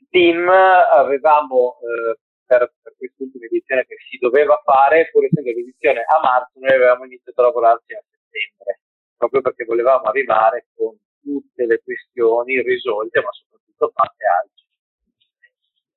team 0.09 0.47
avevamo 0.49 1.79
eh, 1.79 2.19
per 2.45 2.73
quest'ultima 2.99 3.45
edizione 3.45 3.85
che 3.85 3.95
si 4.09 4.17
doveva 4.19 4.61
fare, 4.63 5.09
pur 5.09 5.23
essendo 5.23 5.49
l'edizione 5.49 6.03
a 6.03 6.19
marzo, 6.21 6.59
noi 6.59 6.75
avevamo 6.75 7.05
iniziato 7.05 7.39
a 7.41 7.45
lavorarci 7.45 7.93
a 7.95 8.03
settembre, 8.03 8.81
proprio 9.15 9.41
perché 9.41 9.63
volevamo 9.63 10.03
arrivare 10.03 10.67
con 10.75 10.93
tutte 11.23 11.65
le 11.65 11.81
questioni 11.81 12.61
risolte, 12.61 13.21
ma 13.21 13.31
soprattutto 13.31 13.91
fatte 13.95 14.25
oggi. 14.43 14.63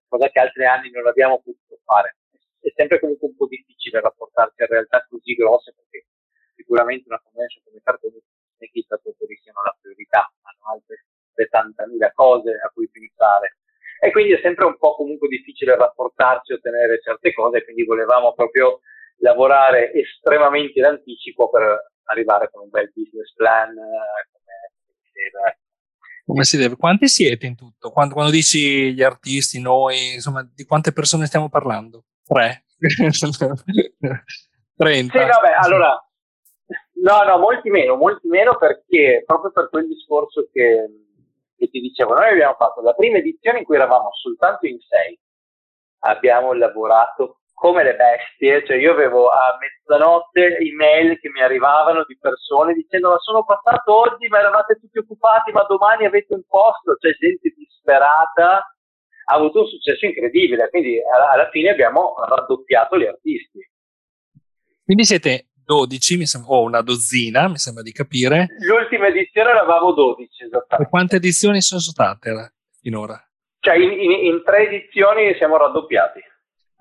Cosa 0.06 0.28
che 0.30 0.40
altri 0.40 0.64
anni 0.64 0.90
non 0.90 1.06
abbiamo 1.06 1.42
potuto 1.42 1.80
fare. 1.84 2.16
È 2.60 2.70
sempre 2.76 3.00
comunque 3.00 3.26
un 3.28 3.34
po' 3.34 3.48
difficile 3.48 4.00
rapportarsi 4.00 4.62
a 4.62 4.66
realtà 4.66 5.04
così 5.08 5.34
grosse 5.34 5.74
perché 5.74 6.06
sicuramente 6.54 7.08
una 7.08 7.20
convention 7.20 7.64
come 7.64 7.80
Cartoni 7.82 8.14
non 8.14 8.22
è 8.58 8.70
che 8.70 8.78
i 8.78 8.86
tatuatori 8.86 9.36
siano 9.42 9.62
la 9.62 9.76
priorità, 9.80 10.30
hanno 10.42 10.78
altre 10.78 11.06
70.000 11.34 12.12
cose 12.14 12.52
a 12.54 12.70
cui 12.70 12.88
pensare. 12.88 13.56
E 14.02 14.10
quindi 14.10 14.32
è 14.32 14.40
sempre 14.42 14.64
un 14.64 14.76
po' 14.78 14.96
comunque 14.96 15.28
difficile 15.28 15.76
rapportarsi, 15.76 16.52
ottenere 16.52 17.00
certe 17.00 17.32
cose, 17.32 17.62
quindi 17.62 17.84
volevamo 17.84 18.34
proprio 18.34 18.80
lavorare 19.18 19.92
estremamente 19.92 20.80
in 20.80 20.86
anticipo 20.86 21.48
per 21.48 21.92
arrivare 22.06 22.50
con 22.50 22.62
un 22.62 22.68
bel 22.68 22.90
business 22.92 23.32
plan, 23.34 23.70
eh, 23.70 24.32
deve. 25.12 25.58
Come 26.26 26.42
si 26.42 26.56
deve? 26.56 26.76
Quanti 26.76 27.06
siete 27.06 27.46
in 27.46 27.54
tutto? 27.54 27.90
Quando, 27.90 28.14
quando, 28.14 28.32
dici 28.32 28.92
gli 28.92 29.02
artisti, 29.04 29.60
noi, 29.60 30.14
insomma, 30.14 30.44
di 30.52 30.64
quante 30.64 30.92
persone 30.92 31.26
stiamo 31.26 31.48
parlando? 31.48 32.04
Tre? 32.26 32.64
30? 34.76 35.12
Sì, 35.12 35.18
vabbè, 35.18 35.52
allora, 35.60 36.04
no, 37.02 37.22
no, 37.22 37.38
molti 37.38 37.70
meno, 37.70 37.94
molti 37.94 38.26
meno 38.26 38.56
perché 38.56 39.22
proprio 39.24 39.52
per 39.52 39.68
quel 39.68 39.86
discorso 39.86 40.48
che, 40.52 40.88
che 41.62 41.70
ti 41.70 41.80
dicevo, 41.80 42.14
noi 42.14 42.30
abbiamo 42.30 42.54
fatto 42.54 42.80
la 42.80 42.92
prima 42.92 43.18
edizione 43.18 43.60
in 43.60 43.64
cui 43.64 43.76
eravamo 43.76 44.10
soltanto 44.12 44.66
in 44.66 44.78
sei, 44.80 45.16
abbiamo 46.00 46.52
lavorato 46.52 47.42
come 47.54 47.84
le 47.84 47.94
bestie, 47.94 48.66
cioè 48.66 48.76
io 48.76 48.90
avevo 48.90 49.28
a 49.28 49.56
mezzanotte 49.60 50.58
email 50.58 51.20
che 51.20 51.30
mi 51.30 51.40
arrivavano 51.40 52.04
di 52.04 52.18
persone 52.18 52.74
dicendo 52.74 53.10
ma 53.10 53.18
sono 53.18 53.44
passato 53.44 53.94
oggi 53.94 54.26
ma 54.26 54.40
eravate 54.40 54.80
tutti 54.80 54.98
occupati 54.98 55.52
ma 55.52 55.62
domani 55.68 56.04
avete 56.04 56.34
un 56.34 56.42
posto, 56.48 56.96
cioè 56.98 57.12
gente 57.12 57.54
disperata, 57.56 58.56
ha 58.56 59.34
avuto 59.34 59.60
un 59.60 59.66
successo 59.68 60.04
incredibile, 60.06 60.68
quindi 60.70 60.98
alla, 61.00 61.48
fine 61.50 61.70
abbiamo 61.70 62.14
raddoppiato 62.26 62.98
gli 62.98 63.06
artisti. 63.06 63.60
Quindi 64.84 65.04
siete 65.04 65.51
12, 65.72 66.16
mi 66.16 66.26
sembra, 66.26 66.50
o 66.50 66.62
una 66.62 66.82
dozzina, 66.82 67.48
mi 67.48 67.58
sembra 67.58 67.82
di 67.82 67.92
capire. 67.92 68.48
L'ultima 68.60 69.06
edizione 69.06 69.50
eravamo 69.50 69.92
12, 69.92 70.44
esattamente. 70.44 70.82
E 70.82 70.90
quante 70.90 71.16
edizioni 71.16 71.60
sono 71.60 71.80
state 71.80 72.52
finora? 72.80 73.20
Cioè 73.60 73.76
in, 73.76 73.90
in, 73.92 74.10
in 74.10 74.42
tre 74.44 74.68
edizioni 74.68 75.34
siamo 75.36 75.56
raddoppiati. 75.56 76.20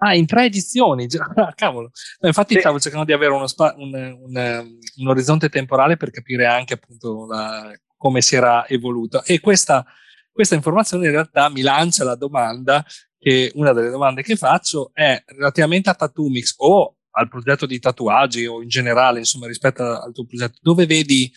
Ah, 0.03 0.15
in 0.15 0.25
tre 0.25 0.45
edizioni, 0.45 1.07
ah, 1.35 1.53
cavolo. 1.53 1.91
No, 2.19 2.27
infatti 2.27 2.55
sì. 2.55 2.59
stavo 2.59 2.79
cercando 2.79 3.05
di 3.05 3.13
avere 3.13 3.47
spa- 3.47 3.75
un, 3.77 3.93
un, 3.93 4.77
un, 4.97 5.07
orizzonte 5.07 5.47
temporale 5.49 5.95
per 5.95 6.09
capire 6.09 6.47
anche 6.47 6.73
appunto 6.73 7.27
la, 7.27 7.71
come 7.95 8.21
si 8.21 8.35
era 8.35 8.67
evoluto. 8.67 9.23
E 9.23 9.39
questa 9.39 9.85
questa 10.31 10.55
informazione 10.55 11.05
in 11.05 11.11
realtà 11.11 11.49
mi 11.49 11.61
lancia 11.61 12.03
la 12.03 12.15
domanda 12.15 12.85
che 13.19 13.51
una 13.55 13.73
delle 13.73 13.89
domande 13.89 14.23
che 14.23 14.35
faccio 14.35 14.91
è 14.93 15.21
relativamente 15.27 15.89
a 15.89 15.93
Tattoo 15.93 16.29
o 16.57 16.95
al 17.11 17.27
progetto 17.27 17.65
di 17.65 17.79
tatuaggi 17.79 18.45
o 18.45 18.61
in 18.61 18.67
generale, 18.67 19.19
insomma, 19.19 19.47
rispetto 19.47 19.83
al 19.83 20.13
tuo 20.13 20.25
progetto, 20.25 20.59
dove 20.61 20.85
vedi, 20.85 21.31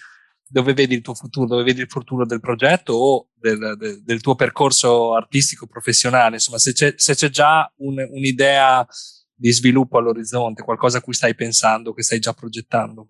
dove 0.46 0.72
vedi 0.72 0.94
il 0.94 1.00
tuo 1.00 1.14
futuro, 1.14 1.46
dove 1.46 1.62
vedi 1.62 1.80
il 1.80 1.88
futuro 1.88 2.24
del 2.24 2.40
progetto 2.40 2.92
o 2.92 3.28
del, 3.34 3.76
del, 3.76 4.02
del 4.02 4.20
tuo 4.20 4.34
percorso 4.34 5.14
artistico 5.14 5.66
professionale, 5.66 6.34
insomma, 6.34 6.58
se 6.58 6.72
c'è, 6.72 6.94
se 6.96 7.14
c'è 7.14 7.28
già 7.28 7.70
un, 7.78 7.98
un'idea 7.98 8.86
di 9.34 9.52
sviluppo 9.52 9.98
all'orizzonte, 9.98 10.62
qualcosa 10.62 10.98
a 10.98 11.00
cui 11.00 11.12
stai 11.12 11.34
pensando, 11.34 11.92
che 11.92 12.02
stai 12.02 12.20
già 12.20 12.32
progettando. 12.32 13.08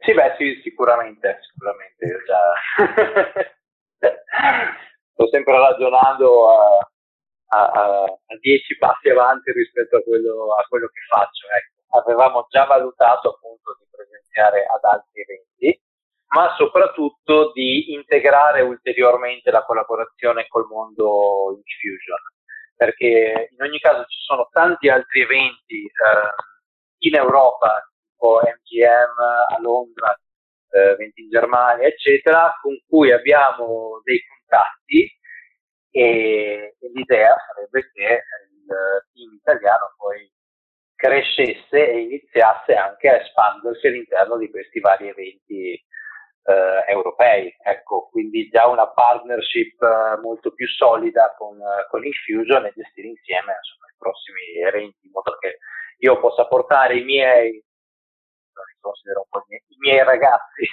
Sì, 0.00 0.14
beh, 0.14 0.34
sì, 0.38 0.60
sicuramente, 0.62 1.40
sicuramente. 1.50 2.22
Sto 5.12 5.28
sempre 5.30 5.58
ragionando 5.58 6.50
a, 6.50 6.90
a, 7.48 8.04
a, 8.04 8.18
dieci 8.40 8.76
passi 8.76 9.08
avanti 9.08 9.52
rispetto 9.52 9.96
a 9.96 10.02
quello, 10.02 10.54
a 10.54 10.64
quello 10.68 10.88
che 10.88 11.00
faccio. 11.08 11.46
Ecco. 11.46 11.98
Avevamo 11.98 12.46
già 12.50 12.64
valutato 12.64 13.34
appunto 13.34 13.76
di 13.78 13.86
presenziare 13.90 14.64
ad 14.64 14.84
altri 14.84 15.22
eventi, 15.22 15.80
ma 16.28 16.54
soprattutto 16.56 17.52
di 17.52 17.92
integrare 17.92 18.60
ulteriormente 18.60 19.50
la 19.50 19.64
collaborazione 19.64 20.46
col 20.48 20.66
mondo 20.66 21.56
Infusion, 21.56 22.18
perché 22.76 23.48
in 23.50 23.62
ogni 23.62 23.78
caso 23.78 24.04
ci 24.04 24.20
sono 24.20 24.48
tanti 24.52 24.88
altri 24.88 25.22
eventi 25.22 25.86
eh, 25.86 27.08
in 27.08 27.14
Europa, 27.14 27.88
tipo 28.12 28.40
MGM 28.42 29.18
a 29.48 29.60
Londra, 29.60 30.14
eh, 30.70 30.90
eventi 30.90 31.22
in 31.22 31.30
Germania, 31.30 31.86
eccetera, 31.86 32.54
con 32.60 32.76
cui 32.86 33.10
abbiamo 33.10 34.02
dei 34.04 34.20
contatti 34.26 35.17
e, 35.98 36.76
e 36.78 36.90
l'idea 36.94 37.36
sarebbe 37.46 37.90
che 37.92 38.22
il 38.54 38.66
team 39.12 39.34
italiano 39.34 39.94
poi 39.96 40.30
crescesse 40.94 41.90
e 41.90 42.00
iniziasse 42.02 42.74
anche 42.74 43.08
a 43.08 43.16
espandersi 43.16 43.86
all'interno 43.86 44.36
di 44.36 44.48
questi 44.50 44.78
vari 44.78 45.08
eventi 45.08 45.72
eh, 45.74 46.84
europei. 46.86 47.54
Ecco, 47.62 48.08
quindi 48.10 48.48
già 48.48 48.66
una 48.68 48.88
partnership 48.88 49.82
eh, 49.82 50.20
molto 50.20 50.52
più 50.52 50.68
solida 50.68 51.34
con, 51.36 51.58
con 51.90 52.04
Infusion 52.04 52.66
e 52.66 52.72
gestire 52.76 53.08
insieme 53.08 53.56
insomma, 53.58 53.86
i 53.90 53.96
prossimi 53.98 54.62
eventi 54.64 55.06
in 55.06 55.10
modo 55.12 55.36
che 55.38 55.58
io 55.98 56.20
possa 56.20 56.46
portare 56.46 56.96
i 56.96 57.04
miei 57.04 57.64
considero 58.80 59.20
un 59.20 59.28
po' 59.28 59.38
i 59.38 59.44
miei, 59.48 59.62
i 59.66 59.76
miei 59.78 60.04
ragazzi 60.04 60.70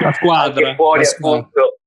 la 0.00 0.12
squadra 0.12 0.74
fuori 0.76 1.00
la 1.00 1.04
squadra. 1.04 1.38
appunto 1.38 1.78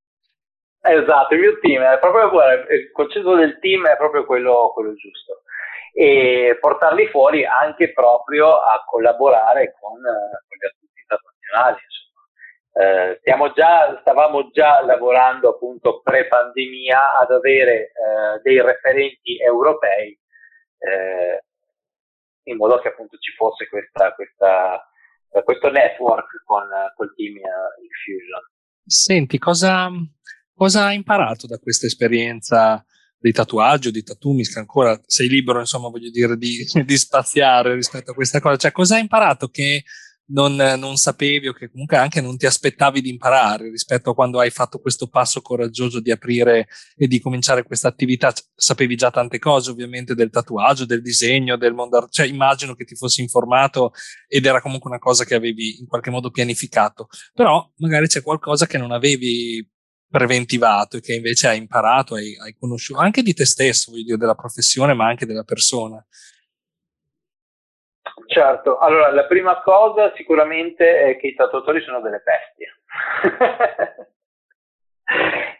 Esatto, 0.82 1.34
il 1.34 1.40
mio 1.40 1.58
team 1.60 1.82
è 1.82 1.98
proprio 1.98 2.30
guarda, 2.30 2.72
il 2.72 2.90
concetto 2.92 3.34
del 3.34 3.58
team 3.58 3.86
è 3.86 3.96
proprio 3.96 4.24
quello, 4.24 4.70
quello, 4.74 4.94
giusto 4.94 5.42
e 5.92 6.56
portarli 6.60 7.08
fuori 7.08 7.44
anche 7.44 7.92
proprio 7.92 8.60
a 8.60 8.82
collaborare 8.86 9.74
con, 9.80 10.00
con 10.00 10.56
gli 10.56 10.64
artisti 10.64 11.00
internazionali. 11.02 11.78
Eh, 12.72 13.20
già, 13.54 13.98
stavamo 14.00 14.50
già 14.50 14.84
lavorando 14.84 15.50
appunto 15.50 16.00
pre-pandemia 16.02 17.18
ad 17.18 17.30
avere 17.32 17.90
eh, 17.92 18.40
dei 18.42 18.62
referenti 18.62 19.38
europei 19.38 20.18
eh, 20.78 21.42
in 22.44 22.56
modo 22.56 22.78
che 22.78 22.88
appunto 22.88 23.16
ci 23.18 23.32
fosse 23.32 23.68
questa, 23.68 24.14
questa, 24.14 24.88
questo 25.44 25.70
network 25.70 26.42
con 26.44 26.66
col 26.96 27.14
team 27.14 27.34
uh, 27.34 27.82
Infusion. 27.82 28.40
Senti, 28.84 29.38
cosa, 29.38 29.90
Cosa 30.60 30.84
hai 30.84 30.96
imparato 30.96 31.46
da 31.46 31.56
questa 31.56 31.86
esperienza 31.86 32.84
di 33.18 33.32
tatuaggio, 33.32 33.90
di 33.90 34.02
Tatumisk? 34.02 34.58
Ancora 34.58 35.00
sei 35.06 35.26
libero, 35.26 35.58
insomma, 35.58 35.88
voglio 35.88 36.10
dire, 36.10 36.36
di, 36.36 36.62
di 36.84 36.98
spaziare 36.98 37.74
rispetto 37.74 38.10
a 38.10 38.14
questa 38.14 38.40
cosa. 38.40 38.56
Cioè, 38.58 38.70
cosa 38.70 38.96
hai 38.96 39.00
imparato 39.00 39.48
che 39.48 39.84
non, 40.32 40.54
non, 40.56 40.96
sapevi 40.98 41.48
o 41.48 41.54
che 41.54 41.70
comunque 41.70 41.96
anche 41.96 42.20
non 42.20 42.36
ti 42.36 42.44
aspettavi 42.44 43.00
di 43.00 43.08
imparare 43.08 43.70
rispetto 43.70 44.10
a 44.10 44.14
quando 44.14 44.38
hai 44.38 44.50
fatto 44.50 44.80
questo 44.80 45.08
passo 45.08 45.40
coraggioso 45.40 45.98
di 45.98 46.10
aprire 46.10 46.68
e 46.94 47.08
di 47.08 47.20
cominciare 47.20 47.62
questa 47.62 47.88
attività. 47.88 48.30
Sapevi 48.54 48.96
già 48.96 49.10
tante 49.10 49.38
cose, 49.38 49.70
ovviamente, 49.70 50.14
del 50.14 50.28
tatuaggio, 50.28 50.84
del 50.84 51.00
disegno, 51.00 51.56
del 51.56 51.72
mondo, 51.72 52.06
cioè 52.10 52.26
immagino 52.26 52.74
che 52.74 52.84
ti 52.84 52.96
fossi 52.96 53.22
informato 53.22 53.92
ed 54.28 54.44
era 54.44 54.60
comunque 54.60 54.90
una 54.90 54.98
cosa 54.98 55.24
che 55.24 55.34
avevi 55.34 55.80
in 55.80 55.86
qualche 55.86 56.10
modo 56.10 56.30
pianificato, 56.30 57.08
però 57.32 57.66
magari 57.76 58.08
c'è 58.08 58.22
qualcosa 58.22 58.66
che 58.66 58.76
non 58.76 58.92
avevi 58.92 59.66
preventivato 60.10 60.96
e 60.96 61.00
che 61.00 61.14
invece 61.14 61.46
hai 61.48 61.58
imparato, 61.58 62.16
hai, 62.16 62.36
hai 62.38 62.54
conosciuto 62.58 63.00
anche 63.00 63.22
di 63.22 63.32
te 63.32 63.44
stesso, 63.46 63.92
voglio 63.92 64.04
dire, 64.04 64.16
della 64.16 64.34
professione, 64.34 64.92
ma 64.92 65.06
anche 65.06 65.26
della 65.26 65.44
persona. 65.44 66.04
Certo, 68.26 68.78
allora 68.78 69.10
la 69.10 69.26
prima 69.26 69.60
cosa 69.62 70.12
sicuramente 70.16 71.00
è 71.00 71.16
che 71.18 71.28
i 71.28 71.34
tatuatori 71.34 71.80
sono 71.82 72.00
delle 72.00 72.22
bestie. 72.22 72.74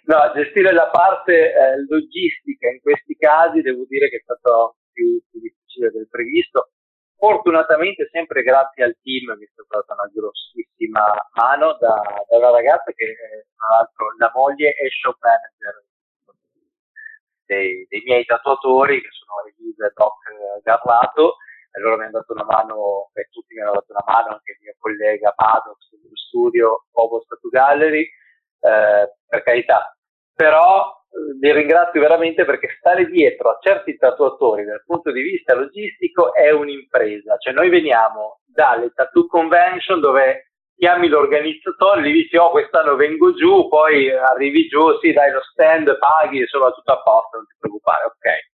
no, 0.07 0.33
gestire 0.35 0.73
la 0.73 0.89
parte 0.89 1.53
eh, 1.53 1.85
logistica 1.89 2.69
in 2.69 2.81
questi 2.81 3.17
casi 3.17 3.61
devo 3.63 3.85
dire 3.89 4.09
che 4.09 4.17
è 4.17 4.23
stato 4.23 4.77
più, 4.93 5.21
più 5.31 5.41
difficile 5.41 5.91
del 5.91 6.09
previsto 6.09 6.71
fortunatamente 7.21 8.09
sempre 8.11 8.43
grazie 8.43 8.83
al 8.83 8.97
team 9.03 9.37
che 9.39 9.45
è 9.45 9.49
stata 9.53 9.93
una 9.93 10.11
grossissima 10.11 11.05
mano 11.37 11.77
da, 11.79 12.01
da 12.27 12.37
una 12.39 12.51
ragazza 12.51 12.91
che 12.93 13.15
tra 13.55 13.77
l'altro 13.77 14.07
la 14.17 14.33
moglie 14.35 14.73
è 14.73 14.89
show 14.89 15.15
manager 15.21 15.85
dei, 17.45 17.85
dei 17.91 18.03
miei 18.07 18.25
tatuatori 18.25 19.03
che 19.03 19.09
sono 19.11 19.45
Elisa 19.47 19.87
e 19.87 19.93
Doc 19.95 20.63
Garlato. 20.63 21.37
E 21.73 21.81
loro 21.81 21.99
mi 21.99 22.05
hanno 22.05 22.19
dato 22.19 22.33
una 22.33 22.45
mano, 22.45 23.11
e 23.15 23.29
tutti 23.31 23.55
mi 23.55 23.61
hanno 23.61 23.75
dato 23.75 23.93
una 23.93 24.03
mano, 24.05 24.29
anche 24.33 24.53
il 24.53 24.59
mio 24.61 24.75
collega 24.79 25.31
Padox 25.31 25.91
dello 26.03 26.17
studio 26.17 26.87
Bobo 26.91 27.25
Tattoo 27.29 27.49
Gallery, 27.49 28.03
eh, 28.03 29.15
per 29.25 29.43
carità, 29.45 29.97
però 30.35 31.00
li 31.41 31.53
ringrazio 31.53 32.01
veramente 32.01 32.45
perché 32.45 32.69
stare 32.79 33.07
dietro 33.07 33.51
a 33.51 33.59
certi 33.61 33.97
tatuatori 33.97 34.65
dal 34.65 34.83
punto 34.85 35.11
di 35.11 35.23
vista 35.23 35.55
logistico 35.55 36.35
è 36.35 36.51
un'impresa. 36.51 37.37
Cioè 37.37 37.53
noi 37.53 37.69
veniamo 37.69 38.41
dalle 38.47 38.93
tattoo 38.95 39.27
convention 39.27 40.01
dove 40.01 40.51
chiami 40.77 41.09
l'organizzatore, 41.09 42.03
gli 42.03 42.13
dici 42.13 42.37
oh 42.37 42.51
quest'anno 42.51 42.97
vengo 42.97 43.35
giù, 43.35 43.69
poi 43.69 44.11
arrivi 44.11 44.67
giù, 44.67 44.99
sì 44.99 45.13
dai 45.13 45.31
lo 45.31 45.43
stand, 45.43 45.99
paghi, 45.99 46.39
insomma 46.39 46.71
tutto 46.71 46.93
a 46.93 47.03
posto, 47.03 47.37
non 47.37 47.47
ti 47.47 47.55
preoccupare, 47.59 48.05
ok. 48.05 48.49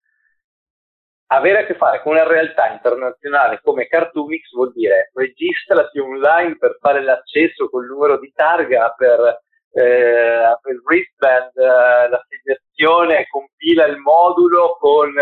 Avere 1.27 1.63
a 1.63 1.67
che 1.67 1.75
fare 1.75 2.01
con 2.01 2.13
una 2.13 2.27
realtà 2.27 2.71
internazionale 2.71 3.61
come 3.63 3.87
Cartoomix 3.87 4.51
vuol 4.53 4.73
dire 4.73 5.11
registrati 5.15 5.99
online 5.99 6.57
per 6.57 6.79
fare 6.81 7.03
l'accesso 7.03 7.69
col 7.69 7.87
numero 7.87 8.19
di 8.19 8.31
targa, 8.35 8.95
per 8.97 9.43
il 9.83 10.81
wristband, 10.85 11.51
eh, 11.57 12.09
l'assegnazione 12.09 13.27
compila 13.29 13.87
il 13.87 13.99
modulo 13.99 14.77
con 14.79 15.13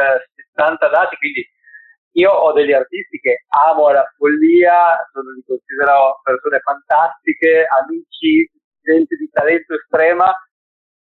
70 0.52 0.88
dati, 0.88 1.16
quindi 1.16 1.46
io 2.12 2.30
ho 2.30 2.52
degli 2.52 2.72
artisti 2.72 3.18
che 3.18 3.44
amo 3.48 3.86
alla 3.86 4.04
follia, 4.16 5.08
sono, 5.12 5.30
li 5.32 5.42
considero 5.46 6.20
persone 6.22 6.60
fantastiche, 6.60 7.66
amici, 7.80 8.50
gente 8.82 9.16
di 9.16 9.28
talento 9.30 9.74
estrema, 9.74 10.30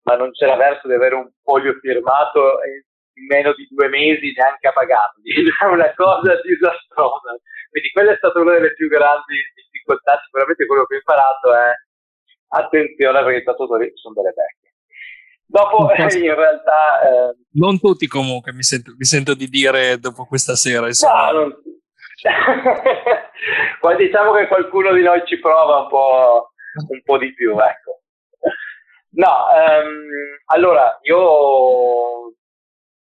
ma 0.04 0.16
non 0.16 0.30
c'era 0.32 0.56
verso 0.56 0.88
di 0.88 0.94
avere 0.94 1.14
un 1.14 1.28
foglio 1.42 1.74
firmato 1.80 2.60
in 3.16 3.26
meno 3.26 3.52
di 3.52 3.66
due 3.70 3.88
mesi 3.88 4.32
neanche 4.34 4.68
a 4.68 4.72
pagarli, 4.72 5.32
è 5.60 5.64
una 5.66 5.92
cosa 5.94 6.40
disastrosa. 6.40 7.36
Quindi 7.68 7.90
quella 7.92 8.12
è 8.12 8.16
stata 8.16 8.40
una 8.40 8.52
delle 8.52 8.72
più 8.72 8.88
grandi 8.88 9.36
difficoltà, 9.54 10.20
sicuramente 10.24 10.66
quello 10.66 10.86
che 10.86 10.94
ho 10.94 10.98
imparato 10.98 11.52
è 11.52 11.72
attenzione 12.54 13.22
perché 13.22 13.38
i 13.38 13.44
tatuatori 13.44 13.90
sono 13.94 14.14
delle 14.14 14.34
vecchie. 14.34 14.74
Dopo 15.46 15.90
in 16.16 16.34
realtà... 16.34 17.30
Eh, 17.30 17.36
non 17.52 17.78
tutti 17.78 18.06
comunque, 18.06 18.52
mi 18.52 18.62
sento, 18.62 18.94
mi 18.96 19.04
sento, 19.04 19.34
di 19.34 19.48
dire 19.48 19.98
dopo 19.98 20.24
questa 20.24 20.54
sera. 20.54 20.86
No, 20.86 21.30
non... 21.32 21.54
Poi 23.80 23.96
diciamo 23.96 24.32
che 24.32 24.46
qualcuno 24.46 24.92
di 24.92 25.02
noi 25.02 25.22
ci 25.26 25.38
prova 25.38 25.80
un 25.82 25.88
po', 25.88 26.52
un 26.88 27.02
po 27.02 27.18
di 27.18 27.32
più, 27.34 27.58
ecco. 27.58 28.00
No, 29.16 29.46
ehm, 29.54 30.08
allora 30.46 30.98
io 31.02 32.34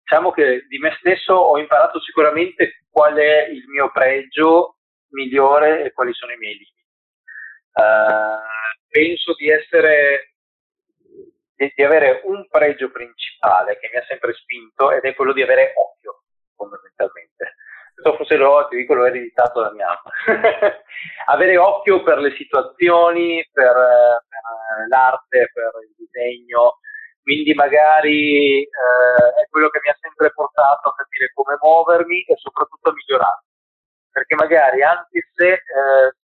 diciamo 0.01 0.31
che 0.31 0.65
di 0.67 0.77
me 0.79 0.95
stesso 0.99 1.33
ho 1.33 1.57
imparato 1.57 2.01
sicuramente 2.01 2.83
qual 2.89 3.15
è 3.15 3.47
il 3.47 3.63
mio 3.67 3.89
pregio 3.91 4.77
migliore 5.11 5.85
e 5.85 5.93
quali 5.93 6.13
sono 6.13 6.33
i 6.33 6.37
miei 6.37 6.53
limiti. 6.53 6.82
Uh, 7.73 8.37
penso 8.87 9.33
di 9.33 9.49
essere 9.49 10.33
di, 11.55 11.71
di, 11.75 11.83
avere 11.83 12.21
un 12.25 12.47
pregio 12.47 12.91
principale 12.91 13.79
che 13.79 13.89
mi 13.91 13.99
ha 13.99 14.05
sempre 14.05 14.33
spinto 14.33 14.91
ed 14.91 15.03
è 15.03 15.15
quello 15.15 15.33
di 15.33 15.41
avere 15.41 15.73
occhio 15.75 16.23
fondamentalmente. 16.55 17.55
Questo 17.93 18.15
forse 18.15 18.35
lo, 18.35 18.67
ti 18.69 18.75
dico, 18.75 18.93
l'ho 18.95 19.05
ereditato 19.05 19.61
da 19.61 19.71
mia 19.71 19.85
mamma. 19.85 20.77
Avere 21.27 21.57
occhio 21.57 22.01
per 22.03 22.17
le 22.17 22.31
situazioni 22.35 23.47
per, 23.51 23.71
per 23.71 24.83
eh, 24.83 24.87
l'arte, 24.87 25.49
per 25.53 25.71
il 25.87 25.93
disegno, 25.95 26.79
quindi 27.21 27.53
magari 27.53 28.61
eh, 28.63 29.41
è 29.41 29.47
quello 29.49 29.69
che 29.69 29.79
mi 29.83 29.89
ha 29.89 29.97
sempre 29.99 30.31
portato 30.31 30.89
a 30.89 30.95
capire 30.95 31.31
come 31.33 31.57
muovermi 31.61 32.23
e 32.23 32.35
soprattutto 32.35 32.89
a 32.89 32.93
migliorare. 32.93 33.43
Perché 34.11 34.35
magari 34.35 34.83
anche 34.83 35.29
se 35.33 35.53
eh, 35.53 36.15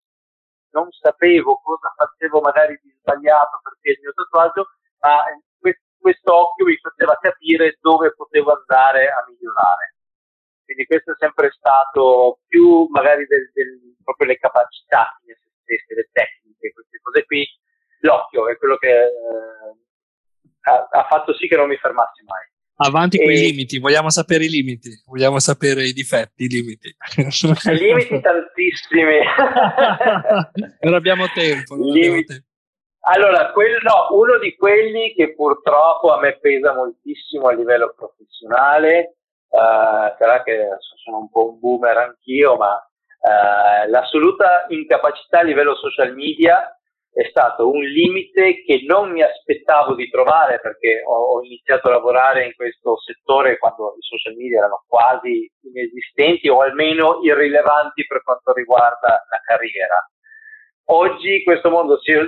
non 0.72 0.92
sapevo 0.92 1.60
cosa 1.64 1.94
facevo 1.96 2.42
magari 2.42 2.80
di 2.82 2.94
sbagliato 3.00 3.60
perché 3.64 3.92
il 3.92 4.00
mio 4.02 4.14
tatuaggio, 4.14 4.68
ma 5.00 5.24
questo 6.00 6.34
occhio 6.34 6.66
mi 6.66 6.78
faceva 6.78 7.18
capire 7.20 7.78
dove 7.82 8.14
potevo 8.16 8.56
andare 8.56 9.10
a 9.10 9.24
migliorare. 9.28 9.96
Quindi 10.64 10.86
questo 10.86 11.12
è 11.12 11.16
sempre 11.18 11.52
stato 11.52 12.40
più 12.48 12.88
magari 12.90 13.26
del, 13.26 13.52
del, 13.54 13.96
proprio 14.04 14.28
le 14.28 14.38
capacità 14.38 15.20
le 15.26 16.10
tecniche, 16.12 16.74
queste 16.74 17.00
cose 17.02 17.26
qui. 17.26 17.48
L'occhio 18.02 18.48
è 18.48 18.58
quello 18.58 18.78
che 18.78 18.90
eh, 18.90 19.76
ha, 20.62 20.88
ha, 20.90 21.04
fatto 21.08 21.34
sì 21.34 21.48
che 21.48 21.58
non 21.58 21.68
mi 21.68 21.78
fermassi 21.78 22.24
mai. 22.24 22.48
Avanti 22.82 23.18
e... 23.18 23.24
con 23.24 23.34
i 23.34 23.38
limiti, 23.38 23.78
vogliamo 23.80 24.10
sapere 24.10 24.46
i 24.46 24.50
limiti, 24.50 24.90
vogliamo 25.06 25.40
sapere 25.40 25.84
i 25.84 25.92
difetti, 25.92 26.46
i 26.46 26.48
limiti. 26.48 26.96
I 27.18 27.76
limiti 27.76 28.20
tantissimi. 28.22 29.20
non 30.82 30.94
abbiamo 30.94 31.28
tempo. 31.34 31.76
Non. 31.76 31.90
Abbiamo 31.90 32.22
tempo. 32.24 32.48
Allora, 33.02 33.52
quello, 33.52 33.80
no, 33.82 34.18
uno 34.18 34.38
di 34.40 34.56
quelli 34.56 35.14
che 35.14 35.34
purtroppo 35.34 36.14
a 36.14 36.20
me 36.20 36.38
pesa 36.40 36.74
moltissimo 36.74 37.48
a 37.48 37.54
livello 37.54 37.94
professionale, 37.96 39.16
uh, 39.50 40.16
sarà 40.18 40.44
che 40.44 40.68
sono 41.04 41.18
un 41.18 41.30
po' 41.30 41.52
un 41.52 41.60
boomer 41.60 41.98
anch'io, 41.98 42.56
ma 42.56 42.76
uh, 42.76 43.90
l'assoluta 43.90 44.66
incapacità 44.70 45.40
a 45.40 45.44
livello 45.44 45.76
social 45.76 46.14
media 46.14 46.79
è 47.12 47.28
stato 47.30 47.70
un 47.70 47.84
limite 47.84 48.64
che 48.64 48.84
non 48.86 49.12
mi 49.12 49.22
aspettavo 49.22 49.96
di 49.96 50.10
trovare 50.10 50.60
perché 50.60 51.02
ho, 51.06 51.36
ho, 51.36 51.44
iniziato 51.44 51.88
a 51.88 51.92
lavorare 51.92 52.46
in 52.46 52.54
questo 52.56 52.98
settore 53.00 53.58
quando 53.58 53.96
i 53.98 54.02
social 54.02 54.36
media 54.36 54.60
erano 54.60 54.84
quasi 54.88 55.52
inesistenti 55.64 56.48
o 56.50 56.62
almeno 56.62 57.20
irrilevanti 57.24 58.06
per 58.06 58.24
quanto 58.24 58.54
riguarda 58.54 59.26
la 59.30 59.40
carriera. 59.44 59.96
Oggi 60.92 61.44
questo 61.44 61.70
mondo 61.70 62.00
si 62.00 62.12
è, 62.12 62.22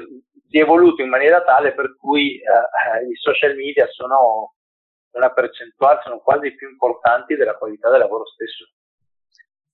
si 0.49 0.57
è 0.57 0.61
evoluto 0.61 1.01
in 1.01 1.09
maniera 1.09 1.43
tale 1.43 1.73
per 1.73 1.95
cui 1.97 2.38
eh, 2.38 3.07
i 3.09 3.15
social 3.15 3.55
media 3.55 3.88
sono 3.88 4.53
una 5.13 5.32
percentuale, 5.32 6.01
sono 6.03 6.19
quasi 6.19 6.53
più 6.55 6.69
importanti 6.69 7.36
della 7.36 7.55
qualità 7.55 7.89
del 7.89 7.99
lavoro 7.99 8.25
stesso 8.25 8.65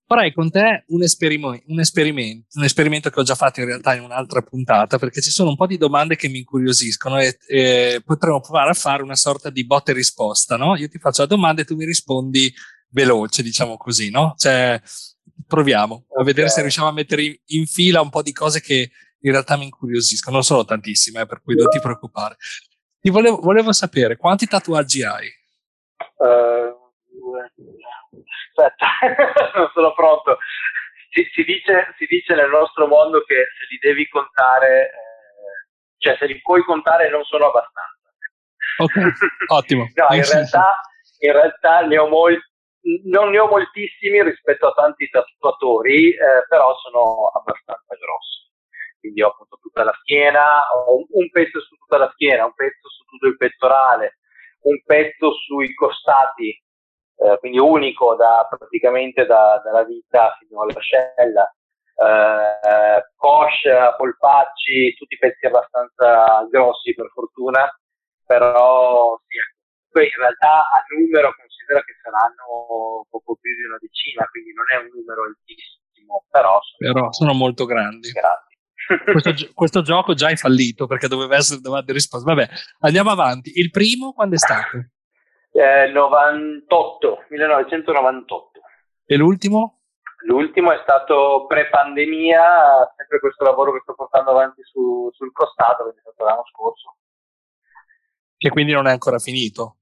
farei 0.07 0.33
con 0.33 0.49
te 0.49 0.85
un, 0.87 1.03
esperimo- 1.03 1.59
un, 1.67 1.79
esperimento, 1.79 2.47
un 2.53 2.63
esperimento 2.63 3.09
che 3.09 3.19
ho 3.19 3.23
già 3.23 3.35
fatto 3.35 3.59
in 3.59 3.65
realtà 3.65 3.93
in 3.93 4.03
un'altra 4.03 4.41
puntata, 4.41 4.97
perché 4.97 5.21
ci 5.21 5.29
sono 5.31 5.49
un 5.49 5.57
po' 5.57 5.67
di 5.67 5.77
domande 5.77 6.15
che 6.15 6.29
mi 6.29 6.39
incuriosiscono 6.39 7.19
e, 7.19 7.37
e 7.45 8.01
potremmo 8.05 8.39
provare 8.39 8.69
a 8.69 8.73
fare 8.73 9.03
una 9.03 9.17
sorta 9.17 9.49
di 9.49 9.65
botta 9.65 9.91
e 9.91 9.95
risposta, 9.95 10.55
no? 10.55 10.77
Io 10.77 10.87
ti 10.87 10.97
faccio 10.97 11.23
la 11.23 11.27
domanda 11.27 11.61
e 11.61 11.65
tu 11.65 11.75
mi 11.75 11.85
rispondi 11.85 12.51
veloce, 12.89 13.43
diciamo 13.43 13.75
così, 13.75 14.09
no? 14.09 14.33
Cioè, 14.37 14.81
proviamo 15.45 16.05
a 16.17 16.23
vedere 16.23 16.47
se 16.47 16.61
riusciamo 16.61 16.87
a 16.87 16.93
mettere 16.93 17.23
in, 17.23 17.35
in, 17.47 17.65
fila 17.67 17.99
un 17.99 18.09
po' 18.09 18.21
di 18.21 18.31
cose 18.31 18.61
che 18.61 18.89
in 19.19 19.31
realtà 19.31 19.57
mi 19.57 19.65
incuriosiscono. 19.65 20.37
Non 20.37 20.45
sono 20.45 20.63
tantissime, 20.63 21.21
eh, 21.21 21.25
per 21.25 21.41
cui 21.41 21.55
non 21.55 21.67
ti 21.67 21.81
preoccupare. 21.81 22.37
Ti 23.01 23.09
volevo, 23.09 23.39
volevo 23.41 23.73
sapere 23.73 24.15
quanti 24.15 24.47
tatuaggi 24.47 25.03
hai? 25.03 25.27
Uh, 26.15 26.56
aspetta, 28.23 28.87
non 29.57 29.69
sono 29.73 29.93
pronto. 29.93 30.37
Si, 31.09 31.27
si, 31.33 31.43
dice, 31.43 31.93
si, 31.97 32.05
dice, 32.05 32.35
nel 32.35 32.49
nostro 32.49 32.87
mondo 32.87 33.23
che 33.23 33.35
se 33.57 33.65
li 33.69 33.77
devi 33.79 34.07
contare, 34.07 34.89
eh, 34.89 35.67
cioè 35.97 36.15
se 36.17 36.25
li 36.25 36.39
puoi 36.41 36.63
contare 36.63 37.09
non 37.09 37.23
sono 37.23 37.47
abbastanza. 37.47 37.95
Ok, 38.77 38.93
ottimo. 39.53 39.87
no, 39.93 40.15
in 40.15 40.23
realtà, 40.23 40.81
in 41.19 41.31
realtà 41.31 41.81
ne 41.81 41.97
ho 41.97 42.07
molti, 42.07 42.43
non 43.05 43.31
ne 43.31 43.39
ho 43.39 43.47
moltissimi 43.47 44.21
rispetto 44.23 44.67
a 44.67 44.73
tanti 44.73 45.09
tatuatori, 45.09 46.11
eh, 46.11 46.45
però 46.47 46.77
sono 46.77 47.31
abbastanza 47.33 47.95
grossi. 47.95 48.45
Quindi 48.99 49.21
ho 49.21 49.29
appunto 49.29 49.57
tutta 49.61 49.83
la 49.83 49.93
schiena, 50.01 50.67
ho 50.71 51.05
un 51.09 51.29
pezzo 51.29 51.59
su 51.61 51.75
tutta 51.75 51.97
la 51.97 52.09
schiena, 52.13 52.45
un 52.45 52.53
pezzo 52.53 52.89
su 52.89 53.03
tutto 53.05 53.27
il 53.27 53.37
pettorale, 53.37 54.19
un 54.61 54.81
pezzo 54.83 55.33
sui 55.33 55.73
costati 55.73 56.61
eh, 57.17 57.37
quindi 57.39 57.57
unico 57.57 58.15
da, 58.15 58.47
praticamente 58.49 59.25
da, 59.25 59.61
dalla 59.63 59.83
vita 59.83 60.35
fino 60.39 60.61
all'ascella. 60.61 61.49
Eh, 61.97 63.09
coscia, 63.15 63.95
polpacci, 63.95 64.93
tutti 64.93 65.17
pezzi 65.17 65.47
abbastanza 65.47 66.45
grossi 66.49 66.93
per 66.93 67.09
fortuna, 67.11 67.67
però 68.23 69.19
sì, 69.25 69.37
poi 69.89 70.05
in 70.05 70.19
realtà 70.19 70.61
a 70.61 70.85
numero 70.95 71.33
considera 71.33 71.81
che 71.81 71.97
saranno 72.03 73.07
poco 73.09 73.35
più 73.41 73.49
di 73.55 73.65
una 73.65 73.77
decina, 73.81 74.27
quindi 74.29 74.53
non 74.53 74.65
è 74.69 74.77
un 74.77 74.89
numero 74.93 75.23
altissimo, 75.25 76.23
però 76.29 76.61
sono, 76.61 76.93
però 76.93 77.11
sono 77.11 77.33
molto 77.33 77.65
grandi. 77.65 78.11
grandi. 78.11 78.45
questo, 79.11 79.33
questo, 79.53 79.81
gioco 79.81 80.13
già 80.13 80.29
è 80.29 80.35
fallito 80.35 80.85
perché 80.85 81.07
doveva 81.07 81.35
essere 81.35 81.61
domande 81.61 81.91
e 81.91 81.93
risposte. 81.95 82.29
Vabbè, 82.29 82.47
andiamo 82.81 83.09
avanti. 83.09 83.51
Il 83.55 83.71
primo 83.71 84.13
quando 84.13 84.35
è 84.35 84.37
stato? 84.37 84.77
Eh, 85.57 85.89
98, 85.89 87.25
1998. 87.29 88.61
E 89.07 89.15
l'ultimo? 89.15 89.79
L'ultimo 90.27 90.71
è 90.71 90.77
stato 90.83 91.45
pre-pandemia, 91.47 92.93
sempre 92.95 93.19
questo 93.19 93.43
lavoro 93.43 93.73
che 93.73 93.79
sto 93.81 93.95
portando 93.95 94.29
avanti 94.29 94.61
su, 94.61 95.09
sul 95.13 95.31
costato, 95.31 95.85
che 95.85 95.97
è 95.97 96.01
stato 96.01 96.23
l'anno 96.25 96.43
scorso. 96.51 96.97
Che 98.37 98.49
quindi 98.49 98.71
non 98.71 98.85
è 98.85 98.91
ancora 98.91 99.17
finito? 99.17 99.77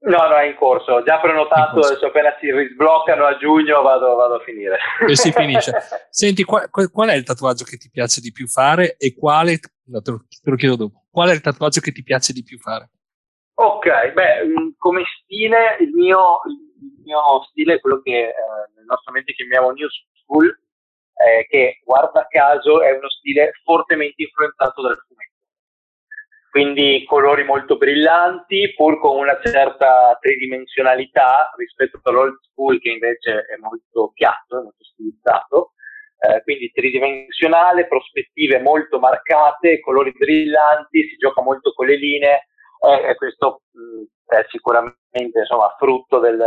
No, 0.00 0.28
no, 0.28 0.36
è 0.36 0.48
in 0.48 0.54
corso. 0.54 1.02
Già 1.02 1.18
prenotato, 1.18 1.80
adesso 1.80 2.06
appena 2.06 2.36
si 2.38 2.52
risbloccano 2.52 3.24
a 3.24 3.38
giugno 3.38 3.80
vado, 3.80 4.16
vado 4.16 4.34
a 4.34 4.40
finire. 4.40 4.76
E 5.08 5.16
si 5.16 5.32
finisce. 5.32 5.72
Senti, 6.10 6.44
qual, 6.44 6.68
qual, 6.68 7.08
è 7.08 7.14
il 7.14 7.24
tatuaggio 7.24 7.64
che 7.64 7.78
ti 7.78 7.88
piace 7.88 8.20
di 8.20 8.32
più 8.32 8.46
fare 8.46 8.96
e 8.98 9.14
quale, 9.14 9.60
no, 9.86 10.02
te, 10.02 10.10
lo, 10.10 10.18
te 10.28 10.50
lo 10.50 10.56
chiedo 10.56 10.76
dopo, 10.76 11.06
qual 11.10 11.30
è 11.30 11.32
il 11.32 11.40
tatuaggio 11.40 11.80
che 11.80 11.92
ti 11.92 12.02
piace 12.02 12.34
di 12.34 12.42
più 12.42 12.58
fare? 12.58 12.90
Ok, 13.58 14.12
beh, 14.12 14.44
mm, 14.44 14.68
come 14.76 15.02
stile, 15.22 15.78
il 15.80 15.90
mio, 15.94 16.40
il 16.46 17.02
mio 17.04 17.42
stile 17.48 17.74
è 17.74 17.80
quello 17.80 18.02
che 18.02 18.28
eh, 18.28 18.34
nel 18.74 18.84
nostro 18.84 19.06
ambiente 19.06 19.32
chiamiamo 19.32 19.70
New 19.70 19.88
School, 19.88 20.46
eh, 20.46 21.46
che 21.48 21.80
guarda 21.82 22.26
caso 22.28 22.82
è 22.82 22.90
uno 22.92 23.08
stile 23.08 23.52
fortemente 23.64 24.22
influenzato 24.22 24.82
dal 24.82 24.98
fumetto. 25.08 25.32
Quindi 26.50 27.04
colori 27.06 27.44
molto 27.44 27.78
brillanti, 27.78 28.74
pur 28.74 28.98
con 29.00 29.16
una 29.16 29.40
certa 29.42 30.18
tridimensionalità 30.20 31.50
rispetto 31.56 31.98
all'old 32.02 32.38
school 32.42 32.78
che 32.78 32.90
invece 32.90 33.46
è 33.46 33.56
molto 33.56 34.10
piatto, 34.12 34.58
è 34.58 34.62
molto 34.62 34.84
stilizzato. 34.84 35.72
Eh, 36.18 36.42
quindi 36.42 36.70
tridimensionale, 36.72 37.86
prospettive 37.86 38.60
molto 38.60 38.98
marcate, 38.98 39.80
colori 39.80 40.12
brillanti, 40.12 41.08
si 41.08 41.16
gioca 41.16 41.40
molto 41.40 41.72
con 41.72 41.86
le 41.86 41.96
linee, 41.96 42.48
e, 42.80 43.14
questo 43.16 43.62
è 44.26 44.44
sicuramente 44.48 45.38
insomma, 45.38 45.74
frutto 45.78 46.18
del, 46.18 46.42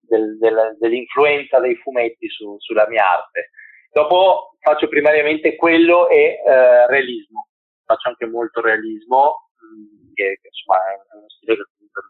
del, 0.00 0.38
del, 0.38 0.76
dell'influenza 0.78 1.60
dei 1.60 1.76
fumetti 1.76 2.28
su, 2.28 2.56
sulla 2.58 2.86
mia 2.88 3.04
arte. 3.10 3.50
Dopo 3.92 4.56
faccio 4.60 4.88
primariamente 4.88 5.56
quello 5.56 6.08
e 6.08 6.40
eh, 6.44 6.86
realismo, 6.86 7.48
faccio 7.84 8.08
anche 8.08 8.26
molto 8.26 8.60
realismo, 8.60 9.50
mh, 9.56 10.12
che, 10.14 10.38
che 10.40 10.48
insomma, 10.48 10.78
è 10.78 11.16
uno 11.16 11.28
stile 11.28 11.56
che 11.56 11.62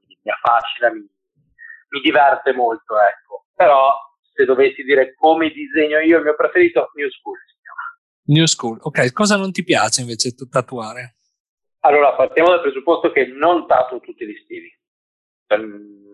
mi, 0.07 0.19
mi 0.23 0.31
affascina, 0.31 0.93
mi, 0.93 1.01
mi 1.01 2.01
diverte 2.01 2.53
molto, 2.53 2.95
ecco. 3.01 3.47
Però 3.55 3.97
se 4.35 4.45
dovessi 4.45 4.83
dire 4.83 5.15
come 5.15 5.51
disegno 5.51 5.99
io 5.99 6.19
il 6.19 6.25
mio 6.25 6.35
preferito, 6.35 6.91
New 6.95 7.09
School. 7.11 7.39
New 8.25 8.47
School, 8.47 8.79
ok. 8.81 9.13
Cosa 9.13 9.37
non 9.37 9.51
ti 9.51 9.65
piace 9.65 10.01
invece 10.01 10.35
tatuare? 10.35 11.17
Allora, 11.85 12.15
partiamo 12.15 12.51
dal 12.51 12.61
presupposto 12.61 13.11
che 13.11 13.27
non 13.27 13.67
tatuo 13.67 13.99
tutti 13.99 14.25
gli 14.25 14.37
stili. 14.45 14.73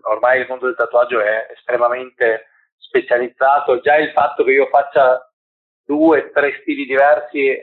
Ormai 0.01 0.41
il 0.41 0.47
mondo 0.47 0.65
del 0.65 0.75
tatuaggio 0.75 1.21
è 1.21 1.47
estremamente 1.51 2.47
specializzato. 2.77 3.79
Già 3.79 3.95
il 3.97 4.11
fatto 4.11 4.43
che 4.43 4.51
io 4.51 4.65
faccia 4.67 5.31
due, 5.85 6.31
tre 6.31 6.57
stili 6.61 6.85
diversi, 6.85 7.49
eh, 7.49 7.61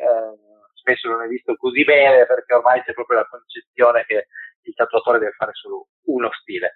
spesso 0.75 1.09
non 1.09 1.23
è 1.23 1.27
visto 1.27 1.57
così 1.57 1.83
bene 1.83 2.27
perché 2.27 2.55
ormai 2.55 2.81
c'è 2.83 2.93
proprio 2.93 3.19
la 3.19 3.27
concezione 3.27 4.05
che 4.07 4.29
il 4.63 4.75
tatuatore 4.75 5.19
deve 5.19 5.33
fare 5.33 5.53
solo 5.55 5.89
uno 6.05 6.31
stile. 6.41 6.75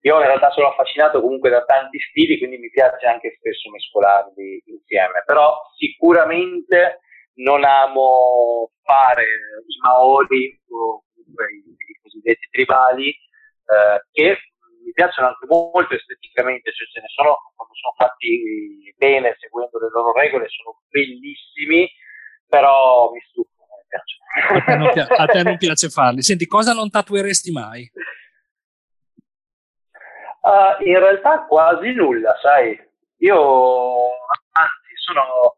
Io 0.00 0.18
in 0.18 0.26
realtà 0.26 0.50
sono 0.50 0.68
affascinato 0.68 1.20
comunque 1.20 1.50
da 1.50 1.62
tanti 1.64 1.98
stili, 1.98 2.38
quindi 2.38 2.56
mi 2.56 2.70
piace 2.70 3.04
anche 3.04 3.34
spesso 3.36 3.70
mescolarli 3.70 4.62
insieme, 4.66 5.22
però 5.26 5.60
sicuramente 5.76 7.00
non 7.36 7.64
amo 7.64 8.70
fare 8.82 9.24
i 9.24 9.78
maori 9.82 10.60
o 10.68 11.04
comunque 11.14 11.46
i, 11.52 11.62
i 11.70 11.98
cosiddetti 12.02 12.48
tribali 12.50 13.08
eh, 13.08 14.04
che 14.12 14.38
mi 14.84 14.92
piacciono 14.92 15.28
anche 15.28 15.46
molto 15.48 15.94
esteticamente, 15.94 16.72
cioè 16.72 16.86
ce 16.88 17.00
ne 17.00 17.08
sono 17.08 17.36
quando 17.56 17.74
sono 17.74 17.94
fatti 17.96 18.92
bene 18.96 19.36
seguendo 19.40 19.78
le 19.78 19.90
loro 19.90 20.12
regole, 20.12 20.46
sono 20.48 20.82
bellissimi, 20.88 21.90
però 22.46 23.10
mi 23.10 23.20
stufano, 23.28 23.80
mi 23.80 23.86
piacciono. 23.88 24.24
a, 24.52 24.64
te 24.64 24.76
non, 24.76 25.06
a 25.16 25.26
te 25.26 25.42
non 25.42 25.56
piace 25.58 25.88
farli. 25.88 26.22
Senti, 26.22 26.46
cosa 26.46 26.72
non 26.72 26.90
tatueresti 26.90 27.50
mai? 27.50 27.90
Uh, 30.44 30.84
in 30.86 30.98
realtà 30.98 31.46
quasi 31.46 31.92
nulla, 31.92 32.36
sai. 32.42 32.78
Io, 33.18 34.10
anzi, 34.52 34.92
sono, 34.96 35.56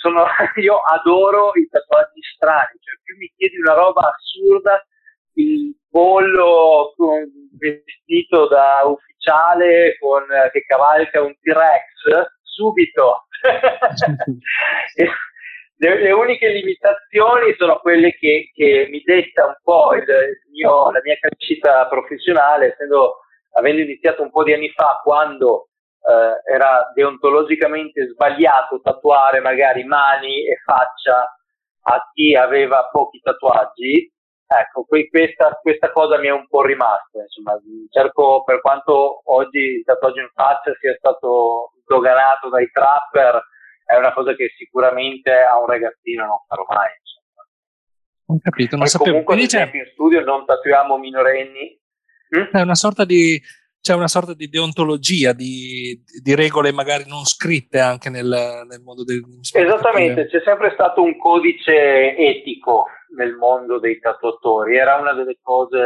sono, 0.00 0.24
io 0.56 0.80
adoro 0.80 1.52
i 1.54 1.68
tatuaggi 1.68 2.20
strani, 2.34 2.78
cioè 2.80 2.98
più 3.04 3.16
mi 3.18 3.30
chiedi 3.36 3.58
una 3.58 3.74
roba 3.74 4.12
assurda, 4.12 4.84
il 5.34 5.76
pollo 5.90 6.94
vestito 7.58 8.48
da 8.48 8.80
ufficiale 8.84 9.96
con, 9.98 10.24
che 10.52 10.64
cavalca 10.64 11.20
un 11.22 11.34
T-Rex, 11.38 12.32
subito. 12.42 13.26
le, 15.76 16.00
le, 16.00 16.12
uniche 16.12 16.48
limitazioni 16.48 17.54
sono 17.56 17.78
quelle 17.78 18.12
che, 18.12 18.50
che 18.54 18.88
mi 18.90 19.00
detta 19.02 19.46
un 19.46 19.56
po' 19.62 19.94
il, 19.94 20.02
il 20.02 20.50
mio, 20.50 20.90
la 20.90 21.00
mia 21.04 21.16
crescita 21.16 21.86
professionale, 21.88 22.72
essendo, 22.72 23.20
avendo 23.52 23.82
iniziato 23.82 24.22
un 24.22 24.30
po' 24.30 24.44
di 24.44 24.52
anni 24.52 24.70
fa, 24.70 25.00
quando 25.02 25.69
eh, 26.00 26.52
era 26.52 26.90
deontologicamente 26.94 28.08
sbagliato 28.08 28.80
tatuare 28.80 29.40
magari 29.40 29.84
mani 29.84 30.46
e 30.46 30.56
faccia 30.64 31.36
a 31.82 32.10
chi 32.12 32.34
aveva 32.34 32.88
pochi 32.90 33.20
tatuaggi. 33.20 34.12
Ecco, 34.46 34.84
qui, 34.84 35.08
questa, 35.08 35.58
questa, 35.62 35.92
cosa 35.92 36.18
mi 36.18 36.26
è 36.26 36.32
un 36.32 36.48
po' 36.48 36.62
rimasta. 36.62 37.20
Insomma, 37.22 37.56
cerco, 37.90 38.42
per 38.42 38.60
quanto 38.60 39.20
oggi 39.32 39.58
il 39.58 39.84
tatuaggio 39.84 40.20
in 40.20 40.30
faccia 40.34 40.72
sia 40.80 40.94
stato 40.96 41.72
doganato 41.86 42.48
dai 42.48 42.68
trapper, 42.70 43.40
è 43.84 43.96
una 43.96 44.12
cosa 44.12 44.34
che 44.34 44.52
sicuramente 44.56 45.30
a 45.32 45.56
un 45.58 45.66
ragazzino 45.66 46.24
non 46.26 46.38
farò 46.48 46.64
mai. 46.68 46.88
Insomma. 46.98 47.46
Ho 48.26 48.38
capito, 48.42 48.76
non 48.76 48.86
sapevo. 48.86 49.10
Comunque, 49.10 49.34
ad 49.34 49.40
esempio, 49.40 49.80
in 49.80 49.90
studio 49.92 50.24
non 50.24 50.44
tatuiamo 50.44 50.96
minorenni. 50.96 51.78
Hm? 52.30 52.56
È 52.56 52.60
una 52.60 52.74
sorta 52.74 53.04
di 53.04 53.40
c'è 53.80 53.94
una 53.94 54.08
sorta 54.08 54.34
di 54.34 54.48
deontologia, 54.48 55.32
di, 55.32 55.98
di 56.22 56.34
regole 56.34 56.70
magari 56.70 57.04
non 57.06 57.24
scritte 57.24 57.78
anche 57.78 58.10
nel, 58.10 58.26
nel 58.68 58.82
mondo 58.82 59.04
del 59.04 59.22
Esattamente, 59.52 60.26
c'è 60.28 60.40
sempre 60.44 60.70
stato 60.72 61.02
un 61.02 61.16
codice 61.16 62.14
etico 62.16 62.86
nel 63.16 63.34
mondo 63.34 63.78
dei 63.78 63.98
tatuatori, 63.98 64.76
era 64.76 64.96
una 64.96 65.14
delle 65.14 65.38
cose 65.42 65.78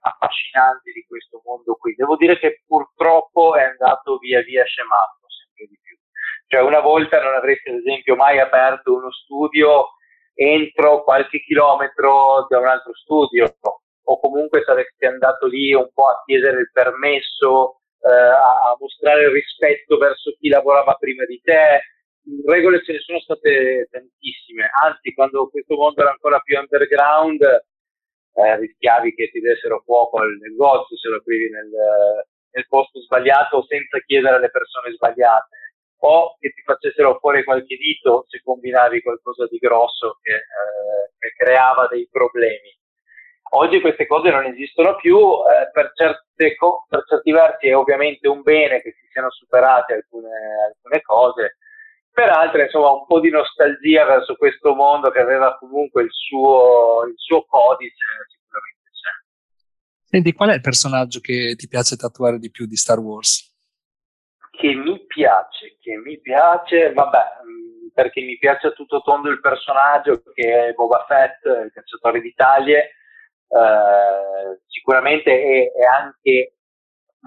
affascinanti 0.00 0.90
di 0.92 1.04
questo 1.06 1.42
mondo 1.44 1.74
qui. 1.74 1.94
Devo 1.94 2.16
dire 2.16 2.38
che 2.38 2.62
purtroppo 2.66 3.54
è 3.56 3.62
andato 3.62 4.16
via 4.16 4.42
via 4.42 4.64
scemato 4.64 5.28
sempre 5.28 5.66
di 5.68 5.78
più. 5.82 5.96
Cioè 6.46 6.62
una 6.62 6.80
volta 6.80 7.22
non 7.22 7.34
avresti 7.34 7.68
ad 7.68 7.76
esempio 7.76 8.16
mai 8.16 8.40
aperto 8.40 8.94
uno 8.94 9.12
studio 9.12 9.92
entro 10.34 11.02
qualche 11.02 11.40
chilometro 11.40 12.46
da 12.48 12.58
un 12.58 12.66
altro 12.66 12.94
studio, 12.94 13.54
o 14.10 14.20
comunque 14.20 14.62
saresti 14.64 15.04
andato 15.04 15.46
lì 15.46 15.74
un 15.74 15.90
po' 15.92 16.08
a 16.08 16.22
chiedere 16.24 16.60
il 16.60 16.70
permesso, 16.72 17.80
eh, 18.00 18.10
a, 18.10 18.74
mostrare 18.80 19.24
il 19.24 19.30
rispetto 19.30 19.98
verso 19.98 20.34
chi 20.38 20.48
lavorava 20.48 20.94
prima 20.94 21.24
di 21.26 21.38
te. 21.42 21.82
Regole 22.46 22.82
ce 22.84 22.92
ne 22.92 23.00
sono 23.00 23.20
state 23.20 23.88
tantissime, 23.90 24.70
anzi 24.82 25.12
quando 25.12 25.48
questo 25.48 25.76
mondo 25.76 26.00
era 26.00 26.10
ancora 26.10 26.40
più 26.40 26.58
underground 26.58 27.42
eh, 27.42 28.56
rischiavi 28.56 29.14
che 29.14 29.30
ti 29.30 29.40
dessero 29.40 29.82
fuoco 29.84 30.18
al 30.18 30.36
negozio 30.40 30.96
se 30.96 31.08
lo 31.08 31.16
aprivi 31.16 31.50
nel, 31.50 31.70
nel 32.52 32.66
posto 32.68 33.00
sbagliato 33.00 33.64
senza 33.66 33.98
chiedere 34.00 34.36
alle 34.36 34.50
persone 34.50 34.92
sbagliate 34.92 35.56
o 36.00 36.36
che 36.38 36.50
ti 36.50 36.62
facessero 36.62 37.18
fuori 37.18 37.44
qualche 37.44 37.76
dito 37.76 38.24
se 38.28 38.40
combinavi 38.42 39.02
qualcosa 39.02 39.46
di 39.48 39.58
grosso 39.58 40.18
che, 40.22 40.34
eh, 40.34 41.12
che 41.18 41.32
creava 41.36 41.88
dei 41.88 42.06
problemi. 42.10 42.76
Oggi 43.50 43.80
queste 43.80 44.06
cose 44.06 44.30
non 44.30 44.44
esistono 44.44 44.96
più, 44.96 45.16
eh, 45.16 45.70
per, 45.72 45.92
certe 45.94 46.54
co- 46.56 46.84
per, 46.88 47.04
certi 47.06 47.32
versi 47.32 47.68
è 47.68 47.76
ovviamente 47.76 48.28
un 48.28 48.42
bene 48.42 48.82
che 48.82 48.92
si 48.92 49.08
siano 49.10 49.30
superate 49.30 49.94
alcune, 49.94 50.28
alcune 50.68 51.00
cose, 51.00 51.56
per 52.10 52.28
altre 52.30 52.64
insomma 52.64 52.90
un 52.90 53.06
po' 53.06 53.20
di 53.20 53.30
nostalgia 53.30 54.04
verso 54.04 54.34
questo 54.34 54.74
mondo 54.74 55.10
che 55.10 55.20
aveva 55.20 55.56
comunque 55.56 56.02
il 56.02 56.10
suo, 56.10 57.04
il 57.06 57.14
suo 57.16 57.44
codice 57.46 58.04
sicuramente 58.28 58.90
c'è. 58.92 59.10
Senti, 60.04 60.32
qual 60.32 60.50
è 60.50 60.54
il 60.54 60.60
personaggio 60.60 61.20
che 61.20 61.54
ti 61.56 61.68
piace 61.68 61.96
tatuare 61.96 62.38
di 62.38 62.50
più 62.50 62.66
di 62.66 62.76
Star 62.76 62.98
Wars? 62.98 63.54
Che 64.50 64.74
mi 64.74 65.06
piace, 65.06 65.76
che 65.80 65.96
mi 65.96 66.20
piace, 66.20 66.92
vabbè, 66.92 67.24
mm, 67.44 67.88
perché 67.94 68.20
mi 68.20 68.36
piace 68.36 68.66
a 68.66 68.72
tutto 68.72 69.00
tondo 69.00 69.30
il 69.30 69.40
personaggio 69.40 70.20
che 70.34 70.68
è 70.68 70.72
Boba 70.72 71.04
Fett, 71.06 71.44
il 71.44 71.70
cacciatore 71.72 72.20
d'Italia, 72.20 72.82
eh, 73.48 74.60
sicuramente 74.66 75.30
è, 75.30 75.72
è, 75.72 75.84
anche 75.84 76.54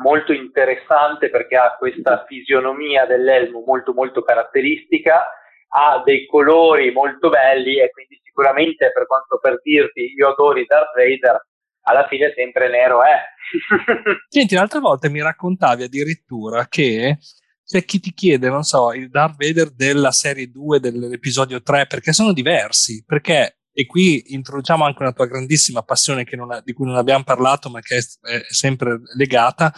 molto 0.02 0.34
interessante 0.34 1.30
perché 1.30 1.56
ha 1.56 1.76
questa 1.78 2.26
fisionomia 2.28 3.06
dell'elmo 3.06 3.64
molto 3.66 3.94
molto 3.94 4.24
caratteristica, 4.24 5.30
ha 5.70 6.02
dei 6.06 6.26
colori 6.28 6.92
molto 6.92 7.30
belli 7.30 7.80
e 7.80 7.90
quindi 7.90 8.20
sicuramente 8.24 8.92
per 8.92 9.08
quanto 9.08 9.40
per 9.40 9.60
dirti 9.62 10.14
io 10.16 10.30
adoro 10.30 10.64
Darth 10.66 10.96
Vader, 10.96 11.48
alla 11.84 12.08
fine 12.08 12.32
sempre 12.36 12.70
nero 12.70 13.02
è. 13.04 13.18
Senti, 14.30 14.56
l'altra 14.56 14.80
volta 14.80 15.10
mi 15.10 15.22
raccontavi 15.22 15.84
addirittura 15.84 16.68
che 16.68 17.18
c'è 17.66 17.84
chi 17.86 18.00
ti 18.00 18.14
chiede, 18.14 18.50
non 18.50 18.64
so, 18.64 18.92
il 18.94 19.10
Darth 19.10 19.38
Vader 19.38 19.72
della 19.74 20.12
serie 20.12 20.52
2 20.52 20.80
dell'episodio 20.80 21.62
3, 21.62 21.88
perché 21.88 22.12
sono 22.12 22.34
diversi, 22.34 23.04
perché 23.06 23.61
e 23.74 23.86
qui 23.86 24.34
introduciamo 24.34 24.84
anche 24.84 25.02
una 25.02 25.14
tua 25.14 25.28
grandissima 25.28 25.82
passione 25.82 26.24
ha, 26.24 26.62
di 26.64 26.74
cui 26.74 26.86
non 26.86 26.96
abbiamo 26.96 27.24
parlato, 27.24 27.70
ma 27.70 27.80
che 27.80 27.98
è, 27.98 28.00
è 28.00 28.44
sempre 28.50 29.00
legata, 29.16 29.74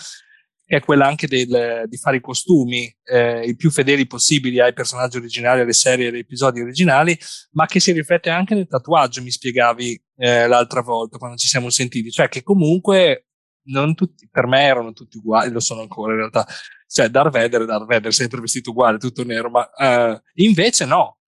che 0.65 0.77
è 0.77 0.79
quella 0.79 1.05
anche 1.05 1.27
del, 1.27 1.83
di 1.87 1.97
fare 1.97 2.17
i 2.17 2.21
costumi 2.21 2.91
eh, 3.03 3.45
i 3.45 3.55
più 3.55 3.69
fedeli 3.69 4.07
possibili 4.07 4.59
ai 4.59 4.73
personaggi 4.73 5.17
originali, 5.17 5.61
alle 5.61 5.73
serie 5.73 6.07
agli 6.07 6.17
episodi 6.17 6.61
originali, 6.61 7.17
ma 7.51 7.65
che 7.65 7.79
si 7.79 7.91
riflette 7.91 8.29
anche 8.29 8.55
nel 8.55 8.67
tatuaggio, 8.67 9.21
mi 9.21 9.31
spiegavi 9.31 10.01
eh, 10.17 10.47
l'altra 10.47 10.81
volta 10.81 11.17
quando 11.17 11.37
ci 11.37 11.47
siamo 11.47 11.69
sentiti. 11.69 12.09
Cioè 12.09 12.29
che 12.29 12.43
comunque 12.43 13.27
non 13.65 13.93
tutti, 13.93 14.27
per 14.29 14.47
me 14.47 14.63
erano 14.63 14.93
tutti 14.93 15.17
uguali, 15.17 15.51
lo 15.51 15.59
sono 15.59 15.81
ancora 15.81 16.13
in 16.13 16.19
realtà. 16.19 16.47
Cioè 16.87 17.09
Darth 17.09 17.31
Vader 17.31 17.65
Darth 17.65 17.85
Vader 17.85 18.13
sempre 18.13 18.39
vestito 18.39 18.71
uguale, 18.71 18.97
tutto 18.97 19.23
nero, 19.23 19.49
ma 19.49 19.69
eh, 19.73 20.21
invece 20.35 20.85
no. 20.85 21.19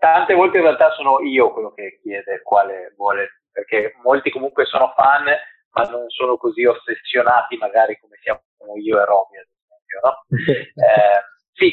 Tante 0.00 0.32
volte 0.32 0.56
in 0.56 0.62
realtà 0.62 0.90
sono 0.92 1.20
io 1.20 1.52
quello 1.52 1.74
che 1.74 2.00
chiede 2.00 2.40
quale 2.40 2.94
vuole, 2.96 3.42
perché 3.52 3.92
molti 4.02 4.30
comunque 4.30 4.64
sono 4.64 4.94
fan, 4.96 5.26
ma 5.26 5.82
non 5.90 6.08
sono 6.08 6.38
così 6.38 6.64
ossessionati 6.64 7.58
magari 7.58 8.00
come 8.00 8.16
siamo 8.22 8.40
io 8.80 8.98
e 8.98 9.04
Romy, 9.04 9.36
ad 9.36 9.44
esempio. 9.44 10.00
No? 10.00 10.24
eh, 10.88 11.20
sì, 11.52 11.68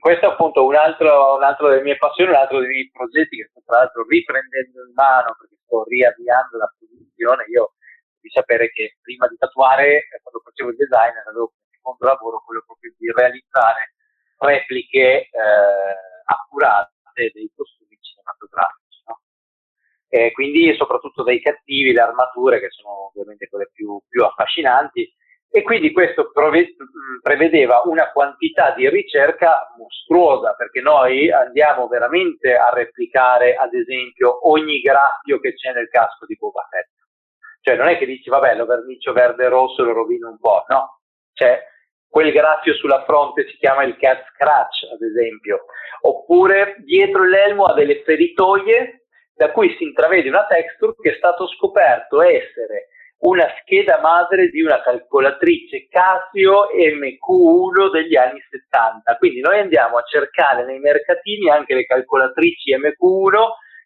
questo 0.00 0.26
è 0.26 0.30
appunto 0.32 0.66
un 0.66 0.74
altro, 0.74 1.36
un 1.36 1.44
altro, 1.44 1.68
delle 1.68 1.82
mie 1.82 1.96
passioni, 1.96 2.30
un 2.32 2.42
altro 2.42 2.58
dei 2.58 2.66
miei 2.66 2.90
progetti 2.90 3.36
che 3.36 3.46
sto 3.50 3.62
tra 3.64 3.78
l'altro 3.78 4.02
riprendendo 4.02 4.82
in 4.82 4.92
mano 4.92 5.36
perché 5.38 5.54
sto 5.62 5.84
riavviando 5.84 6.58
la 6.58 6.74
produzione. 6.76 7.44
Io 7.54 7.74
di 8.18 8.30
sapere 8.30 8.66
che 8.70 8.98
prima 9.00 9.28
di 9.28 9.36
tatuare, 9.36 10.08
quando 10.22 10.42
facevo 10.42 10.70
il 10.70 10.76
design, 10.76 11.14
avevo 11.22 11.54
come 11.54 11.70
secondo 11.70 12.04
lavoro 12.04 12.42
quello 12.44 12.64
proprio 12.66 12.92
di 12.98 13.12
realizzare 13.14 13.94
repliche 14.42 15.30
eh, 15.30 15.94
accurate 16.26 16.90
parte 17.12 17.30
dei 17.32 17.50
costumi 17.54 17.98
cinematografici. 18.00 19.02
No? 19.06 19.20
E 20.08 20.32
quindi 20.32 20.74
soprattutto 20.74 21.22
dei 21.22 21.40
cattivi, 21.40 21.92
le 21.92 22.00
armature 22.00 22.60
che 22.60 22.70
sono 22.70 23.08
ovviamente 23.08 23.48
quelle 23.48 23.70
più, 23.72 24.00
più 24.08 24.24
affascinanti 24.24 25.10
e 25.54 25.62
quindi 25.62 25.92
questo 25.92 26.32
prevedeva 27.20 27.82
una 27.84 28.10
quantità 28.10 28.72
di 28.72 28.88
ricerca 28.88 29.70
mostruosa 29.76 30.54
perché 30.54 30.80
noi 30.80 31.30
andiamo 31.30 31.88
veramente 31.88 32.56
a 32.56 32.70
replicare 32.72 33.54
ad 33.54 33.74
esempio 33.74 34.48
ogni 34.48 34.80
graffio 34.80 35.38
che 35.40 35.52
c'è 35.52 35.74
nel 35.74 35.90
casco 35.90 36.24
di 36.24 36.36
Boba 36.36 36.66
Fett. 36.70 36.88
Cioè 37.60 37.76
non 37.76 37.88
è 37.88 37.98
che 37.98 38.06
dici 38.06 38.30
vabbè 38.30 38.56
lo 38.56 38.64
vernicio 38.64 39.12
verde 39.12 39.44
e 39.44 39.48
rosso 39.48 39.84
lo 39.84 39.92
rovino 39.92 40.30
un 40.30 40.38
po', 40.38 40.64
no, 40.68 41.00
cioè 41.34 41.62
quel 42.12 42.30
graffio 42.30 42.74
sulla 42.74 43.04
fronte 43.06 43.48
si 43.48 43.56
chiama 43.56 43.84
il 43.84 43.96
cat 43.96 44.22
scratch, 44.34 44.84
ad 44.92 45.00
esempio, 45.00 45.64
oppure 46.02 46.76
dietro 46.80 47.24
l'elmo 47.24 47.64
ha 47.64 47.72
delle 47.72 48.02
feritoie 48.02 49.06
da 49.34 49.50
cui 49.50 49.74
si 49.78 49.84
intravede 49.84 50.28
una 50.28 50.44
texture 50.44 50.92
che 51.00 51.12
è 51.12 51.16
stato 51.16 51.46
scoperto 51.46 52.20
essere 52.20 52.88
una 53.20 53.48
scheda 53.60 53.98
madre 54.00 54.48
di 54.48 54.60
una 54.60 54.82
calcolatrice 54.82 55.86
Casio 55.88 56.66
MQ1 56.74 57.90
degli 57.90 58.16
anni 58.16 58.44
70. 58.50 59.16
Quindi 59.16 59.40
noi 59.40 59.60
andiamo 59.60 59.96
a 59.96 60.02
cercare 60.02 60.66
nei 60.66 60.80
mercatini 60.80 61.48
anche 61.48 61.72
le 61.72 61.86
calcolatrici 61.86 62.76
MQ1 62.76 63.40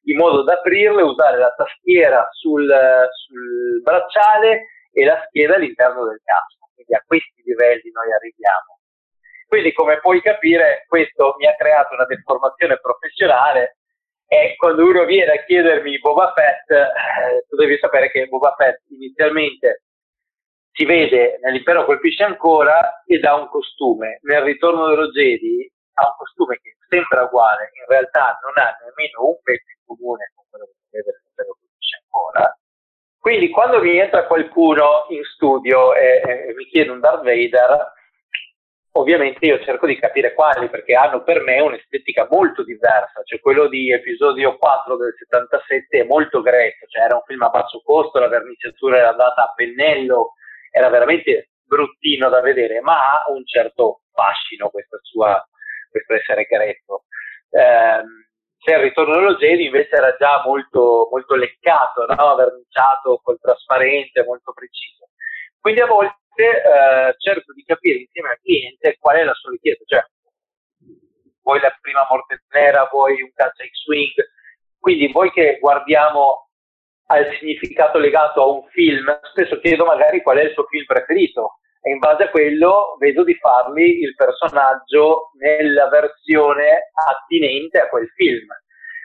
in 0.09 0.17
modo 0.17 0.43
da 0.43 0.55
aprirle, 0.55 1.03
usare 1.03 1.39
la 1.39 1.55
tastiera 1.57 2.27
sul, 2.33 2.67
sul 3.13 3.83
bracciale 3.85 4.67
e 4.93 5.05
la 5.05 5.23
scheda 5.29 5.55
all'interno 5.55 6.07
del 6.07 6.21
casco 6.25 6.66
quindi 6.77 6.95
a 6.95 7.03
questi 7.05 7.43
livelli 7.43 7.91
noi 7.91 8.13
arriviamo. 8.13 8.77
Quindi 9.49 9.73
come 9.73 9.99
puoi 10.01 10.21
capire 10.21 10.85
questo 10.87 11.35
mi 11.39 11.47
ha 11.47 11.55
creato 11.57 11.95
una 11.95 12.05
deformazione 12.05 12.79
professionale 12.79 13.79
E 14.29 14.57
quando 14.57 14.85
uno 14.85 15.05
viene 15.05 15.33
a 15.33 15.45
chiedermi 15.45 16.01
Boba 16.01 16.33
Fett, 16.35 16.69
eh, 16.69 17.47
tu 17.49 17.55
devi 17.55 17.79
sapere 17.79 18.11
che 18.11 18.27
Boba 18.27 18.55
Fett 18.59 18.83
inizialmente 18.91 19.83
si 20.73 20.85
vede 20.85 21.39
nell'impero 21.43 21.85
colpisce 21.85 22.25
ancora 22.25 23.05
ed 23.07 23.25
ha 23.25 23.37
un 23.37 23.49
costume. 23.49 24.19
Nel 24.23 24.43
ritorno 24.43 24.89
dello 24.89 25.11
Jedi 25.11 25.71
ha 25.95 26.07
un 26.07 26.15
costume 26.19 26.59
che 26.61 26.77
sembra 26.89 27.23
uguale, 27.23 27.71
in 27.73 27.87
realtà 27.87 28.39
non 28.43 28.53
ha 28.63 28.77
nemmeno 28.85 29.29
un 29.31 29.41
pezzo 29.43 29.71
in 29.71 29.83
comune 29.87 30.33
con 30.35 30.45
quello 30.51 30.67
che 30.67 30.75
si 30.75 30.89
vede 30.91 31.11
nell'impero 31.13 31.57
colpisce 31.57 31.97
ancora. 32.03 32.59
Quindi 33.27 33.51
quando 33.51 33.83
mi 33.83 33.99
entra 33.99 34.25
qualcuno 34.29 35.07
in 35.09 35.25
studio 35.25 35.93
e, 35.95 36.23
e 36.23 36.55
mi 36.55 36.65
chiede 36.67 36.93
un 36.93 37.01
Darth 37.01 37.25
Vader, 37.25 37.93
ovviamente 38.93 39.45
io 39.45 39.59
cerco 39.65 39.89
di 39.89 39.99
capire 39.99 40.33
quali, 40.33 40.69
perché 40.69 40.95
hanno 40.95 41.25
per 41.25 41.43
me 41.43 41.59
un'estetica 41.59 42.29
molto 42.31 42.63
diversa, 42.63 43.25
cioè 43.25 43.41
quello 43.41 43.67
di 43.67 43.91
episodio 43.91 44.57
4 44.57 44.97
del 44.97 45.13
77 45.19 46.03
è 46.03 46.05
molto 46.05 46.41
gresso, 46.41 46.87
cioè 46.87 47.03
era 47.03 47.17
un 47.17 47.23
film 47.27 47.43
a 47.43 47.49
basso 47.49 47.83
costo, 47.85 48.21
la 48.21 48.29
verniciatura 48.29 48.99
era 48.99 49.09
andata 49.09 49.43
a 49.43 49.53
pennello, 49.57 50.35
era 50.71 50.89
veramente 50.89 51.49
bruttino 51.65 52.29
da 52.29 52.41
vedere, 52.41 52.81
ma 52.81 53.11
ha 53.11 53.25
un 53.33 53.45
certo 53.45 54.03
fascino 54.13 54.71
questo 54.71 55.01
essere 56.15 56.45
gresso. 56.45 57.07
Eh, 57.51 58.03
se 58.67 58.75
il 58.75 58.81
ritorno 58.81 59.15
dello 59.15 59.37
Jedi 59.37 59.67
invece 59.67 59.95
era 59.95 60.17
già 60.19 60.43
molto, 60.45 61.09
molto 61.09 61.37
leccato, 61.37 62.05
no? 62.05 62.35
verniciato, 62.35 63.21
col 63.23 63.39
trasparente, 63.41 64.25
molto 64.25 64.53
preciso. 64.53 65.09
Quindi 65.61 65.81
a 65.81 65.87
volte 65.87 66.17
eh, 66.37 67.15
cerco 67.19 67.53
di 67.53 67.63
capire 67.63 68.01
insieme 68.01 68.31
al 68.31 68.41
cliente 68.43 68.97
qual 68.99 69.17
è 69.19 69.23
la 69.23 69.35
sua 69.35 69.53
richiesta, 69.53 69.85
cioè 69.87 70.05
vuoi 71.43 71.61
la 71.61 71.77
prima 71.81 72.05
morte 72.11 72.43
nera, 72.51 72.89
vuoi 72.91 73.23
un 73.23 73.31
caccia 73.33 73.65
X-Wing, 73.65 74.15
quindi 74.81 75.13
voi 75.13 75.31
che 75.31 75.59
guardiamo 75.61 76.49
al 77.07 77.37
significato 77.39 77.99
legato 77.99 78.43
a 78.43 78.47
un 78.47 78.67
film, 78.71 79.17
spesso 79.31 79.61
chiedo 79.61 79.85
magari 79.85 80.23
qual 80.23 80.39
è 80.39 80.43
il 80.43 80.53
suo 80.53 80.65
film 80.65 80.85
preferito 80.87 81.61
e 81.87 81.93
in 81.93 81.99
base 81.99 82.25
a 82.25 82.31
quello 82.31 82.97
vedo 82.99 83.23
di 83.23 83.37
fargli 83.37 84.03
il 84.03 84.13
personaggio 84.17 85.31
nella 85.39 85.89
versione 85.89 86.91
attinente 86.93 87.79
a 87.79 87.89
quel 87.89 88.09
film. 88.09 88.49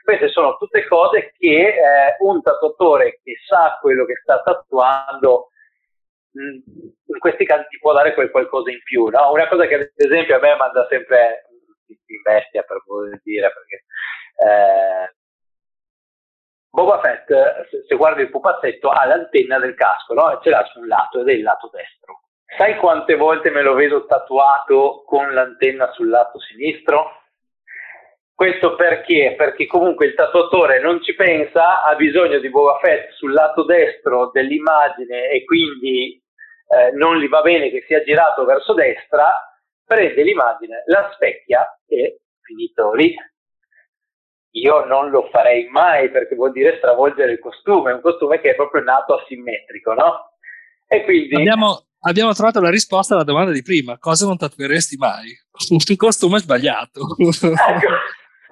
Queste 0.02 0.28
sono 0.30 0.56
tutte 0.56 0.84
cose 0.88 1.32
che 1.38 1.76
eh, 1.76 2.16
un 2.18 2.42
tatuatore 2.42 3.20
che 3.22 3.36
sa 3.46 3.78
quello 3.80 4.04
che 4.04 4.16
sta 4.20 4.42
tatuando 4.42 5.50
in 6.32 7.18
questi 7.20 7.44
casi 7.44 7.68
ti 7.68 7.78
può 7.78 7.92
dare 7.92 8.14
quel 8.14 8.32
qualcosa 8.32 8.72
in 8.72 8.82
più. 8.82 9.06
No? 9.06 9.30
Una 9.30 9.46
cosa 9.46 9.66
che 9.66 9.74
ad 9.76 9.90
esempio 9.94 10.34
a 10.34 10.40
me 10.40 10.56
manda 10.56 10.84
sempre 10.90 11.50
in 11.86 12.20
bestia 12.20 12.64
per 12.64 12.82
poter 12.84 13.20
dire, 13.22 13.52
perché 13.52 13.84
eh, 14.44 15.14
Boba 16.68 16.98
Fett, 16.98 17.28
se, 17.70 17.84
se, 17.86 17.94
guardi 17.94 18.22
il 18.22 18.30
pupazzetto, 18.30 18.88
ha 18.88 19.06
l'antenna 19.06 19.60
del 19.60 19.76
casco, 19.76 20.14
no? 20.14 20.32
E 20.32 20.42
ce 20.42 20.50
l'ha 20.50 20.64
su 20.64 20.80
un 20.80 20.88
lato 20.88 21.20
ed 21.20 21.28
è 21.28 21.32
il 21.32 21.42
lato 21.42 21.68
destro. 21.68 22.22
Sai 22.56 22.76
quante 22.76 23.16
volte 23.16 23.50
me 23.50 23.62
lo 23.62 23.74
vedo 23.74 24.04
tatuato 24.04 25.04
con 25.06 25.32
l'antenna 25.32 25.90
sul 25.92 26.10
lato 26.10 26.38
sinistro? 26.38 27.22
Questo 28.34 28.74
perché? 28.74 29.34
Perché 29.36 29.66
comunque 29.66 30.06
il 30.06 30.14
tatuatore 30.14 30.80
non 30.80 31.02
ci 31.02 31.14
pensa, 31.14 31.84
ha 31.84 31.94
bisogno 31.94 32.38
di 32.40 32.50
Boba 32.50 32.78
Fett 32.78 33.12
sul 33.12 33.32
lato 33.32 33.64
destro 33.64 34.30
dell'immagine 34.32 35.28
e 35.28 35.44
quindi 35.44 36.20
eh, 36.68 36.90
non 36.92 37.18
gli 37.18 37.28
va 37.28 37.40
bene 37.40 37.70
che 37.70 37.84
sia 37.86 38.02
girato 38.02 38.44
verso 38.44 38.74
destra, 38.74 39.32
prende 39.84 40.22
l'immagine, 40.22 40.82
la 40.86 41.10
specchia 41.14 41.78
e 41.86 42.20
finito 42.40 42.92
lì. 42.94 43.14
Io 44.54 44.84
non 44.84 45.08
lo 45.10 45.28
farei 45.30 45.68
mai 45.68 46.10
perché 46.10 46.34
vuol 46.34 46.52
dire 46.52 46.76
stravolgere 46.76 47.32
il 47.32 47.38
costume, 47.38 47.92
un 47.92 48.00
costume 48.00 48.40
che 48.40 48.50
è 48.50 48.54
proprio 48.54 48.82
nato 48.82 49.14
asimmetrico, 49.14 49.94
no? 49.94 50.36
E 50.86 51.04
quindi... 51.04 51.36
Abbiamo, 51.36 51.86
abbiamo 52.02 52.32
trovato 52.32 52.60
la 52.60 52.70
risposta 52.70 53.14
alla 53.14 53.24
domanda 53.24 53.52
di 53.52 53.62
prima, 53.62 53.98
cosa 53.98 54.26
non 54.26 54.36
tatueresti 54.36 54.96
mai? 54.96 55.28
Un 55.70 55.96
costume 55.96 56.38
sbagliato. 56.38 57.00
Ecco. 57.18 57.48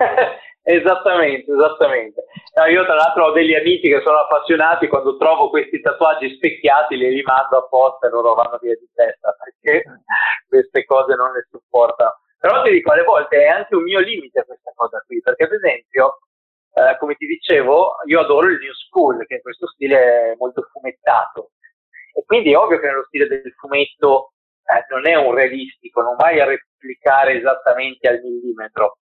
Esattamente, 0.63 1.51
esattamente. 1.51 2.23
No, 2.55 2.67
io 2.67 2.85
tra 2.85 2.95
l'altro 2.95 3.27
ho 3.27 3.33
degli 3.33 3.55
amici 3.55 3.89
che 3.89 4.03
sono 4.05 4.19
appassionati, 4.19 4.87
quando 4.87 5.17
trovo 5.17 5.49
questi 5.49 5.81
tatuaggi 5.81 6.37
specchiati 6.37 6.97
li 6.97 7.09
rimando 7.09 7.59
apposta 7.59 8.07
e 8.07 8.11
loro 8.11 8.35
vanno 8.35 8.59
via 8.61 8.77
di 8.77 8.89
testa 8.95 9.35
perché 9.35 9.83
queste 10.47 10.85
cose 10.85 11.17
non 11.17 11.33
le 11.33 11.47
supportano. 11.51 12.21
Però 12.39 12.63
ti 12.63 12.71
dico, 12.71 12.93
alle 12.93 13.03
volte 13.03 13.43
è 13.43 13.49
anche 13.49 13.75
un 13.75 13.83
mio 13.83 14.01
limite 14.01 14.45
questa 14.47 14.71
cosa 14.75 15.03
qui, 15.07 15.21
perché 15.21 15.45
ad 15.45 15.53
esempio, 15.53 16.19
eh, 16.75 16.97
come 16.99 17.15
ti 17.15 17.27
dicevo, 17.27 17.97
io 18.07 18.21
adoro 18.21 18.47
il 18.49 18.59
New 18.59 18.73
School, 18.73 19.27
che 19.27 19.37
è 19.37 19.41
questo 19.41 19.67
stile 19.67 20.37
molto 20.39 20.69
fumettato. 20.71 21.51
E 22.13 22.23
quindi 22.25 22.53
è 22.53 22.57
ovvio 22.57 22.79
che 22.79 22.87
nello 22.87 23.05
stile 23.05 23.27
del 23.27 23.53
fumetto 23.57 24.33
eh, 24.65 24.87
non 24.91 25.07
è 25.07 25.15
un 25.15 25.35
realistico, 25.35 26.03
non 26.03 26.17
vai 26.17 26.41
a 26.41 26.45
replicare 26.45 27.39
esattamente 27.39 28.09
al 28.09 28.21
millimetro 28.21 28.99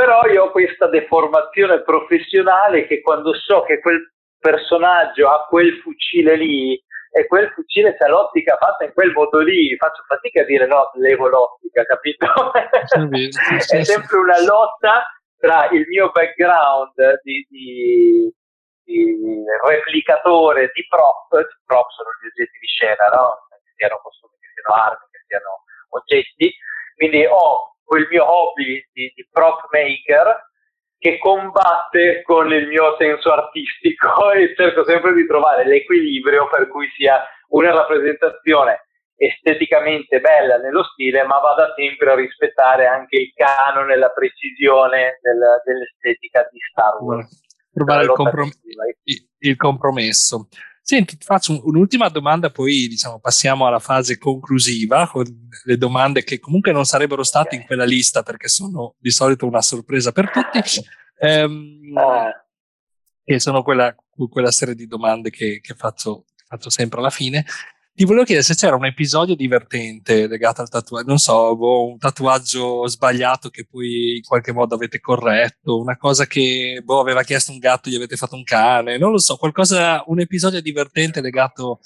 però 0.00 0.24
io 0.26 0.44
ho 0.44 0.50
questa 0.50 0.86
deformazione 0.88 1.82
professionale 1.82 2.86
che 2.86 3.02
quando 3.02 3.34
so 3.34 3.64
che 3.64 3.80
quel 3.80 4.00
personaggio 4.38 5.28
ha 5.28 5.44
quel 5.46 5.78
fucile 5.82 6.36
lì 6.36 6.82
e 7.12 7.26
quel 7.26 7.50
fucile 7.50 7.94
c'ha 7.96 8.08
l'ottica 8.08 8.56
fatta 8.56 8.84
in 8.84 8.94
quel 8.94 9.12
modo 9.12 9.40
lì, 9.40 9.76
faccio 9.76 10.02
fatica 10.06 10.40
a 10.40 10.44
dire 10.44 10.66
no, 10.66 10.90
levo 10.94 11.28
l'ottica, 11.28 11.84
capito? 11.84 12.26
è 13.76 13.82
sempre 13.82 14.16
una 14.16 14.40
lotta 14.42 15.04
tra 15.36 15.68
il 15.70 15.84
mio 15.86 16.10
background 16.12 17.20
di, 17.22 17.46
di 17.50 18.34
replicatore 19.68 20.70
di 20.74 20.86
prop, 20.88 21.28
prop 21.64 21.88
sono 21.90 22.10
gli 22.20 22.26
oggetti 22.26 22.58
di 22.58 22.66
scena, 22.66 23.06
no? 23.12 23.46
che 23.48 23.72
siano 23.76 24.00
costumi, 24.02 24.34
che 24.40 24.48
siano 24.54 24.82
armi, 24.82 25.04
che 25.10 25.20
siano 25.26 25.64
oggetti, 25.90 26.54
quindi 26.96 27.24
ho 27.26 27.76
quel 27.84 28.06
mio 28.08 28.24
hobby 28.24 28.86
di, 28.92 29.12
di 29.14 29.28
prop 29.30 29.66
maker 29.70 30.48
che 31.00 31.18
combatte 31.18 32.22
con 32.22 32.52
il 32.52 32.68
mio 32.68 32.94
senso 32.98 33.32
artistico 33.32 34.30
e 34.36 34.54
cerco 34.54 34.84
sempre 34.84 35.14
di 35.14 35.26
trovare 35.26 35.64
l'equilibrio 35.64 36.46
per 36.48 36.68
cui 36.68 36.88
sia 36.94 37.26
una 37.48 37.72
rappresentazione 37.72 38.84
esteticamente 39.16 40.20
bella 40.20 40.56
nello 40.56 40.82
stile, 40.82 41.24
ma 41.24 41.38
vada 41.40 41.74
sempre 41.74 42.12
a 42.12 42.14
rispettare 42.14 42.86
anche 42.86 43.16
il 43.16 43.32
canone 43.34 43.92
e 43.94 43.96
la 43.96 44.10
precisione 44.10 45.18
del, 45.20 45.60
dell'estetica 45.64 46.48
di 46.50 46.58
Star 46.70 47.02
Wars. 47.02 47.48
Trovare 47.72 48.04
il, 48.04 48.10
comprom- 48.10 48.52
il, 49.38 49.56
compromesso. 49.56 50.48
Senti, 50.82 51.16
ti 51.16 51.24
faccio 51.24 51.60
un'ultima 51.66 52.08
domanda, 52.08 52.50
poi 52.50 52.88
diciamo, 52.88 53.20
passiamo 53.20 53.66
alla 53.66 53.78
fase 53.78 54.18
conclusiva, 54.18 55.06
con 55.08 55.24
le 55.64 55.76
domande 55.76 56.24
che 56.24 56.40
comunque 56.40 56.72
non 56.72 56.84
sarebbero 56.84 57.22
state 57.22 57.54
in 57.54 57.64
quella 57.64 57.84
lista 57.84 58.22
perché 58.22 58.48
sono 58.48 58.94
di 58.98 59.10
solito 59.10 59.46
una 59.46 59.62
sorpresa 59.62 60.10
per 60.10 60.30
tutti. 60.30 60.82
Ehm, 61.18 61.92
che 63.22 63.38
sono 63.38 63.62
quella, 63.62 63.94
quella, 64.30 64.50
serie 64.50 64.74
di 64.74 64.86
domande 64.86 65.30
che, 65.30 65.60
che 65.60 65.74
faccio, 65.74 66.24
faccio 66.46 66.70
sempre 66.70 66.98
alla 66.98 67.10
fine. 67.10 67.44
Ti 68.00 68.06
volevo 68.06 68.24
chiedere 68.24 68.46
se 68.46 68.54
c'era 68.54 68.76
un 68.76 68.86
episodio 68.86 69.34
divertente 69.36 70.26
legato 70.26 70.62
al 70.62 70.70
tatuaggio, 70.70 71.06
non 71.06 71.18
so, 71.18 71.54
boh, 71.54 71.84
un 71.86 71.98
tatuaggio 71.98 72.86
sbagliato 72.86 73.50
che 73.50 73.66
poi 73.70 74.16
in 74.16 74.22
qualche 74.22 74.54
modo 74.54 74.74
avete 74.74 75.00
corretto, 75.00 75.78
una 75.78 75.98
cosa 75.98 76.24
che 76.24 76.80
boh, 76.82 77.00
aveva 77.00 77.22
chiesto 77.24 77.52
un 77.52 77.58
gatto 77.58 77.88
e 77.88 77.92
gli 77.92 77.96
avete 77.96 78.16
fatto 78.16 78.36
un 78.36 78.42
cane, 78.42 78.96
non 78.96 79.10
lo 79.10 79.18
so, 79.18 79.36
qualcosa, 79.36 80.02
un 80.06 80.18
episodio 80.18 80.62
divertente 80.62 81.20
legato 81.20 81.80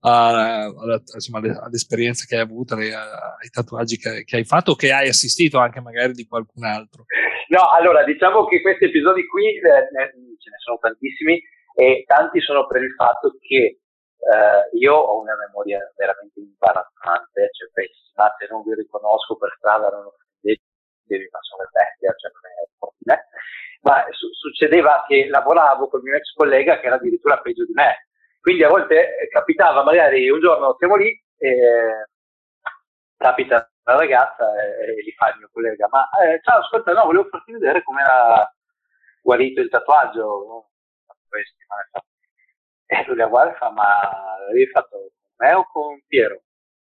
a, 0.00 0.64
a, 0.64 1.02
insomma, 1.14 1.38
all'esperienza 1.38 2.24
che 2.26 2.34
hai 2.34 2.42
avuto, 2.42 2.74
ai 2.74 3.48
tatuaggi 3.48 3.96
che, 3.96 4.24
che, 4.24 4.38
hai 4.38 4.44
fatto 4.44 4.72
o 4.72 4.74
che 4.74 4.90
hai 4.90 5.06
assistito 5.06 5.60
anche 5.60 5.80
magari 5.80 6.14
di 6.14 6.26
qualcun 6.26 6.64
altro. 6.64 7.04
No, 7.46 7.70
allora 7.78 8.02
diciamo 8.02 8.44
che 8.46 8.60
questi 8.60 8.86
episodi 8.86 9.24
qui 9.24 9.46
eh, 9.46 9.60
ce 9.60 10.50
ne 10.50 10.58
sono 10.64 10.78
tantissimi 10.80 11.40
e 11.76 12.02
tanti 12.08 12.40
sono 12.40 12.66
per 12.66 12.82
il 12.82 12.92
fatto 12.96 13.38
che 13.38 13.79
eh, 14.20 14.76
io 14.76 14.94
ho 14.94 15.20
una 15.20 15.36
memoria 15.36 15.80
veramente 15.96 16.40
imbarazzante, 16.40 17.50
cioè 17.52 17.70
pessima, 17.72 18.34
se 18.38 18.46
non 18.50 18.62
vi 18.62 18.74
riconosco 18.74 19.36
per 19.36 19.54
strada 19.56 19.88
non 19.88 20.06
offendetevi, 20.06 21.28
ma 21.30 21.38
sono 21.40 21.64
bestia, 21.72 22.14
cioè 22.16 22.30
non 22.30 22.42
è 22.44 22.68
possibile. 22.78 23.28
Ma 23.82 24.04
su- 24.10 24.32
succedeva 24.32 25.04
che 25.06 25.26
lavoravo 25.28 25.88
con 25.88 26.00
il 26.00 26.06
mio 26.06 26.16
ex 26.16 26.34
collega 26.34 26.80
che 26.80 26.86
era 26.86 26.96
addirittura 26.96 27.40
peggio 27.40 27.64
di 27.64 27.72
me. 27.72 28.06
Quindi 28.40 28.64
a 28.64 28.68
volte 28.68 29.18
eh, 29.18 29.28
capitava, 29.28 29.82
magari 29.82 30.28
un 30.28 30.40
giorno 30.40 30.74
siamo 30.78 30.96
lì 30.96 31.10
e 31.38 32.04
capita 33.16 33.70
una 33.84 33.96
ragazza 33.96 34.44
e, 34.62 35.02
gli 35.02 35.12
fa 35.12 35.30
il 35.30 35.38
mio 35.38 35.50
collega, 35.52 35.88
ma 35.90 36.08
eh, 36.22 36.40
ciao, 36.42 36.60
ascolta, 36.60 36.92
no, 36.92 37.04
volevo 37.04 37.28
farti 37.28 37.52
vedere 37.52 37.82
come 37.82 38.02
era 38.02 38.50
guarito 39.22 39.60
il 39.60 39.68
tatuaggio. 39.68 40.68
Questi, 41.28 41.64
e 42.90 43.04
lui 43.06 43.16
la 43.16 43.26
guarda 43.26 43.52
e 43.52 43.56
fa, 43.56 43.70
ma 43.70 43.84
l'avevi 44.40 44.66
fatto 44.66 44.96
con 44.98 45.08
me 45.36 45.52
o 45.52 45.64
con 45.70 46.02
Piero? 46.08 46.42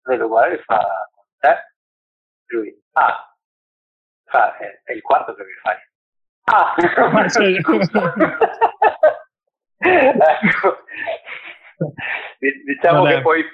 Lui 0.04 0.16
lo 0.16 0.28
guarda 0.28 0.54
e 0.54 0.62
fa, 0.62 1.10
con 1.14 1.24
te? 1.38 1.74
Lui, 2.46 2.82
ah, 2.92 3.36
fa, 4.24 4.56
è, 4.56 4.80
è 4.84 4.92
il 4.92 5.02
quarto 5.02 5.34
che 5.34 5.44
mi 5.44 5.52
fai. 5.60 5.76
Ah, 6.44 6.74
ecco. 9.76 10.84
Diciamo 12.38 13.02
Vabbè. 13.02 13.14
che 13.16 13.20
poi 13.20 13.44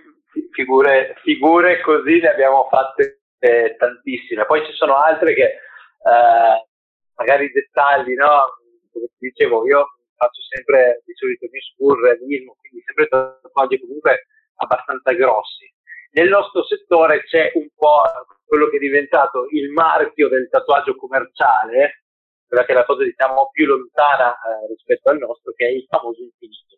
figure, 0.53 1.15
figure, 1.23 1.81
così 1.81 2.21
ne 2.21 2.29
abbiamo 2.29 2.69
fatte 2.71 3.23
eh, 3.41 3.75
tantissime. 3.77 4.47
Poi 4.47 4.65
ci 4.65 4.73
sono 4.75 4.97
altre 4.97 5.35
che 5.35 5.43
eh, 5.45 6.67
magari 7.17 7.51
dettagli, 7.51 8.15
no? 8.15 8.45
Come 8.93 9.07
dicevo, 9.19 9.67
io 9.67 9.98
faccio 10.19 10.43
sempre 10.51 11.03
di 11.07 11.15
solito 11.15 11.45
il 11.47 11.51
mio 11.53 11.63
spur, 11.63 12.03
realismo, 12.03 12.57
quindi 12.59 12.83
sempre 12.85 13.07
tatuaggi 13.07 13.81
comunque 13.81 14.27
abbastanza 14.57 15.13
grossi. 15.13 15.73
Nel 16.13 16.29
nostro 16.29 16.65
settore 16.65 17.23
c'è 17.23 17.53
un 17.55 17.69
po' 17.77 18.03
quello 18.45 18.69
che 18.69 18.77
è 18.77 18.81
diventato 18.81 19.47
il 19.51 19.71
marchio 19.71 20.29
del 20.29 20.49
tatuaggio 20.51 20.97
commerciale, 20.97 22.05
quella 22.47 22.65
che 22.65 22.73
è 22.73 22.75
la 22.75 22.85
cosa 22.85 23.05
diciamo 23.05 23.51
più 23.53 23.67
lontana 23.67 24.33
eh, 24.33 24.67
rispetto 24.69 25.11
al 25.11 25.19
nostro, 25.19 25.53
che 25.53 25.67
è 25.67 25.71
il 25.71 25.87
famoso 25.89 26.23
infinito. 26.23 26.77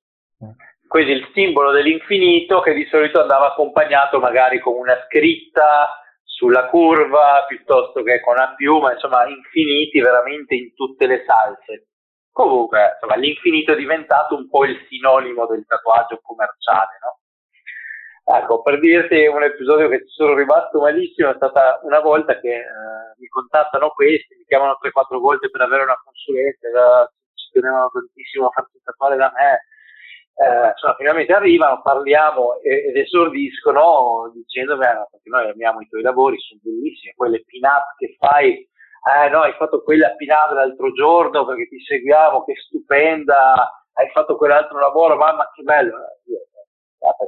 Quindi 0.86 1.12
il 1.12 1.30
simbolo 1.32 1.70
dell'infinito 1.70 2.60
che 2.60 2.74
di 2.74 2.84
solito 2.86 3.20
andava 3.20 3.52
accompagnato 3.52 4.18
magari 4.18 4.58
con 4.58 4.74
una 4.74 5.00
scritta 5.06 5.96
sulla 6.24 6.66
curva 6.68 7.44
piuttosto 7.46 8.02
che 8.02 8.20
con 8.20 8.34
una 8.34 8.54
piuma, 8.56 8.92
insomma 8.94 9.24
infiniti 9.28 10.00
veramente 10.00 10.54
in 10.56 10.74
tutte 10.74 11.06
le 11.06 11.22
salse. 11.24 11.89
Comunque, 12.32 12.92
insomma, 12.94 13.16
l'infinito 13.16 13.72
è 13.72 13.76
diventato 13.76 14.36
un 14.36 14.48
po' 14.48 14.64
il 14.64 14.78
sinonimo 14.88 15.46
del 15.46 15.64
tatuaggio 15.66 16.20
commerciale, 16.22 16.98
no? 17.02 17.18
Ecco, 18.32 18.62
per 18.62 18.78
dirti 18.78 19.26
un 19.26 19.42
episodio 19.42 19.88
che 19.88 20.06
ci 20.06 20.12
sono 20.14 20.34
rimasto 20.34 20.78
malissimo 20.78 21.30
è 21.30 21.34
stata 21.34 21.80
una 21.82 21.98
volta 21.98 22.38
che 22.38 22.54
eh, 22.54 22.64
mi 23.18 23.26
contattano 23.26 23.90
questi, 23.90 24.36
mi 24.36 24.44
chiamano 24.44 24.78
3-4 24.80 25.18
volte 25.18 25.50
per 25.50 25.62
avere 25.62 25.82
una 25.82 25.98
consulenza, 26.04 27.10
ci 27.34 27.50
tenevano 27.50 27.90
tantissimo 27.90 28.46
a 28.46 28.50
farsi 28.50 28.80
tatuare 28.84 29.16
da 29.16 29.32
me, 29.34 29.64
eh, 30.40 30.68
insomma, 30.70 30.94
finalmente 30.94 31.32
arrivano, 31.32 31.82
parliamo 31.82 32.60
ed 32.60 32.96
esordiscono 32.96 34.30
dicendomi 34.32 34.86
perché 35.10 35.28
noi 35.28 35.50
amiamo 35.50 35.80
i 35.80 35.88
tuoi 35.88 36.02
lavori, 36.02 36.38
sono 36.38 36.60
bellissimi, 36.62 37.14
quelle 37.14 37.42
pin-up 37.44 37.96
che 37.98 38.14
fai, 38.16 38.66
eh 39.02 39.28
no, 39.30 39.40
hai 39.42 39.52
fatto 39.54 39.82
quella 39.82 40.14
pin-up 40.16 40.52
l'altro 40.52 40.92
giorno 40.92 41.46
perché 41.46 41.68
ti 41.68 41.80
seguiamo, 41.80 42.44
che 42.44 42.54
stupenda, 42.56 43.84
hai 43.94 44.08
fatto 44.10 44.36
quell'altro 44.36 44.78
lavoro, 44.78 45.16
mamma 45.16 45.50
che 45.54 45.62
bello. 45.62 45.96
Grazie, 46.98 47.26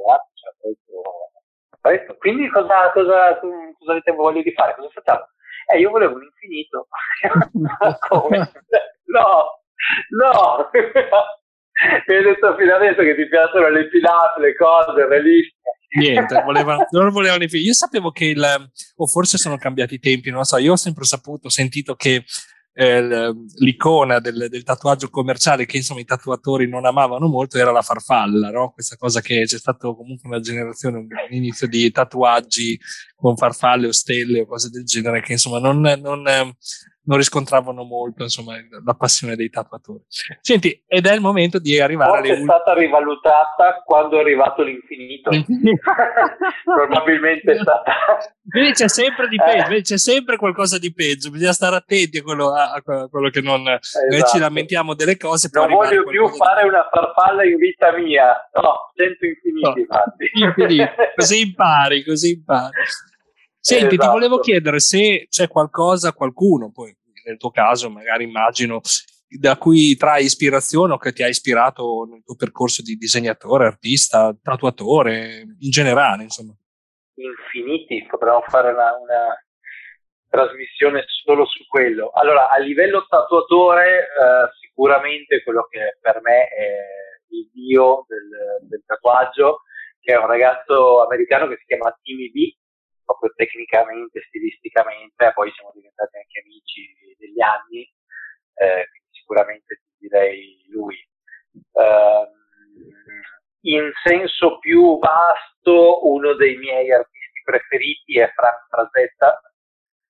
questo. 1.83 2.15
Quindi 2.17 2.49
cosa, 2.49 2.91
cosa, 2.91 3.37
cosa 3.39 3.91
avete 3.91 4.11
voglia 4.13 4.41
di 4.41 4.53
fare? 4.53 4.75
Cosa 4.75 4.89
facciamo? 4.89 5.27
Eh, 5.67 5.79
io 5.79 5.89
volevo 5.89 6.15
un 6.15 6.23
infinito. 6.23 6.87
Come? 8.07 8.51
No, 9.05 9.59
no. 10.09 10.69
Mi 12.07 12.15
hai 12.15 12.23
detto 12.23 12.55
fino 12.55 12.75
adesso 12.75 13.01
che 13.01 13.15
ti 13.15 13.27
piacciono 13.27 13.67
le 13.67 13.89
filate, 13.89 14.39
le 14.39 14.55
cose, 14.55 15.07
le 15.07 15.21
liste. 15.21 15.69
Niente, 15.95 16.41
voleva, 16.43 16.87
non 16.91 17.11
volevano 17.11 17.43
i 17.43 17.49
figli. 17.49 17.67
Io 17.67 17.73
sapevo 17.73 18.11
che 18.11 18.25
il, 18.25 18.71
o 18.95 19.07
forse 19.07 19.37
sono 19.37 19.57
cambiati 19.57 19.95
i 19.95 19.99
tempi, 19.99 20.29
non 20.29 20.39
lo 20.39 20.45
so. 20.45 20.57
Io 20.57 20.73
ho 20.73 20.77
sempre 20.77 21.03
saputo, 21.05 21.49
sentito 21.49 21.95
che 21.95 22.25
eh, 22.75 23.31
l'icona 23.57 24.19
del, 24.19 24.47
del, 24.49 24.63
tatuaggio 24.63 25.09
commerciale 25.09 25.67
che 25.67 25.77
insomma 25.77 25.99
i 25.99 26.05
tatuatori 26.05 26.67
non 26.67 26.85
amavano 26.85 27.27
molto 27.27 27.59
era 27.59 27.71
la 27.71 27.83
farfalla, 27.83 28.49
no? 28.49 28.71
Questa 28.71 28.95
cosa 28.97 29.21
che 29.21 29.43
c'è 29.45 29.57
stato 29.57 29.95
comunque 29.95 30.27
una 30.27 30.39
generazione, 30.39 30.97
un 30.97 31.07
inizio 31.29 31.67
di 31.67 31.91
tatuaggi 31.91 32.79
con 33.23 33.37
farfalle 33.37 33.87
o 33.87 33.93
stelle 33.93 34.41
o 34.41 34.45
cose 34.45 34.69
del 34.69 34.83
genere 34.83 35.21
che 35.21 35.31
insomma 35.31 35.57
non, 35.57 35.79
non, 35.79 36.23
non 37.05 37.17
riscontravano 37.17 37.83
molto 37.83 38.23
insomma, 38.23 38.55
la 38.83 38.93
passione 38.93 39.35
dei 39.35 39.49
tatuatori. 39.49 40.03
Senti, 40.41 40.83
ed 40.85 41.05
è 41.05 41.13
il 41.13 41.21
momento 41.21 41.59
di 41.59 41.79
arrivare 41.79 42.11
Forse 42.11 42.31
alle... 42.31 42.39
è 42.39 42.43
stata 42.43 42.73
rivalutata 42.73 43.81
quando 43.85 44.17
è 44.17 44.19
arrivato 44.19 44.63
l'infinito. 44.63 45.29
Probabilmente 46.63 47.51
è 47.51 47.59
stata... 47.59 47.93
Quindi 48.49 48.71
c'è 48.73 48.87
sempre 48.87 49.27
di 49.27 49.37
peggio, 49.37 49.71
eh. 49.71 49.81
c'è 49.81 49.97
sempre 49.97 50.37
qualcosa 50.37 50.77
di 50.77 50.93
peggio, 50.93 51.29
bisogna 51.29 51.53
stare 51.53 51.75
attenti 51.77 52.17
a 52.17 52.23
quello, 52.23 52.53
a 52.53 52.81
quello 53.09 53.29
che 53.29 53.41
non... 53.41 53.67
Esatto. 53.67 54.05
Noi 54.09 54.23
ci 54.27 54.39
lamentiamo 54.39 54.95
delle 54.95 55.17
cose. 55.17 55.49
Non 55.53 55.69
voglio 55.69 56.05
più 56.05 56.27
fare 56.29 56.67
una 56.67 56.87
farfalla 56.91 57.43
in 57.43 57.55
vita 57.57 57.91
mia, 57.97 58.49
no, 58.61 58.91
sento 58.95 59.25
infiniti, 59.25 59.87
no. 59.89 60.47
infiniti. 60.47 60.89
Così 61.15 61.41
impari, 61.41 62.03
così 62.03 62.31
impari. 62.31 62.71
Senti, 63.65 63.95
esatto. 63.95 64.01
ti 64.01 64.11
volevo 64.11 64.39
chiedere 64.39 64.79
se 64.81 65.27
c'è 65.29 65.47
qualcosa, 65.47 66.11
qualcuno, 66.11 66.69
poi 66.69 66.93
nel 67.23 67.37
tuo 67.37 67.49
caso 67.49 67.89
magari 67.89 68.25
immagino, 68.25 68.81
da 69.39 69.55
cui 69.55 69.95
trai 69.95 70.25
ispirazione 70.25 70.91
o 70.91 70.97
che 70.97 71.13
ti 71.13 71.23
ha 71.23 71.29
ispirato 71.29 72.05
nel 72.11 72.23
tuo 72.25 72.35
percorso 72.35 72.81
di 72.81 72.95
disegnatore, 72.95 73.67
artista, 73.67 74.35
tatuatore, 74.41 75.45
in 75.59 75.69
generale, 75.69 76.23
insomma. 76.23 76.53
Infiniti, 77.15 78.05
potremmo 78.05 78.43
fare 78.49 78.73
una, 78.73 78.97
una 78.97 79.45
trasmissione 80.27 81.05
solo 81.23 81.45
su 81.45 81.65
quello. 81.65 82.11
Allora, 82.15 82.49
a 82.49 82.57
livello 82.57 83.05
tatuatore, 83.07 83.99
eh, 83.99 84.49
sicuramente 84.59 85.41
quello 85.41 85.67
che 85.69 85.97
per 86.01 86.19
me 86.21 86.49
è 86.49 86.75
il 87.29 87.49
dio 87.53 88.03
del, 88.09 88.67
del, 88.67 88.83
tatuaggio, 88.85 89.61
che 90.01 90.11
è 90.11 90.17
un 90.17 90.27
ragazzo 90.27 91.05
americano 91.05 91.47
che 91.47 91.55
si 91.59 91.63
chiama 91.65 91.97
Timmy 92.03 92.29
B, 92.29 92.61
proprio 93.05 93.31
tecnicamente, 93.35 94.21
stilisticamente, 94.27 95.31
poi 95.33 95.51
siamo 95.51 95.71
diventati 95.73 96.17
anche 96.17 96.39
amici 96.39 97.15
degli 97.17 97.41
anni, 97.41 97.81
eh, 98.55 98.87
quindi 98.89 99.09
sicuramente 99.11 99.81
direi 99.97 100.63
lui. 100.69 100.97
Uh, 101.71 102.25
in 103.65 103.91
senso 104.03 104.59
più 104.59 104.97
vasto, 104.99 106.07
uno 106.07 106.33
dei 106.33 106.57
miei 106.57 106.91
artisti 106.91 107.41
preferiti 107.43 108.19
è 108.19 108.31
Frank 108.33 108.67
Frazetta, 108.67 109.39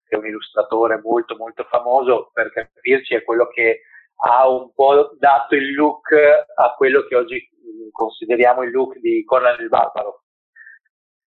che 0.07 0.15
è 0.15 0.19
un 0.19 0.25
illustratore 0.25 0.99
molto 1.01 1.35
molto 1.35 1.63
famoso, 1.65 2.31
per 2.33 2.51
capirci 2.51 3.15
è 3.15 3.23
quello 3.23 3.47
che 3.47 3.81
ha 4.25 4.47
un 4.47 4.73
po' 4.73 5.15
dato 5.19 5.55
il 5.55 5.73
look 5.73 6.11
a 6.11 6.73
quello 6.75 7.05
che 7.05 7.15
oggi 7.15 7.49
consideriamo 7.91 8.63
il 8.63 8.71
look 8.71 8.97
di 8.99 9.23
Conan 9.25 9.59
il 9.59 9.69
Barbaro 9.69 10.22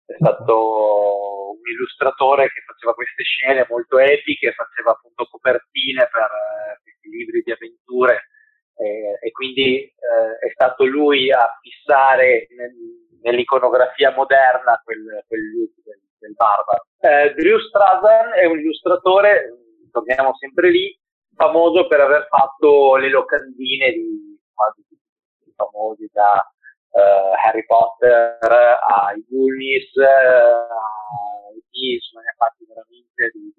è 0.06 0.14
stato 0.18 1.56
un 1.56 1.70
illustratore 1.70 2.48
che 2.48 2.60
faceva 2.66 2.94
queste 2.94 3.22
scene 3.22 3.66
molto 3.68 3.98
epiche, 3.98 4.52
faceva 4.52 4.90
appunto 4.92 5.26
copertine 5.30 6.08
per 6.10 6.28
eh, 6.28 6.80
questi 6.82 7.08
libri 7.08 7.42
di 7.42 7.52
avventure 7.52 8.28
eh, 8.76 9.18
e 9.20 9.30
quindi 9.32 9.80
eh, 9.80 10.38
è 10.40 10.50
stato 10.52 10.84
lui 10.84 11.30
a 11.32 11.58
fissare 11.62 12.46
nel, 12.56 12.74
nell'iconografia 13.22 14.12
moderna 14.14 14.80
quel, 14.84 15.24
quel 15.26 15.40
look 15.52 15.72
del, 15.84 16.00
del 16.18 16.34
barbaro. 16.34 16.86
Eh, 17.00 17.34
Drew 17.34 17.58
Struzan 17.58 18.34
è 18.34 18.44
un 18.44 18.58
illustratore, 18.58 19.52
torniamo 19.90 20.34
sempre 20.36 20.70
lì, 20.70 20.98
famoso 21.34 21.86
per 21.86 22.00
aver 22.00 22.26
fatto 22.28 22.96
le 22.96 23.08
locandine 23.08 23.90
di 23.92 24.38
quasi 24.52 24.84
tutti 24.86 25.48
i 25.48 25.52
famosi 25.56 26.08
da 26.12 26.53
uh, 26.94 27.34
Harry 27.42 27.64
Potter, 27.66 28.38
ai 28.40 29.24
Goonies, 29.28 29.90
uh, 29.94 31.58
insomma 31.70 32.22
ne 32.22 32.30
ha 32.30 32.36
fatti 32.38 32.64
veramente 32.66 33.30
di, 33.34 33.52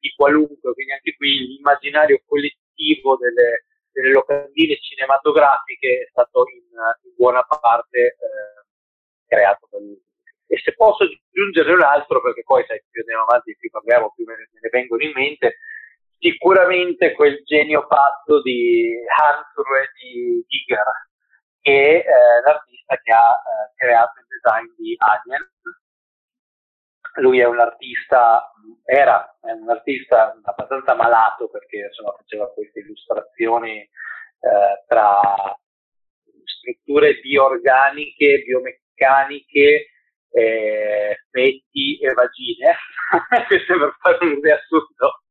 di, 0.00 0.10
qualunque, 0.16 0.72
quindi 0.72 0.92
anche 0.92 1.14
qui 1.16 1.56
l'immaginario 1.56 2.22
collettivo 2.26 3.16
delle, 3.16 3.66
delle 3.92 4.10
locandine 4.10 4.76
cinematografiche 4.80 6.06
è 6.06 6.08
stato 6.10 6.44
in, 6.48 6.72
in 7.04 7.14
buona 7.16 7.42
parte 7.42 8.16
eh, 8.16 8.64
creato 9.26 9.68
da 9.70 9.78
lui. 9.78 10.00
E 10.46 10.58
se 10.58 10.74
posso 10.74 11.04
aggiungere 11.04 11.72
un 11.72 11.82
altro, 11.82 12.20
perché 12.20 12.42
poi 12.44 12.64
sai, 12.66 12.82
più 12.90 13.00
andiamo 13.00 13.24
avanti, 13.24 13.56
più 13.56 13.70
parliamo, 13.70 14.12
più 14.14 14.24
me 14.24 14.36
ne, 14.36 14.48
me 14.52 14.60
ne 14.60 14.68
vengono 14.70 15.02
in 15.02 15.12
mente, 15.14 15.56
sicuramente 16.18 17.12
quel 17.12 17.42
genio 17.44 17.86
patto 17.86 18.42
di 18.42 18.92
Hansrue 19.16 19.90
di 19.96 20.44
Giger, 20.46 20.84
è 21.62 21.70
eh, 21.70 22.04
l'artista 22.44 22.96
che 23.02 23.12
ha 23.12 23.30
eh, 23.30 23.72
creato 23.76 24.20
il 24.20 24.26
design 24.26 24.66
di 24.76 24.96
Alien. 24.98 25.50
Lui 27.16 27.40
è 27.40 27.44
un 27.44 27.60
artista, 27.60 28.50
era 28.84 29.36
un 29.40 29.68
artista 29.68 30.34
abbastanza 30.42 30.94
malato 30.94 31.48
perché 31.48 31.86
insomma, 31.88 32.14
faceva 32.16 32.50
queste 32.52 32.80
illustrazioni 32.80 33.80
eh, 33.80 34.84
tra 34.88 35.20
strutture 36.44 37.20
bioorganiche, 37.20 38.42
biomeccaniche, 38.44 39.86
eh, 40.30 41.24
fetti 41.30 41.98
e 41.98 42.12
vagine. 42.14 42.76
Questo 43.46 43.78
per 43.78 43.96
fare 44.00 44.24
un 44.24 44.40
riassunto 44.40 45.22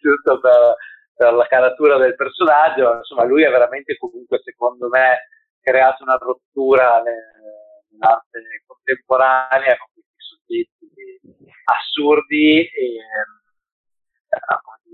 giusto 0.00 0.40
per, 0.40 0.76
per 1.16 1.32
la 1.32 1.46
caratura 1.46 1.96
del 1.96 2.14
personaggio. 2.14 2.96
Insomma, 2.96 3.24
lui 3.24 3.42
è 3.42 3.50
veramente 3.50 3.96
comunque, 3.96 4.40
secondo 4.42 4.88
me, 4.88 5.28
creato 5.64 6.02
una 6.04 6.16
rottura 6.16 7.02
nell'arte 7.02 8.62
contemporanea 8.66 9.76
con 9.78 9.88
questi 9.94 10.12
soggetti 10.20 11.20
assurdi 11.64 12.60
e 12.60 12.98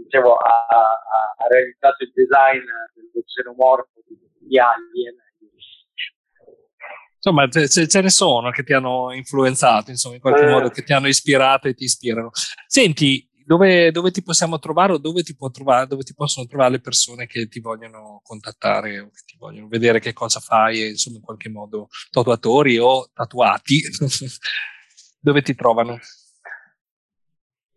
dicevo, 0.03 0.37
ha, 0.37 0.67
ha, 0.67 1.47
realizzato 1.49 2.05
il 2.05 2.13
design 2.15 2.63
dello 2.95 3.25
xenomorfo 3.25 4.03
di 4.39 4.59
Alien. 4.59 5.17
Insomma, 7.23 7.49
ce, 7.49 7.69
ce, 7.69 8.01
ne 8.01 8.09
sono 8.09 8.51
che 8.51 8.65
ti 8.65 8.73
hanno 8.73 9.13
influenzato, 9.13 9.91
insomma, 9.91 10.15
in 10.15 10.21
qualche 10.23 10.45
eh. 10.45 10.51
modo, 10.51 10.71
che 10.71 10.83
ti 10.83 10.95
hanno 10.95 11.07
ispirato 11.07 11.69
e 11.69 11.75
ti 11.75 11.85
ispirano. 11.85 12.31
Senti, 12.67 13.29
dove, 13.51 13.91
dove, 13.91 14.13
ti 14.13 14.23
possiamo 14.23 14.61
trovare 14.61 14.93
o 14.93 14.99
dove 14.99 15.25
ti, 15.25 15.37
trovare, 15.51 15.89
dove 15.89 16.05
ti, 16.05 16.15
possono 16.15 16.47
trovare 16.47 16.71
le 16.71 16.81
persone 16.81 17.27
che 17.27 17.49
ti 17.49 17.59
vogliono 17.59 18.21
contattare 18.23 19.01
o 19.01 19.07
che 19.07 19.23
ti 19.27 19.37
vogliono 19.37 19.67
vedere 19.67 19.99
che 19.99 20.13
cosa 20.13 20.39
fai 20.39 20.81
e 20.81 20.89
insomma 20.91 21.17
in 21.17 21.25
qualche 21.25 21.49
modo 21.49 21.89
tatuatori 22.13 22.79
o 22.79 23.11
tatuati 23.13 23.83
dove 25.19 25.43
ti 25.43 25.57
trovano? 25.57 25.99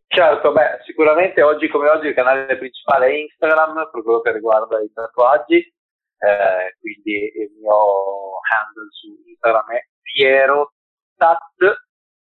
Certo, 0.05 0.51
beh, 0.51 0.83
sicuramente 0.85 1.41
oggi 1.41 1.67
come 1.69 1.89
oggi 1.89 2.05
il 2.05 2.13
canale 2.13 2.55
principale 2.55 3.07
è 3.07 3.17
Instagram 3.17 3.89
per 3.91 4.03
quello 4.03 4.21
che 4.21 4.31
riguarda 4.31 4.79
i 4.79 4.91
tatuaggi, 4.93 5.55
eh, 5.57 6.77
quindi 6.79 7.31
il 7.33 7.51
mio 7.57 8.37
handle 8.45 8.89
su 8.91 9.07
Instagram 9.25 9.71
è 9.71 9.87
Piero 10.03 10.73
Tat 11.17 11.41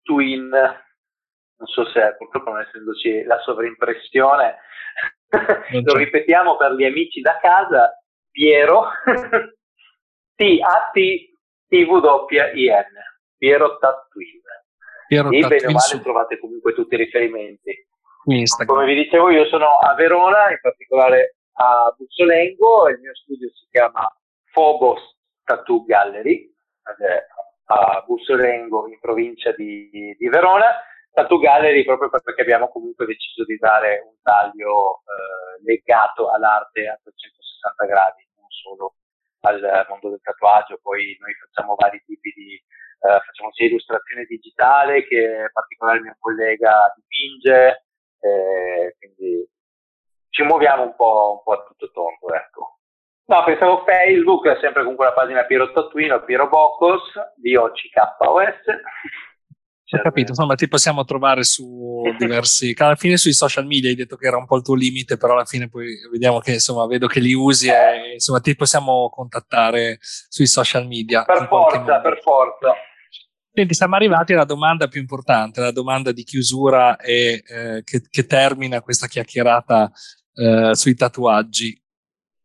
Twin. 0.03 0.49
Non 1.63 1.71
so 1.71 1.87
se 1.91 2.17
purtroppo 2.19 2.51
non 2.51 2.63
essendoci 2.63 3.23
la 3.23 3.39
sovrimpressione, 3.39 4.57
lo 5.85 5.95
ripetiamo 5.95 6.57
per 6.57 6.73
gli 6.73 6.85
amici 6.85 7.21
da 7.21 7.39
casa, 7.41 8.03
Piero 8.33 8.89
T-A-T-T-W-I-N, 10.35 11.31
Piero 13.39 13.79
Tat 13.79 14.09
Twin. 14.11 14.41
Piero 15.07 15.31
e 15.31 15.47
bene 15.47 15.67
o 15.67 15.71
male 15.71 16.01
trovate 16.03 16.41
comunque 16.41 16.75
tutti 16.75 16.95
i 16.95 16.97
riferimenti. 16.97 17.87
Instagram. 18.25 18.75
Come 18.75 18.93
vi 18.93 19.05
dicevo, 19.05 19.31
io 19.31 19.47
sono 19.47 19.79
a 19.79 19.95
Verona, 19.95 20.51
in 20.51 20.59
particolare 20.61 21.37
a 21.59 21.95
Bussolengo, 21.97 22.89
il 22.89 22.99
mio 22.99 23.15
studio 23.15 23.49
si 23.51 23.69
chiama 23.71 24.05
Phobos 24.53 25.01
Tattoo 25.45 25.85
Gallery, 25.85 26.53
a 27.67 28.03
Bussolengo 28.05 28.89
in 28.89 28.99
provincia 28.99 29.53
di, 29.53 30.17
di 30.19 30.29
Verona. 30.29 30.67
Tattoo 31.13 31.39
Gallery 31.39 31.85
proprio 31.85 32.09
perché 32.09 32.43
abbiamo 32.43 32.69
comunque 32.69 33.07
deciso 33.07 33.45
di 33.45 33.57
dare 33.57 34.03
un 34.07 34.17
taglio 34.23 35.03
eh, 35.05 35.63
legato 35.65 36.31
all'arte 36.31 36.89
a 36.89 36.99
360 37.03 37.85
gradi, 37.85 38.27
non 38.37 38.49
solo 38.49 38.95
al 39.43 39.87
mondo 39.89 40.11
del 40.11 40.21
tatuaggio, 40.23 40.79
poi 40.81 41.17
noi 41.21 41.35
facciamo 41.35 41.75
vari 41.75 42.03
tipi 42.07 42.33
di 42.35 42.55
eh, 43.03 43.21
facciamo 43.21 43.53
sia 43.53 43.67
illustrazione 43.67 44.25
digitale 44.25 45.05
che 45.07 45.21
in 45.21 45.51
particolare 45.53 45.99
il 45.99 46.05
mio 46.05 46.17
collega 46.19 46.93
dipinge, 46.95 47.85
eh, 48.21 48.97
quindi 48.99 49.49
ci 50.31 50.43
muoviamo 50.45 50.83
un 50.85 50.95
po', 50.95 51.35
un 51.39 51.43
po', 51.43 51.61
a 51.61 51.65
tutto 51.65 51.91
tondo, 51.91 52.33
ecco. 52.33 52.79
No, 53.25 53.45
pensavo 53.45 53.85
Facebook, 53.85 54.59
sempre 54.61 54.85
con 54.85 54.95
quella 54.95 55.13
pagina 55.13 55.45
Piero 55.45 55.73
Tatuino, 55.73 56.25
Piero 56.25 56.49
Bocos, 56.49 57.03
D-O-C-K-O-S. 57.37 58.61
Ho 59.95 60.03
capito, 60.03 60.31
insomma 60.31 60.55
ti 60.55 60.69
possiamo 60.69 61.05
trovare 61.05 61.45
su 61.45 62.03
diversi, 62.19 62.75
alla 62.79 62.97
fine 62.97 63.17
sui 63.17 63.35
social 63.35 63.67
media 63.67 63.91
hai 63.91 63.95
detto 63.95 64.17
che 64.17 64.27
era 64.27 64.39
un 64.39 64.47
po' 64.47 64.57
il 64.57 64.63
tuo 64.63 64.75
limite, 64.75 65.17
però 65.17 65.35
alla 65.35 65.45
fine 65.45 65.69
poi 65.69 65.95
vediamo 66.11 66.39
che 66.39 66.55
insomma 66.55 66.87
vedo 66.87 67.07
che 67.07 67.21
li 67.21 67.35
usi 67.35 67.69
e 67.69 68.15
insomma 68.15 68.41
ti 68.41 68.57
possiamo 68.57 69.11
contattare 69.11 69.99
sui 70.01 70.47
social 70.47 70.87
media. 70.87 71.25
Per 71.25 71.47
forza, 71.47 72.01
per 72.01 72.21
forza. 72.23 72.75
Senti, 73.55 73.75
siamo 73.75 73.97
arrivati 73.97 74.33
alla 74.33 74.47
domanda 74.47 74.89
più 74.89 74.99
importante, 74.99 75.61
la 75.61 75.73
domanda 75.73 76.11
di 76.11 76.25
chiusura 76.25 76.97
e 76.97 77.43
eh, 77.47 77.83
che, 77.85 78.01
che, 78.09 78.25
termina 78.25 78.81
questa 78.81 79.07
chiacchierata 79.07 79.93
eh, 80.35 80.75
sui 80.75 80.95
tatuaggi. 80.95 81.79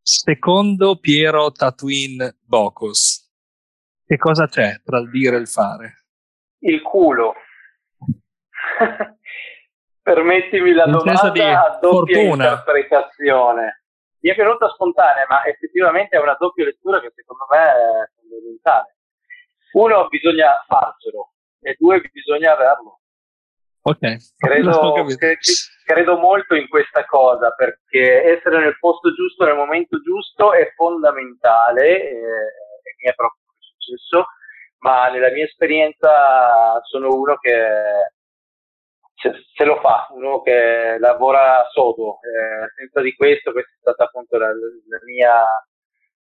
Secondo 0.01 0.99
Piero 0.99 1.51
Tatooine 1.53 2.39
Bocos, 2.41 3.25
che 4.05 4.17
cosa 4.17 4.47
c'è 4.47 4.81
tra 4.83 4.99
il 4.99 5.09
dire 5.09 5.37
e 5.37 5.39
il 5.39 5.47
fare? 5.47 6.06
Il 6.67 6.81
culo. 6.81 7.33
Permettimi 10.01 10.73
la 10.73 10.85
In 10.85 10.91
domanda 10.91 11.21
a 11.21 11.79
doppia 11.79 11.79
fortuna. 11.79 12.43
interpretazione. 12.43 13.83
Mi 14.19 14.31
è 14.31 14.35
venuta 14.35 14.69
spontanea, 14.69 15.25
ma 15.29 15.45
effettivamente 15.45 16.17
è 16.17 16.19
una 16.19 16.35
doppia 16.39 16.65
lettura 16.65 16.99
che 16.99 17.11
secondo 17.13 17.45
me 17.49 17.57
è 17.59 18.09
fondamentale 18.19 18.97
uno, 19.73 20.07
bisogna 20.07 20.63
farcelo 20.65 21.33
e 21.61 21.75
due, 21.77 22.01
bisogna 22.11 22.53
averlo. 22.53 22.99
Ok. 23.81 24.35
Credo, 24.37 24.93
cre- 25.15 25.37
credo, 25.85 26.17
molto 26.17 26.55
in 26.55 26.67
questa 26.67 27.05
cosa 27.05 27.51
perché 27.51 28.23
essere 28.23 28.59
nel 28.59 28.77
posto 28.79 29.13
giusto 29.13 29.45
nel 29.45 29.55
momento 29.55 30.01
giusto 30.01 30.53
è 30.53 30.71
fondamentale 30.75 32.01
e, 32.01 32.15
e 32.15 32.95
mi 33.01 33.09
è 33.09 33.13
proprio 33.13 33.41
successo, 33.59 34.25
ma 34.79 35.09
nella 35.09 35.31
mia 35.31 35.45
esperienza 35.45 36.81
sono 36.83 37.13
uno 37.13 37.35
che 37.37 38.11
se, 39.15 39.31
se 39.53 39.63
lo 39.63 39.79
fa, 39.79 40.07
uno 40.11 40.41
che 40.41 40.97
lavora 40.99 41.67
sodo. 41.71 42.19
Eh, 42.21 42.71
senza 42.75 43.01
di 43.01 43.13
questo, 43.15 43.51
questa 43.51 43.71
è 43.71 43.77
stata 43.79 44.03
appunto 44.05 44.37
la, 44.37 44.47
la 44.47 44.99
mia 45.03 45.43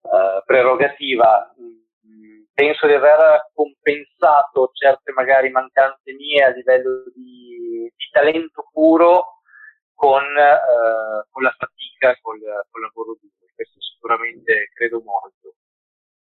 uh, 0.00 0.42
prerogativa 0.44 1.52
penso 2.58 2.88
di 2.88 2.92
aver 2.92 3.52
compensato 3.54 4.72
certe 4.74 5.12
magari 5.12 5.48
mancanze 5.48 6.12
mie 6.12 6.42
a 6.42 6.48
livello 6.48 7.04
di, 7.14 7.88
di 7.94 8.08
talento 8.10 8.68
puro 8.72 9.42
con, 9.94 10.24
eh, 10.24 11.24
con 11.30 11.42
la 11.44 11.54
fatica, 11.56 12.18
col, 12.20 12.40
col 12.68 12.80
lavoro 12.82 13.16
duro. 13.20 13.46
Questo 13.54 13.80
sicuramente 13.80 14.70
credo 14.74 15.00
molto. 15.04 15.54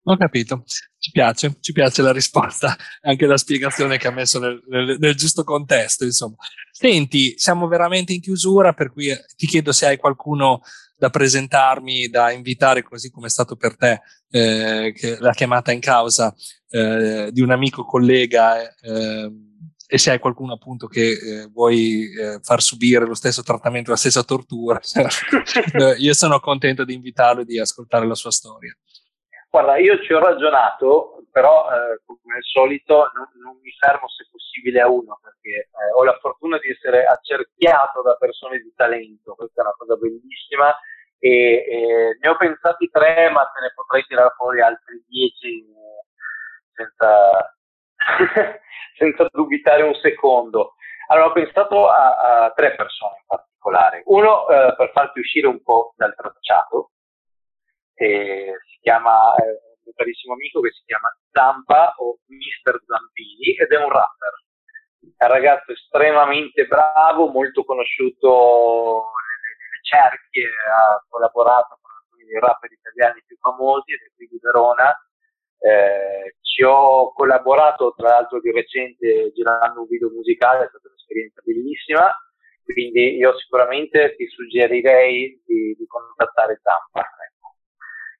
Ho 0.08 0.18
capito, 0.18 0.64
ci 1.00 1.10
piace, 1.10 1.58
ci 1.62 1.72
piace 1.72 2.04
la 2.04 2.12
risposta, 2.12 2.76
anche 3.02 3.26
la 3.26 3.38
spiegazione 3.38 3.98
che 3.98 4.08
ha 4.08 4.12
messo 4.12 4.38
nel, 4.38 4.62
nel, 4.68 4.98
nel, 5.00 5.16
giusto 5.16 5.44
contesto, 5.44 6.04
insomma. 6.04 6.36
Senti, 6.72 7.34
siamo 7.38 7.68
veramente 7.68 8.14
in 8.14 8.22
chiusura, 8.22 8.74
per 8.74 8.92
cui 8.92 9.08
eh, 9.08 9.26
ti 9.36 9.48
chiedo 9.48 9.72
se 9.72 9.88
hai 9.88 9.98
qualcuno 9.98 10.62
da 10.96 11.10
presentarmi, 11.10 12.08
da 12.08 12.32
invitare, 12.32 12.84
così 12.84 13.10
come 13.10 13.28
è 13.28 13.30
stato 13.32 13.56
per 13.56 13.76
te, 13.76 14.02
eh, 14.30 14.94
la 15.20 15.34
chiamata 15.34 15.72
in 15.72 15.80
causa 15.80 16.34
eh, 16.70 17.30
di 17.32 17.42
un 17.42 17.50
amico 17.50 17.84
collega, 17.84 18.62
eh, 18.76 19.32
e 19.88 19.98
se 19.98 20.12
hai 20.12 20.20
qualcuno 20.20 20.54
appunto 20.54 20.86
che 20.86 21.12
eh, 21.12 21.48
vuoi 21.52 22.12
eh, 22.14 22.40
far 22.42 22.62
subire 22.62 23.08
lo 23.08 23.16
stesso 23.16 23.42
trattamento, 23.42 23.90
la 23.90 23.98
stessa 23.98 24.24
tortura, 24.24 24.80
io 25.98 26.14
sono 26.14 26.40
contento 26.40 26.86
di 26.86 26.94
invitarlo 26.94 27.42
e 27.42 27.46
di 27.46 27.60
ascoltare 27.60 28.06
la 28.06 28.16
sua 28.16 28.32
storia. 28.32 28.76
Guarda, 29.56 29.78
io 29.78 30.02
ci 30.04 30.12
ho 30.12 30.20
ragionato, 30.20 31.24
però 31.32 31.72
eh, 31.72 32.02
come 32.06 32.36
al 32.36 32.44
solito 32.44 33.10
non, 33.16 33.32
non, 33.42 33.58
mi 33.64 33.72
fermo 33.80 34.06
se 34.10 34.28
possibile 34.30 34.82
a 34.82 34.90
uno, 34.90 35.18
perché 35.24 35.70
eh, 35.72 35.92
ho 35.96 36.04
la 36.04 36.18
fortuna 36.20 36.58
di 36.58 36.72
essere 36.72 37.06
accerchiato 37.06 38.02
da 38.02 38.16
persone 38.16 38.60
di 38.60 38.74
talento, 38.76 39.34
questa 39.34 39.62
è 39.62 39.64
una 39.64 39.76
cosa 39.78 39.96
bellissima, 39.96 40.78
e, 41.20 41.64
e 41.70 42.18
ne 42.20 42.28
ho 42.28 42.36
pensati 42.36 42.90
tre, 42.90 43.30
ma 43.30 43.46
te 43.46 43.62
ne 43.62 43.72
potrei 43.74 44.04
tirare 44.04 44.34
fuori 44.36 44.60
altri 44.60 45.02
dieci 45.08 45.64
senza, 46.74 47.56
senza 49.00 49.26
dubitare 49.32 49.84
un 49.84 49.96
secondo. 50.02 50.74
Allora, 51.08 51.28
ho 51.28 51.32
pensato 51.32 51.88
a, 51.88 52.44
a 52.44 52.52
tre 52.52 52.76
persone 52.76 53.20
in 53.22 53.26
particolare. 53.26 54.02
Uno, 54.08 54.50
eh, 54.50 54.76
per 54.76 54.92
farti 54.92 55.22
uscire 55.22 55.48
un 55.48 55.64
po' 55.64 55.94
dal 55.96 56.14
tracciato, 56.14 56.90
eh, 57.96 58.54
si 58.68 58.78
chiama 58.82 59.36
eh, 59.36 59.80
un 59.86 59.94
carissimo 59.96 60.34
amico 60.34 60.60
che 60.62 60.72
si 60.72 60.84
chiama 60.86 61.10
Zampa 61.32 61.96
o 61.98 62.20
Mr. 62.28 62.84
Zampini 62.86 63.56
ed 63.56 63.72
è 63.72 63.78
un 63.78 63.90
rapper. 63.90 64.34
È 65.18 65.24
un 65.26 65.32
ragazzo 65.32 65.72
estremamente 65.72 66.66
bravo, 66.66 67.28
molto 67.28 67.64
conosciuto 67.64 69.12
nelle, 69.16 69.52
nelle 69.62 69.82
cerchie, 69.84 70.50
ha 70.50 71.04
collaborato 71.08 71.78
con 71.80 71.92
alcuni 71.92 72.26
dei 72.26 72.40
rapper 72.40 72.72
italiani 72.72 73.24
più 73.26 73.38
famosi 73.38 73.94
ed 73.94 74.02
è 74.02 74.12
qui 74.16 74.28
di 74.28 74.40
Verona. 74.42 74.92
Eh, 75.60 76.36
ci 76.42 76.64
ho 76.64 77.14
collaborato 77.14 77.94
tra 77.96 78.10
l'altro 78.10 78.40
di 78.42 78.52
recente 78.52 79.32
girando 79.34 79.82
un 79.82 79.88
video 79.88 80.10
musicale, 80.10 80.66
è 80.66 80.68
stata 80.68 80.88
un'esperienza 80.88 81.42
bellissima, 81.44 82.14
quindi 82.64 83.16
io 83.16 83.38
sicuramente 83.38 84.16
ti 84.16 84.28
suggerirei 84.28 85.42
di, 85.46 85.76
di 85.78 85.86
contattare 85.86 86.60
Zampa. 86.62 87.08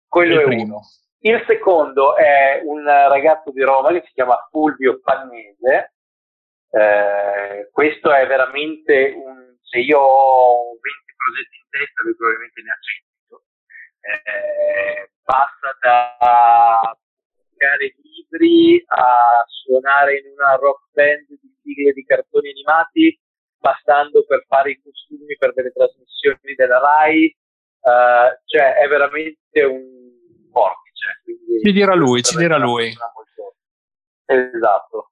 Quello 0.08 0.40
è 0.40 0.44
uno. 0.46 0.82
Il 1.20 1.44
secondo 1.48 2.16
è 2.16 2.62
un 2.64 2.86
ragazzo 2.86 3.52
di 3.52 3.62
Roma 3.62 3.92
che 3.92 4.04
si 4.06 4.14
chiama 4.14 4.48
Fulvio 4.52 5.00
Pannese. 5.02 5.94
Eh, 6.70 7.70
questo 7.72 8.14
è 8.14 8.28
veramente 8.28 9.14
un. 9.16 9.58
Se 9.62 9.80
io 9.80 10.00
ho 10.00 10.78
20 10.78 10.82
progetti 11.18 11.56
in 11.58 11.70
testa, 11.70 12.04
lui 12.04 12.16
probabilmente 12.16 12.62
ne 12.62 12.70
ha 12.70 12.78
100. 12.80 13.44
Eh, 14.06 15.10
passa 15.24 15.78
da 15.82 16.98
pubblicare 17.34 17.96
libri 18.04 18.84
a 18.88 19.44
suonare 19.48 20.20
in 20.20 20.32
una 20.32 20.56
rock 20.56 20.90
band 20.92 21.26
di 21.28 21.56
sigle 21.64 21.92
di 21.94 22.04
cartoni 22.04 22.50
animati, 22.50 23.20
passando 23.58 24.24
per 24.26 24.46
fare 24.48 24.72
i 24.72 24.82
costumi 24.82 25.36
per 25.38 25.54
delle 25.54 25.72
trasmissioni 25.72 26.54
della 26.56 26.80
RAI, 26.80 27.36
uh, 27.86 28.34
cioè 28.46 28.76
è 28.76 28.88
veramente 28.88 29.64
un 29.64 29.84
vortice. 30.52 31.22
Ci 31.64 31.72
dirà 31.72 31.94
lui, 31.94 32.22
ci 32.24 32.36
dirà 32.38 32.58
lui. 32.58 32.94
Molto... 33.14 33.56
Esatto. 34.26 35.12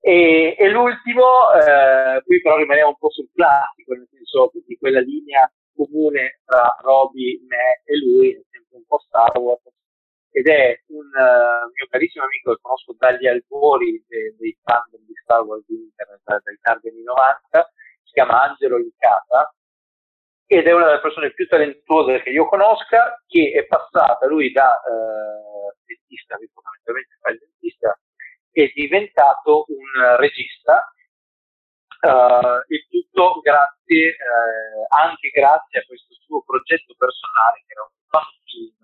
E, 0.00 0.56
e 0.58 0.68
l'ultimo, 0.68 1.52
eh, 1.54 2.20
qui 2.24 2.40
però 2.40 2.56
rimaniamo 2.56 2.90
un 2.90 2.98
po' 2.98 3.10
sul 3.10 3.30
classico, 3.32 3.94
nel 3.94 4.08
senso 4.10 4.50
di 4.66 4.76
quella 4.76 5.00
linea 5.00 5.50
comune 5.74 6.40
tra 6.44 6.76
Roby, 6.80 7.40
me 7.46 7.82
e 7.84 7.96
lui, 7.98 8.32
è 8.32 8.42
sempre 8.50 8.76
un 8.78 8.84
po' 8.86 8.98
Star 8.98 9.38
Wars, 9.38 9.62
ed 10.32 10.48
è 10.48 10.82
un 10.88 11.06
uh, 11.06 11.70
mio 11.70 11.86
carissimo 11.88 12.24
amico 12.24 12.52
che 12.52 12.60
conosco 12.60 12.96
dagli 12.98 13.26
albori 13.26 14.02
de- 14.08 14.34
dei 14.38 14.56
fandom 14.62 15.04
di 15.06 15.14
Star 15.22 15.42
Wars 15.42 15.64
di 15.66 15.74
internet, 15.74 16.20
dai 16.24 16.58
tardi 16.60 16.88
anni 16.88 17.02
90, 17.02 17.72
si 18.02 18.12
chiama 18.12 18.42
Angelo 18.42 18.78
Incata, 18.78 19.54
ed 20.46 20.66
è 20.66 20.72
una 20.72 20.86
delle 20.86 21.00
persone 21.00 21.32
più 21.32 21.46
talentuose 21.46 22.22
che 22.22 22.30
io 22.30 22.46
conosca, 22.46 23.22
che 23.26 23.52
è 23.52 23.66
passata 23.66 24.26
lui 24.26 24.52
da 24.52 24.80
uh, 24.84 25.72
dentista, 25.84 26.36
che 26.36 26.50
fondamentalmente 26.52 27.16
fa 27.20 27.30
il 27.30 27.38
dentista, 27.38 27.98
è 28.50 28.70
diventato 28.74 29.64
un 29.68 30.16
regista, 30.18 30.92
uh, 32.00 32.60
il 32.68 32.86
tutto 32.88 33.40
grazie, 33.40 34.16
anche 34.88 35.28
grazie 35.30 35.80
a 35.80 35.84
questo 35.86 36.14
suo 36.26 36.42
progetto 36.42 36.94
personale, 36.98 37.64
che 37.66 37.72
era 37.72 37.82
un 37.82 37.96
fan 38.08 38.28
film, 38.44 38.82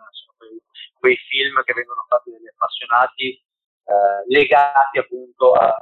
quei 0.99 1.17
film 1.17 1.63
che 1.65 1.73
vengono 1.73 2.05
fatti 2.09 2.31
dagli 2.31 2.49
appassionati 2.49 3.31
eh, 3.89 4.21
legati 4.29 4.99
appunto 4.99 5.53
a, 5.53 5.75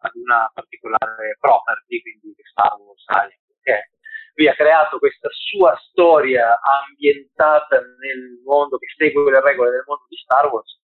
ad 0.00 0.14
una 0.14 0.50
particolare 0.54 1.36
property, 1.38 2.00
quindi 2.00 2.34
Star 2.50 2.74
Wars 2.78 3.02
Alien, 3.06 3.38
perché 3.46 3.91
lui 4.34 4.48
ha 4.48 4.54
creato 4.54 4.98
questa 4.98 5.28
sua 5.30 5.76
storia 5.88 6.58
ambientata 6.60 7.78
nel 7.78 8.40
mondo 8.44 8.78
che 8.78 8.86
segue 8.96 9.30
le 9.30 9.40
regole 9.40 9.70
del 9.70 9.84
mondo 9.86 10.04
di 10.08 10.16
Star 10.16 10.50
Wars 10.50 10.80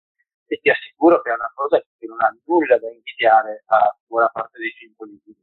e 0.47 0.59
ti 0.61 0.69
assicuro 0.69 1.21
che 1.21 1.31
è 1.31 1.33
una 1.33 1.51
cosa 1.53 1.79
che 1.79 2.07
non 2.07 2.21
ha 2.21 2.31
nulla 2.45 2.77
da 2.77 2.89
invidiare 2.89 3.63
a 3.67 3.95
buona 4.05 4.29
parte 4.29 4.59
dei 4.59 4.71
film 4.71 4.93
politici, 4.95 5.33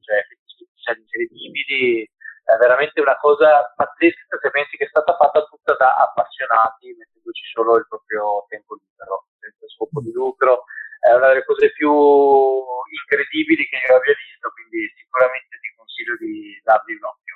cioè 0.00 0.96
incredibili, 0.96 2.08
è 2.48 2.56
veramente 2.56 3.00
una 3.00 3.16
cosa 3.16 3.72
pazzesca 3.76 4.38
se 4.40 4.50
pensi 4.50 4.76
che 4.76 4.84
è 4.84 4.88
stata 4.88 5.14
fatta 5.16 5.44
tutta 5.44 5.74
da 5.74 5.96
appassionati, 5.96 6.96
mettendoci 6.96 7.44
solo 7.52 7.76
il 7.76 7.86
proprio 7.86 8.46
tempo 8.48 8.74
libero, 8.74 9.28
senza 9.38 9.68
scopo 9.68 10.00
di 10.00 10.12
lucro. 10.12 10.64
È 10.98 11.12
una 11.12 11.28
delle 11.28 11.44
cose 11.44 11.70
più 11.72 11.92
incredibili 11.92 13.68
che 13.68 13.76
io 13.76 13.96
abbia 13.96 14.16
visto, 14.16 14.50
quindi 14.50 14.88
sicuramente 14.96 15.58
ti 15.60 15.70
consiglio 15.76 16.16
di 16.16 16.60
dargli 16.64 16.96
un 16.96 17.04
occhio 17.04 17.27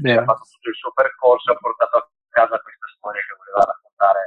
Bene. 0.00 0.20
ha 0.20 0.24
fatto 0.24 0.44
tutto 0.50 0.68
il 0.68 0.74
suo 0.74 0.92
percorso, 0.92 1.52
ha 1.52 1.56
portato 1.56 1.96
a 1.96 2.08
casa 2.28 2.60
questa 2.60 2.86
storia 2.96 3.20
che 3.22 3.34
voleva 3.34 3.64
raccontare 3.66 4.22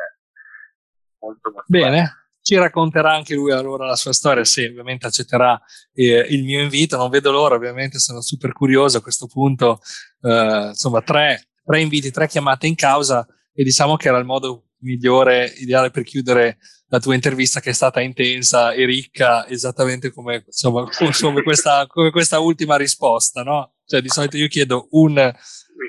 molto 1.19 1.51
molto 1.51 1.65
bene. 1.67 1.89
bene 1.89 2.21
ci 2.41 2.55
racconterà 2.55 3.13
anche 3.13 3.35
lui 3.35 3.51
allora 3.51 3.85
la 3.85 3.95
sua 3.95 4.13
storia, 4.13 4.43
se 4.43 4.67
ovviamente 4.67 5.05
accetterà 5.05 5.61
eh, 5.93 6.25
il 6.29 6.43
mio 6.43 6.61
invito, 6.61 6.97
non 6.97 7.09
vedo 7.09 7.31
l'ora, 7.31 7.55
ovviamente 7.55 7.99
sono 7.99 8.21
super 8.21 8.51
curioso 8.51 8.97
a 8.97 9.01
questo 9.01 9.27
punto, 9.27 9.79
eh, 10.21 10.67
insomma 10.69 11.01
tre, 11.01 11.49
tre, 11.63 11.81
inviti, 11.81 12.11
tre 12.11 12.27
chiamate 12.27 12.67
in 12.67 12.75
causa 12.75 13.25
e 13.53 13.63
diciamo 13.63 13.95
che 13.95 14.07
era 14.07 14.17
il 14.17 14.25
modo 14.25 14.70
migliore, 14.81 15.53
ideale 15.57 15.89
per 15.89 16.03
chiudere 16.03 16.57
la 16.87 16.99
tua 16.99 17.15
intervista 17.15 17.59
che 17.59 17.69
è 17.69 17.73
stata 17.73 18.01
intensa 18.01 18.73
e 18.73 18.85
ricca, 18.85 19.47
esattamente 19.47 20.11
come, 20.11 20.43
insomma, 20.45 20.85
come, 21.19 21.43
questa, 21.43 21.87
come 21.87 22.11
questa 22.11 22.39
ultima 22.39 22.75
risposta, 22.75 23.43
no? 23.43 23.75
Cioè 23.85 24.01
di 24.01 24.09
solito 24.09 24.37
io 24.37 24.47
chiedo 24.47 24.87
un, 24.91 25.33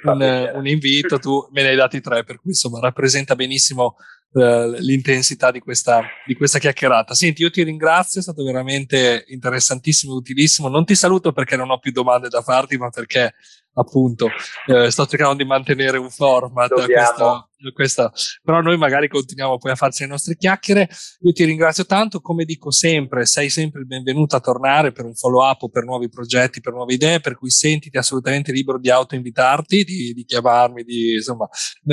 un, 0.04 0.50
un 0.54 0.66
invito, 0.66 1.18
tu 1.18 1.48
me 1.52 1.62
ne 1.62 1.68
hai 1.68 1.76
dati 1.76 2.00
tre, 2.00 2.24
per 2.24 2.40
cui 2.40 2.50
insomma 2.50 2.78
rappresenta 2.80 3.34
benissimo 3.34 3.96
eh, 4.34 4.80
l'intensità 4.80 5.50
di 5.50 5.60
questa, 5.60 6.02
di 6.24 6.34
questa 6.34 6.58
chiacchierata. 6.58 7.14
Senti, 7.14 7.42
io 7.42 7.50
ti 7.50 7.62
ringrazio, 7.62 8.20
è 8.20 8.22
stato 8.22 8.42
veramente 8.44 9.24
interessantissimo 9.28 10.12
e 10.12 10.16
utilissimo. 10.16 10.68
Non 10.68 10.84
ti 10.84 10.94
saluto 10.94 11.32
perché 11.32 11.56
non 11.56 11.70
ho 11.70 11.78
più 11.78 11.92
domande 11.92 12.28
da 12.28 12.42
farti, 12.42 12.78
ma 12.78 12.88
perché 12.88 13.34
appunto 13.74 14.28
eh, 14.66 14.90
sto 14.90 15.06
cercando 15.06 15.34
di 15.34 15.44
mantenere 15.44 15.98
un 15.98 16.10
format 16.10 16.72
questo, 16.72 17.48
questa, 17.74 18.12
però 18.42 18.60
noi 18.60 18.76
magari 18.76 19.08
continuiamo 19.08 19.56
poi 19.58 19.70
a 19.70 19.76
farci 19.76 20.02
le 20.02 20.08
nostre 20.08 20.36
chiacchiere. 20.36 20.88
Io 21.20 21.32
ti 21.32 21.44
ringrazio 21.44 21.84
tanto 21.84 22.20
come 22.20 22.44
dico 22.44 22.70
sempre 22.70 23.24
sei 23.24 23.50
sempre 23.50 23.80
il 23.80 23.86
benvenuto 23.86 24.34
a 24.36 24.40
tornare 24.40 24.92
per 24.92 25.04
un 25.04 25.14
follow 25.14 25.48
up 25.48 25.62
o 25.62 25.68
per 25.68 25.84
nuovi 25.84 26.08
progetti 26.08 26.60
per 26.60 26.72
nuove 26.72 26.94
idee 26.94 27.20
per 27.20 27.36
cui 27.36 27.50
sentiti 27.50 27.96
assolutamente 27.96 28.52
libero 28.52 28.78
di 28.78 28.90
autoinvitarti 28.90 29.84
di, 29.84 30.12
di 30.12 30.24
chiamarmi 30.24 30.82
di, 30.82 31.14
insomma 31.14 31.48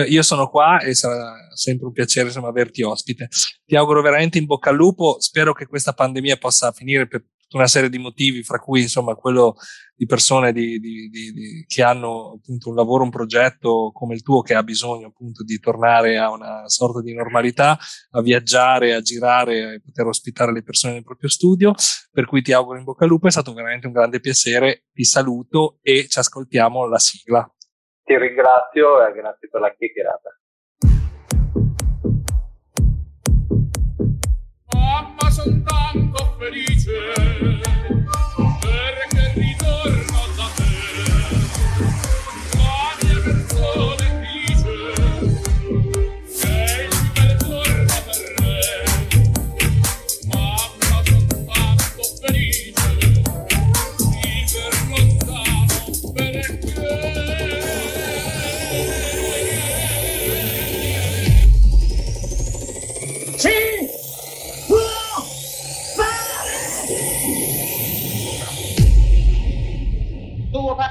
io 0.08 0.24
sono 0.24 0.50
qua 0.50 0.80
e 0.80 0.96
sarà 0.96 1.34
sempre 1.54 1.88
un 1.88 1.94
piacere 1.94 2.28
insomma 2.28 2.48
averti 2.48 2.82
ospite. 2.82 3.28
Ti 3.66 3.76
auguro 3.76 4.02
veramente 4.02 4.38
in 4.38 4.46
bocca 4.46 4.72
al 4.72 4.76
lupo 4.76 5.18
spero 5.20 5.54
che 5.54 5.68
questa 5.68 5.94
pandemia 5.94 6.38
possa 6.38 6.72
finire 6.72 7.08
per 7.08 7.24
una 7.52 7.68
serie 7.68 7.90
di 7.90 7.98
motivi, 7.98 8.44
fra 8.44 8.60
cui 8.60 8.82
insomma 8.82 9.16
quello 9.16 9.56
di 9.96 10.06
persone 10.06 10.54
di, 10.54 10.80
di, 10.80 11.10
di, 11.10 11.66
che 11.68 11.84
hanno 11.84 12.38
appunto 12.38 12.70
un 12.70 12.76
lavoro, 12.76 13.04
un 13.04 13.10
progetto 13.10 13.92
come 13.94 14.14
il 14.14 14.22
tuo 14.22 14.42
che 14.42 14.54
ha 14.54 14.64
bisogno 14.64 15.08
appunto 15.08 15.44
di 15.44 15.60
tornare 15.60 16.18
a 16.18 16.32
una 16.32 16.68
sorta 16.68 17.02
di 17.02 17.14
normalità, 17.14 17.78
a 18.12 18.22
viaggiare, 18.22 18.94
a 18.94 19.02
girare, 19.02 19.76
a 19.76 19.82
poter 19.84 20.06
ospitare 20.06 20.54
le 20.54 20.64
persone 20.64 20.94
nel 20.94 21.04
proprio 21.04 21.30
studio. 21.30 21.74
Per 22.12 22.26
cui 22.26 22.42
ti 22.42 22.54
auguro 22.54 22.78
in 22.78 22.86
bocca 22.86 23.04
al 23.04 23.10
lupo, 23.10 23.28
è 23.28 23.32
stato 23.32 23.54
veramente 23.54 23.88
un 23.88 23.94
grande 23.94 24.20
piacere, 24.20 24.86
ti 24.94 25.04
saluto 25.04 25.80
e 25.82 26.08
ci 26.08 26.20
ascoltiamo 26.20 26.88
la 26.88 27.00
sigla. 27.00 27.54
Ti 28.04 28.18
ringrazio 28.18 29.06
e 29.06 29.14
grazie 29.14 29.50
per 29.50 29.62
la 29.62 29.74
chiacchierata. 29.76 30.40
Mamma, 34.90 35.30
sono 35.30 35.62
tanto 35.62 36.36
felice. 36.40 37.99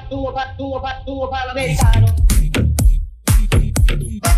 tuvo 0.09 0.33
para, 0.33 0.57
tuvo 0.57 0.81
para, 0.81 1.05
tuvo 1.05 1.31
para 1.31 1.45
el 1.45 1.51
americano. 1.51 2.07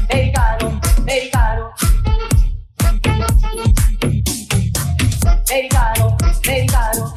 Americano, 0.08 0.80
americano. 0.98 1.70
Americano, 5.48 6.16
americano. 6.44 7.14